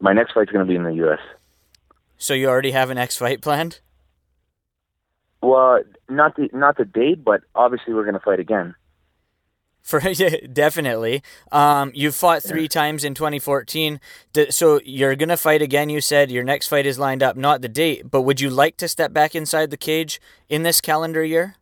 my 0.01 0.13
next 0.13 0.33
fight's 0.33 0.51
going 0.51 0.65
to 0.65 0.69
be 0.69 0.75
in 0.75 0.83
the 0.83 0.95
U.S. 0.95 1.19
So 2.17 2.33
you 2.33 2.49
already 2.49 2.71
have 2.71 2.89
an 2.89 2.95
next 2.95 3.17
fight 3.17 3.41
planned? 3.41 3.79
Well, 5.41 5.81
not 6.09 6.35
the 6.35 6.49
not 6.53 6.77
the 6.77 6.85
date, 6.85 7.23
but 7.23 7.41
obviously 7.55 7.93
we're 7.93 8.03
going 8.03 8.13
to 8.13 8.19
fight 8.19 8.39
again. 8.39 8.75
For 9.81 9.99
yeah, 10.11 10.35
definitely, 10.51 11.23
um, 11.51 11.91
you 11.95 12.11
fought 12.11 12.43
three 12.43 12.63
yeah. 12.63 12.67
times 12.67 13.03
in 13.03 13.15
2014. 13.15 13.99
So 14.49 14.79
you're 14.85 15.15
gonna 15.15 15.37
fight 15.37 15.61
again. 15.61 15.89
You 15.89 16.01
said 16.01 16.29
your 16.29 16.43
next 16.43 16.67
fight 16.67 16.85
is 16.85 16.99
lined 16.99 17.23
up, 17.23 17.35
not 17.35 17.61
the 17.61 17.67
date. 17.67 18.11
But 18.11 18.21
would 18.21 18.39
you 18.39 18.51
like 18.51 18.77
to 18.77 18.87
step 18.87 19.11
back 19.11 19.33
inside 19.33 19.71
the 19.71 19.77
cage 19.77 20.21
in 20.49 20.61
this 20.61 20.81
calendar 20.81 21.23
year? 21.23 21.55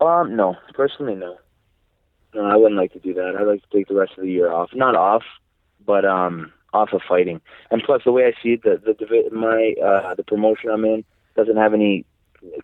Um, 0.00 0.34
no, 0.34 0.56
personally, 0.74 1.14
no. 1.14 1.36
No, 2.34 2.44
I 2.46 2.56
wouldn't 2.56 2.80
like 2.80 2.92
to 2.94 2.98
do 2.98 3.12
that. 3.12 3.36
I'd 3.38 3.46
like 3.46 3.62
to 3.62 3.76
take 3.76 3.88
the 3.88 3.94
rest 3.94 4.12
of 4.16 4.24
the 4.24 4.30
year 4.30 4.50
off. 4.50 4.70
Not 4.74 4.96
off, 4.96 5.22
but 5.84 6.04
um, 6.04 6.52
off 6.72 6.92
of 6.92 7.02
fighting. 7.08 7.40
And 7.70 7.82
plus, 7.82 8.02
the 8.04 8.12
way 8.12 8.26
I 8.26 8.32
see 8.42 8.54
it, 8.54 8.62
the 8.62 8.80
the 8.84 9.30
my 9.34 9.74
uh, 9.82 10.14
the 10.14 10.24
promotion 10.24 10.70
I'm 10.70 10.84
in 10.84 11.04
doesn't 11.36 11.56
have 11.56 11.74
any 11.74 12.04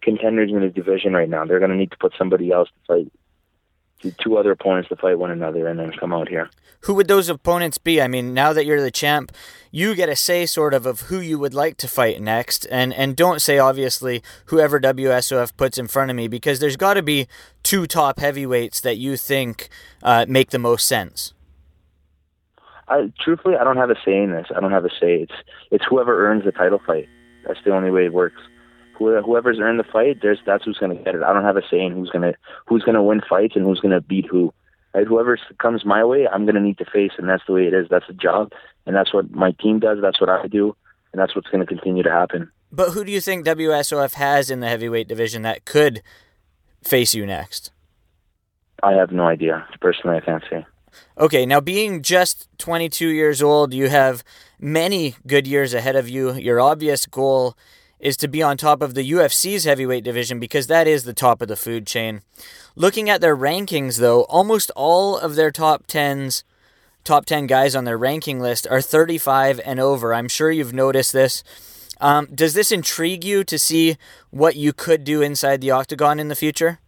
contenders 0.03 0.51
in 0.51 0.61
the 0.61 0.69
division 0.69 1.13
right 1.13 1.29
now. 1.29 1.45
They're 1.45 1.61
going 1.61 1.71
to 1.71 1.77
need 1.77 1.91
to 1.93 1.99
put 1.99 2.15
somebody 2.19 2.51
else 2.51 2.69
to 2.69 2.87
fight 2.87 3.13
two 4.19 4.37
other 4.37 4.53
opponents 4.53 4.89
to 4.89 4.97
fight 4.97 5.19
one 5.19 5.31
another 5.31 5.67
and 5.67 5.79
then 5.79 5.93
come 5.93 6.13
out 6.13 6.29
here. 6.29 6.51
Who 6.83 6.95
would 6.95 7.09
those 7.09 7.29
opponents 7.29 7.79
be? 7.79 8.01
I 8.01 8.07
mean, 8.07 8.33
now 8.33 8.53
that 8.53 8.65
you're 8.65 8.81
the 8.81 8.93
champ, 8.93 9.33
you 9.73 9.97
get 9.97 10.09
a 10.09 10.15
say 10.15 10.47
sort 10.47 10.73
of 10.73 10.87
of 10.87 11.03
who 11.03 11.19
you 11.19 11.39
would 11.39 11.55
like 11.55 11.77
to 11.79 11.89
fight 11.89 12.21
next, 12.23 12.67
and 12.71 12.95
and 12.95 13.17
don't 13.17 13.43
say 13.43 13.59
obviously 13.59 14.23
whoever 14.47 14.79
WSOF 14.79 15.57
puts 15.57 15.79
in 15.79 15.89
front 15.89 16.11
of 16.11 16.17
me 16.17 16.29
because 16.29 16.61
there's 16.61 16.77
got 16.77 16.95
to 16.95 17.03
be 17.03 17.27
two 17.65 17.87
top 17.87 18.21
heavyweights 18.21 18.81
that 18.81 18.97
you 18.97 19.17
think 19.17 19.69
uh, 20.05 20.25
make 20.29 20.51
the 20.51 20.59
most 20.59 20.87
sense. 20.87 21.33
I, 22.89 23.13
truthfully, 23.21 23.57
I 23.57 23.65
don't 23.65 23.77
have 23.77 23.91
a 23.91 23.97
say 24.05 24.23
in 24.23 24.33
this. 24.33 24.47
I 24.55 24.61
don't 24.61 24.73
have 24.73 24.85
a 24.85 24.91
say. 24.91 25.23
It's 25.23 25.33
it's 25.71 25.85
whoever 25.89 26.27
earns 26.29 26.45
the 26.45 26.53
title 26.53 26.81
fight. 26.85 27.09
That's 27.47 27.61
the 27.65 27.73
only 27.73 27.91
way 27.91 28.07
it 28.07 28.13
works. 28.13 28.41
Whoever's 28.99 29.61
earned 29.61 29.79
the 29.79 29.85
fight, 29.85 30.19
there's 30.23 30.41
that's 30.45 30.65
who's 30.65 30.79
going 30.79 30.97
to 30.97 31.05
get 31.05 31.15
it. 31.15 31.23
I 31.23 31.33
don't 31.33 31.45
have 31.45 31.57
a 31.57 31.63
say 31.71 31.81
in 31.81 31.93
who's 31.93 32.11
going 32.11 32.33
to 32.33 32.39
who's 32.67 32.83
going 32.83 32.97
to 32.97 33.03
win 33.03 33.21
fights 33.29 33.55
and 33.55 33.65
who's 33.65 33.81
going 33.81 33.95
to 33.95 34.01
beat 34.01 34.27
who. 34.27 34.53
Right? 34.93 35.07
Whoever 35.07 35.39
comes 35.59 35.85
my 35.85 36.03
way, 36.05 36.27
I'm 36.27 36.45
going 36.47 36.57
to 36.57 36.61
need 36.61 36.79
to 36.79 36.85
face, 36.85 37.13
and 37.19 37.29
that's 37.29 37.45
the 37.47 37.53
way 37.53 37.67
it 37.67 37.75
is. 37.75 37.87
That's 37.91 38.07
the 38.09 38.15
job, 38.15 38.53
and 38.87 38.97
that's 38.97 39.15
what 39.15 39.31
my 39.31 39.53
team 39.53 39.79
does. 39.79 39.99
That's 40.03 40.21
what 40.21 40.31
I 40.31 40.47
do, 40.49 40.75
and 41.13 41.21
that's 41.21 41.37
what's 41.37 41.49
going 41.49 41.61
to 41.61 41.67
continue 41.67 42.03
to 42.03 42.11
happen. 42.11 42.51
But 42.73 42.91
who 42.91 43.05
do 43.05 43.13
you 43.13 43.21
think 43.21 43.47
WSOF 43.47 44.15
has 44.15 44.51
in 44.51 44.61
the 44.61 44.69
heavyweight 44.69 45.09
division 45.09 45.43
that 45.43 45.65
could 45.65 46.03
face 46.83 47.15
you 47.15 47.25
next? 47.25 47.71
I 48.83 48.93
have 48.93 49.13
no 49.13 49.27
idea. 49.27 49.67
Personally, 49.81 50.17
I 50.17 50.21
can't 50.21 50.45
say. 50.51 50.67
Okay, 51.17 51.45
now 51.45 51.61
being 51.61 52.03
just 52.03 52.49
22 52.59 53.09
years 53.09 53.43
old, 53.43 53.75
you 53.75 53.89
have 53.89 54.23
many 54.59 55.17
good 55.27 55.47
years 55.47 55.75
ahead 55.75 55.97
of 55.97 56.09
you. 56.09 56.35
Your 56.35 56.61
obvious 56.61 57.07
goal 57.07 57.57
is 57.99 58.17
to 58.19 58.29
be 58.29 58.43
on 58.43 58.57
top 58.57 58.81
of 58.83 58.95
the 58.95 59.11
UFC's 59.11 59.65
heavyweight 59.65 60.05
division 60.05 60.39
because 60.39 60.69
that 60.69 60.87
is 60.87 61.05
the 61.05 61.13
top 61.13 61.43
of 61.43 61.49
the 61.49 61.57
food 61.57 61.87
chain. 61.87 62.23
Looking 62.77 63.11
at 63.11 63.21
their 63.21 63.37
rankings, 63.37 63.99
though, 63.99 64.23
almost 64.25 64.71
all 64.77 65.19
of 65.19 65.35
their 65.35 65.51
top 65.51 65.87
10s, 65.87 66.45
top 67.03 67.27
10 67.27 67.47
guys 67.47 67.75
on 67.75 67.85
their 67.85 67.99
ranking 67.99 68.41
list 68.41 68.67
are 68.71 68.81
35 68.81 69.61
and 69.65 69.81
over. 69.81 70.15
I'm 70.15 70.29
sure 70.29 70.51
you've 70.51 70.73
noticed 70.73 71.13
this. 71.13 71.43
Um, 72.01 72.29
does 72.33 72.55
this 72.55 72.71
intrigue 72.71 73.25
you 73.25 73.43
to 73.45 73.59
see 73.59 73.97
what 74.31 74.55
you 74.55 74.73
could 74.73 75.03
do 75.03 75.21
inside 75.21 75.61
the 75.61 75.73
octagon 75.73 76.21
in 76.21 76.29
the 76.29 76.37
future? 76.37 76.79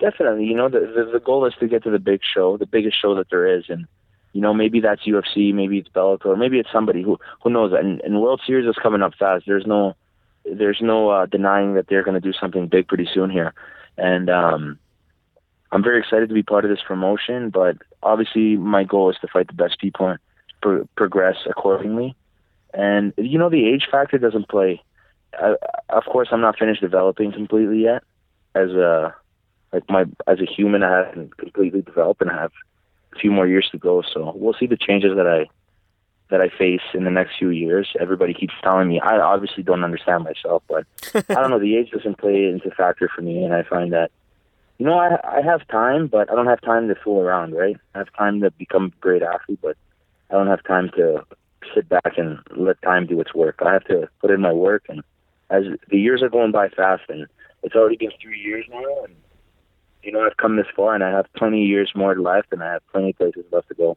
Definitely. 0.00 0.46
You 0.46 0.54
know, 0.56 0.68
the, 0.70 0.80
the, 0.80 1.10
the 1.12 1.20
goal 1.20 1.44
is 1.44 1.52
to 1.60 1.68
get 1.68 1.84
to 1.84 1.90
the 1.90 1.98
big 1.98 2.20
show, 2.22 2.56
the 2.56 2.66
biggest 2.66 3.00
show 3.00 3.14
that 3.16 3.28
there 3.30 3.46
is, 3.46 3.64
and 3.68 3.86
you 4.32 4.40
know 4.40 4.54
maybe 4.54 4.80
that's 4.80 5.02
UFC, 5.06 5.52
maybe 5.52 5.78
it's 5.78 5.90
Bellator, 5.90 6.38
maybe 6.38 6.58
it's 6.58 6.72
somebody 6.72 7.02
who 7.02 7.18
who 7.42 7.50
knows. 7.50 7.72
And, 7.72 8.00
and 8.00 8.20
World 8.20 8.40
Series 8.46 8.66
is 8.66 8.76
coming 8.82 9.02
up 9.02 9.14
fast. 9.18 9.44
There's 9.46 9.66
no 9.66 9.94
there's 10.44 10.78
no 10.80 11.10
uh, 11.10 11.26
denying 11.26 11.74
that 11.74 11.88
they're 11.88 12.02
going 12.02 12.20
to 12.20 12.20
do 12.20 12.32
something 12.32 12.66
big 12.66 12.88
pretty 12.88 13.08
soon 13.12 13.28
here, 13.28 13.52
and 13.98 14.30
um, 14.30 14.78
I'm 15.70 15.82
very 15.82 16.00
excited 16.00 16.30
to 16.30 16.34
be 16.34 16.42
part 16.42 16.64
of 16.64 16.70
this 16.70 16.82
promotion. 16.86 17.50
But 17.50 17.76
obviously, 18.02 18.56
my 18.56 18.84
goal 18.84 19.10
is 19.10 19.16
to 19.20 19.28
fight 19.28 19.48
the 19.48 19.52
best 19.52 19.78
people 19.78 20.08
and 20.08 20.18
pro- 20.62 20.88
progress 20.96 21.36
accordingly. 21.46 22.16
And 22.72 23.12
you 23.18 23.38
know, 23.38 23.50
the 23.50 23.68
age 23.68 23.86
factor 23.90 24.16
doesn't 24.16 24.48
play. 24.48 24.82
I, 25.34 25.56
of 25.90 26.04
course, 26.04 26.28
I'm 26.32 26.40
not 26.40 26.58
finished 26.58 26.80
developing 26.80 27.32
completely 27.32 27.82
yet 27.82 28.02
as 28.54 28.70
a 28.70 29.14
like 29.72 29.88
my 29.88 30.04
as 30.26 30.40
a 30.40 30.46
human, 30.46 30.82
I 30.82 31.06
haven't 31.06 31.36
completely 31.36 31.82
developed 31.82 32.20
and 32.20 32.30
I 32.30 32.40
have 32.40 32.52
a 33.14 33.18
few 33.18 33.30
more 33.30 33.46
years 33.46 33.68
to 33.72 33.78
go. 33.78 34.02
So 34.02 34.32
we'll 34.34 34.54
see 34.54 34.66
the 34.66 34.76
changes 34.76 35.16
that 35.16 35.26
I 35.26 35.46
that 36.30 36.40
I 36.40 36.48
face 36.48 36.82
in 36.94 37.04
the 37.04 37.10
next 37.10 37.38
few 37.38 37.50
years. 37.50 37.88
Everybody 38.00 38.34
keeps 38.34 38.54
telling 38.62 38.88
me 38.88 39.00
I 39.00 39.18
obviously 39.18 39.62
don't 39.62 39.84
understand 39.84 40.24
myself, 40.24 40.62
but 40.68 40.86
I 41.14 41.34
don't 41.34 41.50
know. 41.50 41.58
The 41.58 41.76
age 41.76 41.90
doesn't 41.90 42.18
play 42.18 42.46
into 42.46 42.70
factor 42.70 43.08
for 43.14 43.22
me, 43.22 43.44
and 43.44 43.54
I 43.54 43.62
find 43.62 43.92
that 43.92 44.10
you 44.78 44.86
know 44.86 44.98
I 44.98 45.18
I 45.24 45.42
have 45.42 45.66
time, 45.68 46.06
but 46.06 46.30
I 46.30 46.34
don't 46.34 46.46
have 46.46 46.60
time 46.60 46.88
to 46.88 46.94
fool 46.94 47.20
around. 47.20 47.52
Right? 47.54 47.76
I 47.94 47.98
have 47.98 48.12
time 48.14 48.40
to 48.40 48.50
become 48.52 48.86
a 48.86 49.00
great 49.00 49.22
athlete, 49.22 49.60
but 49.62 49.76
I 50.30 50.34
don't 50.34 50.48
have 50.48 50.64
time 50.64 50.90
to 50.96 51.24
sit 51.74 51.88
back 51.88 52.16
and 52.16 52.38
let 52.56 52.80
time 52.82 53.06
do 53.06 53.20
its 53.20 53.34
work. 53.34 53.60
I 53.64 53.72
have 53.72 53.84
to 53.84 54.08
put 54.20 54.30
in 54.30 54.40
my 54.40 54.52
work, 54.52 54.84
and 54.88 55.02
as 55.50 55.64
the 55.88 55.98
years 55.98 56.22
are 56.22 56.28
going 56.28 56.52
by 56.52 56.68
fast, 56.68 57.02
and 57.08 57.26
it's 57.62 57.74
already 57.74 57.96
been 57.96 58.12
three 58.22 58.38
years 58.38 58.64
now, 58.70 59.04
and 59.04 59.14
you 60.02 60.12
know 60.12 60.20
I've 60.20 60.36
come 60.36 60.56
this 60.56 60.66
far, 60.74 60.94
and 60.94 61.04
I 61.04 61.10
have 61.10 61.26
plenty 61.36 61.62
of 61.62 61.68
years 61.68 61.92
more 61.94 62.18
left, 62.18 62.52
and 62.52 62.62
I 62.62 62.72
have 62.72 62.86
plenty 62.92 63.10
of 63.10 63.16
places 63.16 63.44
left 63.52 63.68
to 63.68 63.74
go. 63.74 63.96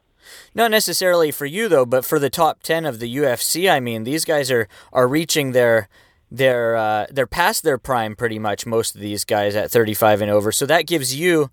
Not 0.54 0.70
necessarily 0.70 1.30
for 1.30 1.46
you 1.46 1.68
though, 1.68 1.86
but 1.86 2.04
for 2.04 2.18
the 2.18 2.30
top 2.30 2.62
ten 2.62 2.84
of 2.84 2.98
the 2.98 3.16
UFC. 3.16 3.70
I 3.70 3.80
mean, 3.80 4.04
these 4.04 4.24
guys 4.24 4.50
are 4.50 4.68
are 4.92 5.08
reaching 5.08 5.52
their 5.52 5.88
their 6.30 6.76
uh, 6.76 7.06
they're 7.10 7.26
past 7.26 7.62
their 7.62 7.78
prime 7.78 8.16
pretty 8.16 8.38
much. 8.38 8.66
Most 8.66 8.94
of 8.94 9.00
these 9.00 9.24
guys 9.24 9.54
at 9.56 9.70
35 9.70 10.22
and 10.22 10.30
over, 10.30 10.52
so 10.52 10.66
that 10.66 10.86
gives 10.86 11.14
you 11.14 11.50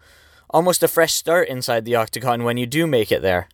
almost 0.49 0.83
a 0.83 0.87
fresh 0.87 1.13
start 1.13 1.47
inside 1.47 1.85
the 1.85 1.95
octagon 1.95 2.43
when 2.43 2.57
you 2.57 2.65
do 2.65 2.85
make 2.85 3.11
it 3.11 3.21
there. 3.21 3.47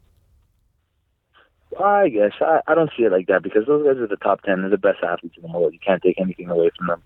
I 1.80 2.10
guess 2.10 2.32
I, 2.42 2.62
I 2.68 2.76
don't 2.76 2.90
see 2.98 3.04
it 3.04 3.12
like 3.12 3.28
that 3.28 3.44
because 3.44 3.66
those 3.68 3.86
guys 3.86 3.98
are 3.98 4.08
the 4.08 4.16
top 4.18 4.42
ten. 4.42 4.62
They're 4.62 4.70
the 4.70 4.78
best 4.78 5.04
athletes 5.04 5.36
in 5.38 5.44
the 5.44 5.58
world. 5.58 5.74
You 5.74 5.80
can't 5.80 6.02
take 6.02 6.20
anything 6.20 6.50
away 6.50 6.72
from 6.78 6.88
them. 6.88 7.04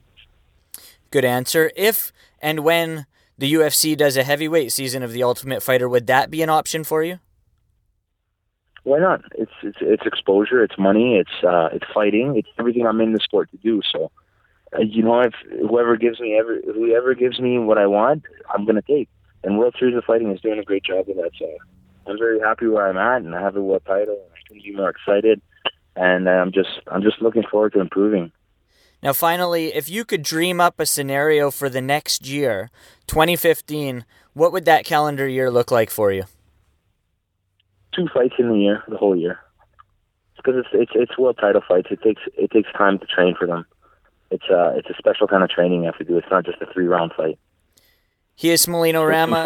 Good 1.10 1.26
answer. 1.26 1.72
If 1.76 2.14
and 2.42 2.62
when 2.62 3.06
the 3.42 3.52
UFC 3.56 3.98
does 3.98 4.18
a 4.18 4.24
heavyweight 4.24 4.72
season 4.72 5.02
of 5.02 5.14
the 5.14 5.24
Ultimate 5.24 5.64
Fighter, 5.64 5.90
would 5.90 6.06
that 6.06 6.30
be 6.30 6.44
an 6.44 6.50
option 6.50 6.84
for 6.84 7.04
you? 7.04 7.18
Why 8.84 9.00
not? 9.00 9.24
It's 9.34 9.52
it's 9.64 9.80
it's 9.82 10.06
exposure. 10.06 10.64
It's 10.64 10.78
money. 10.78 11.18
It's 11.18 11.44
uh, 11.44 11.70
it's 11.74 11.86
fighting. 11.92 12.36
It's 12.38 12.48
everything 12.60 12.86
I'm 12.86 13.02
in 13.02 13.14
the 13.14 13.20
sport 13.20 13.50
to 13.50 13.58
do. 13.58 13.82
So, 13.92 14.12
uh, 14.74 14.82
you 14.82 15.02
know, 15.02 15.22
if 15.22 15.34
whoever 15.60 15.98
gives 15.98 16.20
me 16.20 16.38
ever 16.38 16.62
whoever 16.66 17.16
gives 17.16 17.40
me 17.40 17.58
what 17.58 17.80
I 17.80 17.88
want, 17.88 18.26
I'm 18.54 18.66
gonna 18.66 18.84
take. 18.84 19.10
And 19.44 19.58
World 19.58 19.76
Series 19.80 19.98
of 19.98 20.04
Fighting 20.04 20.32
is 20.32 20.42
doing 20.42 20.60
a 20.60 20.64
great 20.64 20.84
job 20.84 21.10
of 21.10 21.16
that. 21.16 21.32
So, 21.40 21.48
I'm 22.06 22.20
very 22.20 22.40
happy 22.40 22.68
where 22.68 22.88
I'm 22.88 22.98
at, 22.98 23.24
and 23.24 23.36
I 23.36 23.42
have 23.42 23.56
a 23.56 23.62
world 23.62 23.84
title. 23.88 24.14
And 24.14 24.34
I 24.34 24.48
couldn't 24.48 24.64
be 24.64 24.76
more 24.76 24.90
excited. 24.90 25.42
And 25.96 26.30
I'm 26.30 26.52
just 26.52 26.80
I'm 26.88 27.02
just 27.02 27.24
looking 27.24 27.44
forward 27.50 27.74
to 27.74 27.80
improving. 27.80 28.32
Now, 29.04 29.14
finally, 29.14 29.74
if 29.74 29.90
you 29.90 30.06
could 30.06 30.22
dream 30.22 30.62
up 30.62 30.80
a 30.80 30.86
scenario 30.86 31.50
for 31.50 31.70
the 31.70 31.82
next 31.82 32.28
year, 32.28 32.70
2015, 33.08 34.06
what 34.34 34.52
would 34.52 34.66
that 34.66 34.86
calendar 34.86 35.28
year 35.28 35.50
look 35.50 35.72
like 35.72 35.90
for 35.90 36.12
you? 36.12 36.24
Two 37.96 38.08
fights 38.14 38.36
in 38.38 38.50
the 38.50 38.58
year, 38.58 38.84
the 38.88 38.98
whole 38.98 39.16
year. 39.16 39.40
Because 40.38 40.56
it's 40.58 40.70
it's 40.74 40.92
it's 40.96 41.18
world 41.18 41.38
title 41.40 41.62
fights. 41.68 41.90
It 41.92 42.02
takes 42.02 42.22
it 42.36 42.50
takes 42.52 42.72
time 42.72 42.98
to 43.00 43.06
train 43.06 43.36
for 43.38 43.46
them. 43.46 43.66
It's 44.32 44.46
uh 44.50 44.74
it's 44.76 44.90
a 44.90 44.96
special 44.98 45.28
kind 45.28 45.44
of 45.44 45.50
training 45.50 45.82
you 45.82 45.86
have 45.86 45.98
to 45.98 46.04
do. 46.04 46.18
It's 46.18 46.28
not 46.32 46.46
just 46.46 46.62
a 46.62 46.68
three 46.74 46.88
round 46.88 47.12
fight. 47.16 47.38
He 48.34 48.50
is 48.50 48.66
Smealinho 48.66 49.08
Rama. 49.08 49.44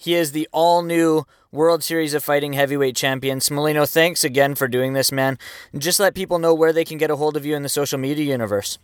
He 0.00 0.14
is 0.14 0.30
the 0.30 0.48
all 0.52 0.82
new 0.82 1.26
World 1.50 1.82
Series 1.82 2.14
of 2.14 2.22
Fighting 2.22 2.52
heavyweight 2.52 2.94
champion. 2.94 3.40
Smealinho, 3.40 3.90
thanks 3.92 4.22
again 4.22 4.54
for 4.54 4.68
doing 4.68 4.92
this, 4.92 5.10
man. 5.10 5.38
Just 5.76 5.98
let 5.98 6.14
people 6.14 6.38
know 6.38 6.54
where 6.54 6.72
they 6.72 6.84
can 6.84 6.98
get 6.98 7.10
a 7.10 7.16
hold 7.16 7.36
of 7.36 7.44
you 7.44 7.56
in 7.56 7.64
the 7.64 7.68
social 7.68 7.98
media 7.98 8.24
universe. 8.24 8.78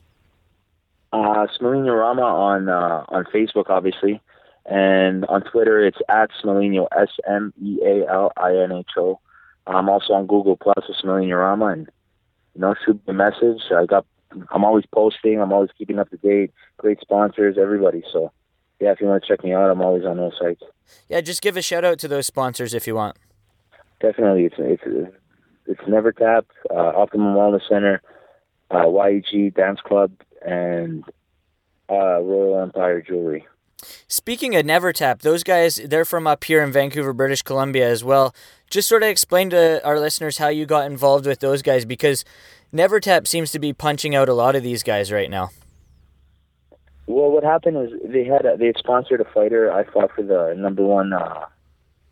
Uh, 1.13 1.47
Smealinho 1.57 1.97
Rama 1.97 2.23
on 2.23 2.69
uh, 2.69 3.05
on 3.09 3.25
Facebook, 3.33 3.71
obviously, 3.71 4.21
and 4.67 5.25
on 5.27 5.43
Twitter 5.43 5.87
it's 5.87 5.99
at 6.09 6.31
Smealinho 6.43 6.89
S 6.91 7.11
M 7.29 7.55
E 7.63 7.79
A 7.85 8.11
L 8.11 8.33
I 8.37 8.57
N 8.57 8.73
H 8.73 8.91
O. 8.97 9.21
I'm 9.69 9.89
also 9.89 10.15
on 10.15 10.27
Google 10.27 10.57
Plus 10.57 10.85
with 10.89 10.97
Smealinho 11.01 11.39
Rama, 11.39 11.67
and 11.67 11.89
you 12.57 12.61
know, 12.61 12.75
shoot 12.85 12.97
me 13.07 13.13
a 13.13 13.13
message. 13.13 13.63
I 13.71 13.87
got, 13.87 14.05
I'm 14.51 14.65
always 14.65 14.85
posting. 14.93 15.41
I'm 15.41 15.53
always 15.53 15.71
keeping 15.79 16.01
up 16.01 16.11
to 16.11 16.17
date. 16.17 16.53
Great 16.77 17.01
sponsors, 17.01 17.57
everybody. 17.57 18.03
So, 18.13 18.33
yeah, 18.81 18.93
if 18.93 19.01
you 19.01 19.07
want 19.07 19.23
to 19.23 19.29
check 19.29 19.45
me 19.45 19.53
out, 19.53 19.71
I'm 19.71 19.81
always 19.81 20.05
on 20.05 20.17
those 20.17 20.35
sites. 20.41 20.63
Yeah, 21.09 21.21
just 21.21 21.43
give 21.43 21.57
a 21.57 21.63
shout 21.63 21.85
out 21.85 21.99
to 22.01 22.09
those 22.09 22.27
sponsors 22.27 22.75
if 22.75 22.87
you 22.87 22.95
want. 22.95 23.17
Definitely, 24.01 24.45
it's 24.45 24.57
it's 24.59 25.13
it's 25.67 25.81
Never 25.89 26.13
Tap, 26.13 26.47
uh, 26.71 26.75
Optimum 26.75 27.35
Wellness 27.35 27.67
Center, 27.69 28.03
uh, 28.71 28.85
YEG 28.85 29.55
Dance 29.55 29.81
Club, 29.81 30.13
and 30.45 31.05
uh, 31.91 32.21
Royal 32.21 32.61
Empire 32.61 33.01
Jewelry. 33.01 33.47
Speaking 34.09 34.57
of 34.57 34.65
Never 34.65 34.93
Tap, 34.93 35.21
those 35.21 35.43
guys, 35.43 35.77
they're 35.77 36.05
from 36.05 36.27
up 36.27 36.45
here 36.45 36.63
in 36.63 36.73
Vancouver, 36.73 37.13
British 37.13 37.43
Columbia 37.43 37.89
as 37.89 38.03
well. 38.03 38.35
Just 38.71 38.89
sort 38.89 39.03
of 39.03 39.09
explain 39.09 39.51
to 39.51 39.85
our 39.85 40.01
listeners 40.01 40.39
how 40.39 40.49
you 40.49 40.67
got 40.67 40.87
involved 40.87 41.27
with 41.27 41.41
those 41.41 41.63
guys 41.63 41.85
because 41.85 42.25
Never 42.73 42.99
Tap 43.01 43.27
seems 43.27 43.53
to 43.53 43.59
be 43.59 43.73
punching 43.73 44.15
out 44.15 44.29
a 44.29 44.35
lot 44.35 44.57
of 44.57 44.63
these 44.63 44.83
guys 44.83 45.13
right 45.13 45.31
now. 45.31 45.51
Well, 47.07 47.31
what 47.31 47.45
happened 47.45 47.77
was 47.77 47.91
they 48.05 48.25
had 48.25 48.47
a, 48.47 48.57
they 48.57 48.67
had 48.67 48.79
sponsored 48.79 49.21
a 49.21 49.25
fighter. 49.25 49.71
I 49.73 49.85
fought 49.85 50.13
for 50.15 50.23
the 50.23 50.55
number 50.57 50.83
one 50.83 51.13
uh, 51.13 51.45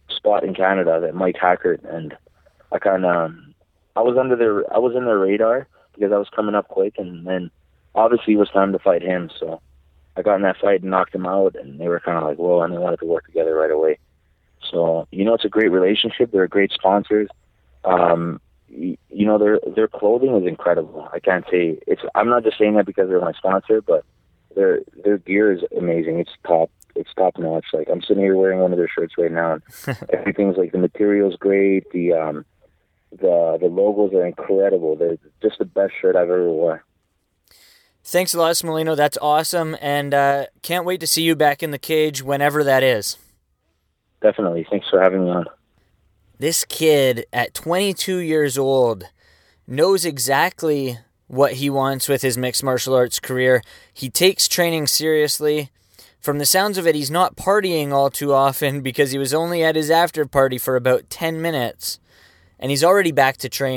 spot 0.09 0.45
in 0.45 0.55
Canada, 0.55 1.01
that 1.01 1.15
Mike 1.15 1.37
Hackert, 1.41 1.83
and 1.85 2.15
I 2.71 2.79
kind 2.79 3.05
of 3.05 3.17
um, 3.17 3.55
I 3.97 4.01
was 4.01 4.17
under 4.19 4.37
their 4.37 4.71
I 4.73 4.79
was 4.79 4.95
in 4.97 5.05
their 5.05 5.19
radar 5.19 5.67
because 5.95 6.13
I 6.13 6.19
was 6.19 6.29
coming 6.35 6.55
up 6.55 6.69
quick, 6.69 6.95
and 6.99 7.27
then 7.27 7.51
obviously 7.95 8.35
it 8.35 8.39
was 8.39 8.51
time 8.51 8.73
to 8.73 8.79
fight 8.79 9.03
him. 9.03 9.31
So 9.39 9.61
I 10.17 10.23
got 10.23 10.37
in 10.37 10.43
that 10.43 10.59
fight 10.59 10.83
and 10.83 10.91
knocked 10.91 11.15
him 11.15 11.27
out, 11.27 11.57
and 11.57 11.81
they 11.81 11.89
were 11.89 12.01
kind 12.01 12.19
of 12.19 12.25
like, 12.25 12.39
"Whoa!" 12.39 12.61
and 12.63 12.73
they 12.73 12.79
wanted 12.79 13.01
to 13.01 13.07
work 13.07 13.27
together 13.27 13.55
right 13.55 13.71
away. 13.71 13.99
So 14.71 15.09
you 15.11 15.25
know, 15.25 15.35
it's 15.35 15.45
a 15.45 15.51
great 15.51 15.71
relationship. 15.71 16.31
They're 16.31 16.49
great 16.49 16.73
sponsors. 16.73 17.29
Um, 17.85 18.41
you, 18.69 18.97
you 19.11 19.27
know, 19.27 19.39
their 19.39 19.59
their 19.75 19.89
clothing 19.89 20.37
is 20.37 20.47
incredible. 20.47 21.09
I 21.13 21.19
can't 21.19 21.45
say 21.51 21.79
it's. 21.87 22.03
I'm 22.15 22.29
not 22.29 22.45
just 22.45 22.59
saying 22.59 22.75
that 22.75 22.87
because 22.87 23.09
they're 23.09 23.21
my 23.21 23.33
sponsor, 23.33 23.81
but 23.81 24.05
their 24.55 24.81
their 25.05 25.19
gear 25.19 25.53
is 25.53 25.63
amazing. 25.77 26.19
It's 26.21 26.33
top. 26.47 26.71
It's 26.95 27.13
top 27.15 27.39
notch. 27.39 27.67
Like 27.73 27.89
I'm 27.91 28.03
sitting 28.03 28.23
here 28.23 28.37
wearing 28.37 28.61
one 28.61 28.73
of 28.73 28.79
their 28.79 28.89
shirts 28.89 29.15
right 29.19 29.33
now, 29.33 29.55
and 29.55 29.63
everything's 30.13 30.57
like 30.57 30.73
the 30.73 30.79
material's 30.79 31.37
great. 31.37 31.91
The 31.93 32.13
um, 32.13 32.45
the 33.11 33.59
the 33.61 33.69
logos 33.69 34.13
are 34.15 34.27
incredible. 34.27 34.97
They're 34.97 35.19
just 35.41 35.59
the 35.59 35.65
best 35.65 35.93
shirt 36.01 36.17
I've 36.17 36.31
ever 36.31 36.51
worn. 36.51 36.81
Thanks 38.05 38.35
a 38.35 38.39
lot, 38.39 38.55
Smealinho. 38.55 38.97
That's 38.97 39.19
awesome, 39.23 39.77
and 39.81 40.13
uh, 40.13 40.47
can't 40.63 40.85
wait 40.85 41.01
to 41.01 41.07
see 41.07 41.23
you 41.23 41.37
back 41.37 41.63
in 41.63 41.71
the 41.71 41.79
cage 41.79 42.23
whenever 42.23 42.65
that 42.65 42.83
is. 42.83 43.17
Definitely. 44.21 44.67
Thanks 44.69 44.89
for 44.91 45.01
having 45.01 45.25
me 45.25 45.31
on. 45.31 45.47
This 46.39 46.65
kid 46.65 47.27
at 47.33 47.55
22 47.55 48.17
years 48.17 48.59
old 48.59 49.05
knows 49.67 50.05
exactly 50.05 50.99
what 51.33 51.55
he 51.55 51.71
wants 51.71 52.11
with 52.11 52.21
his 52.21 52.37
mixed 52.37 52.63
martial 52.63 52.95
arts 52.95 53.19
career. 53.19 53.63
He 53.91 54.11
takes 54.11 54.47
training 54.47 54.87
seriously. 54.87 55.71
From 56.21 56.37
the 56.37 56.45
sounds 56.45 56.77
of 56.77 56.87
it, 56.87 56.95
he's 56.95 57.11
not 57.11 57.37
partying 57.37 57.91
all 57.91 58.11
too 58.11 58.35
often 58.35 58.81
because 58.83 59.13
he 59.13 59.19
was 59.19 59.33
only 59.33 59.65
at 59.65 59.75
his 59.75 59.91
after 59.91 60.27
party 60.27 60.59
for 60.59 60.77
about 60.77 61.09
10 61.09 61.41
minutes, 61.41 61.99
and 62.59 62.71
he's 62.71 62.85
already 62.85 63.13
back 63.13 63.39
to 63.39 63.49
training. 63.49 63.71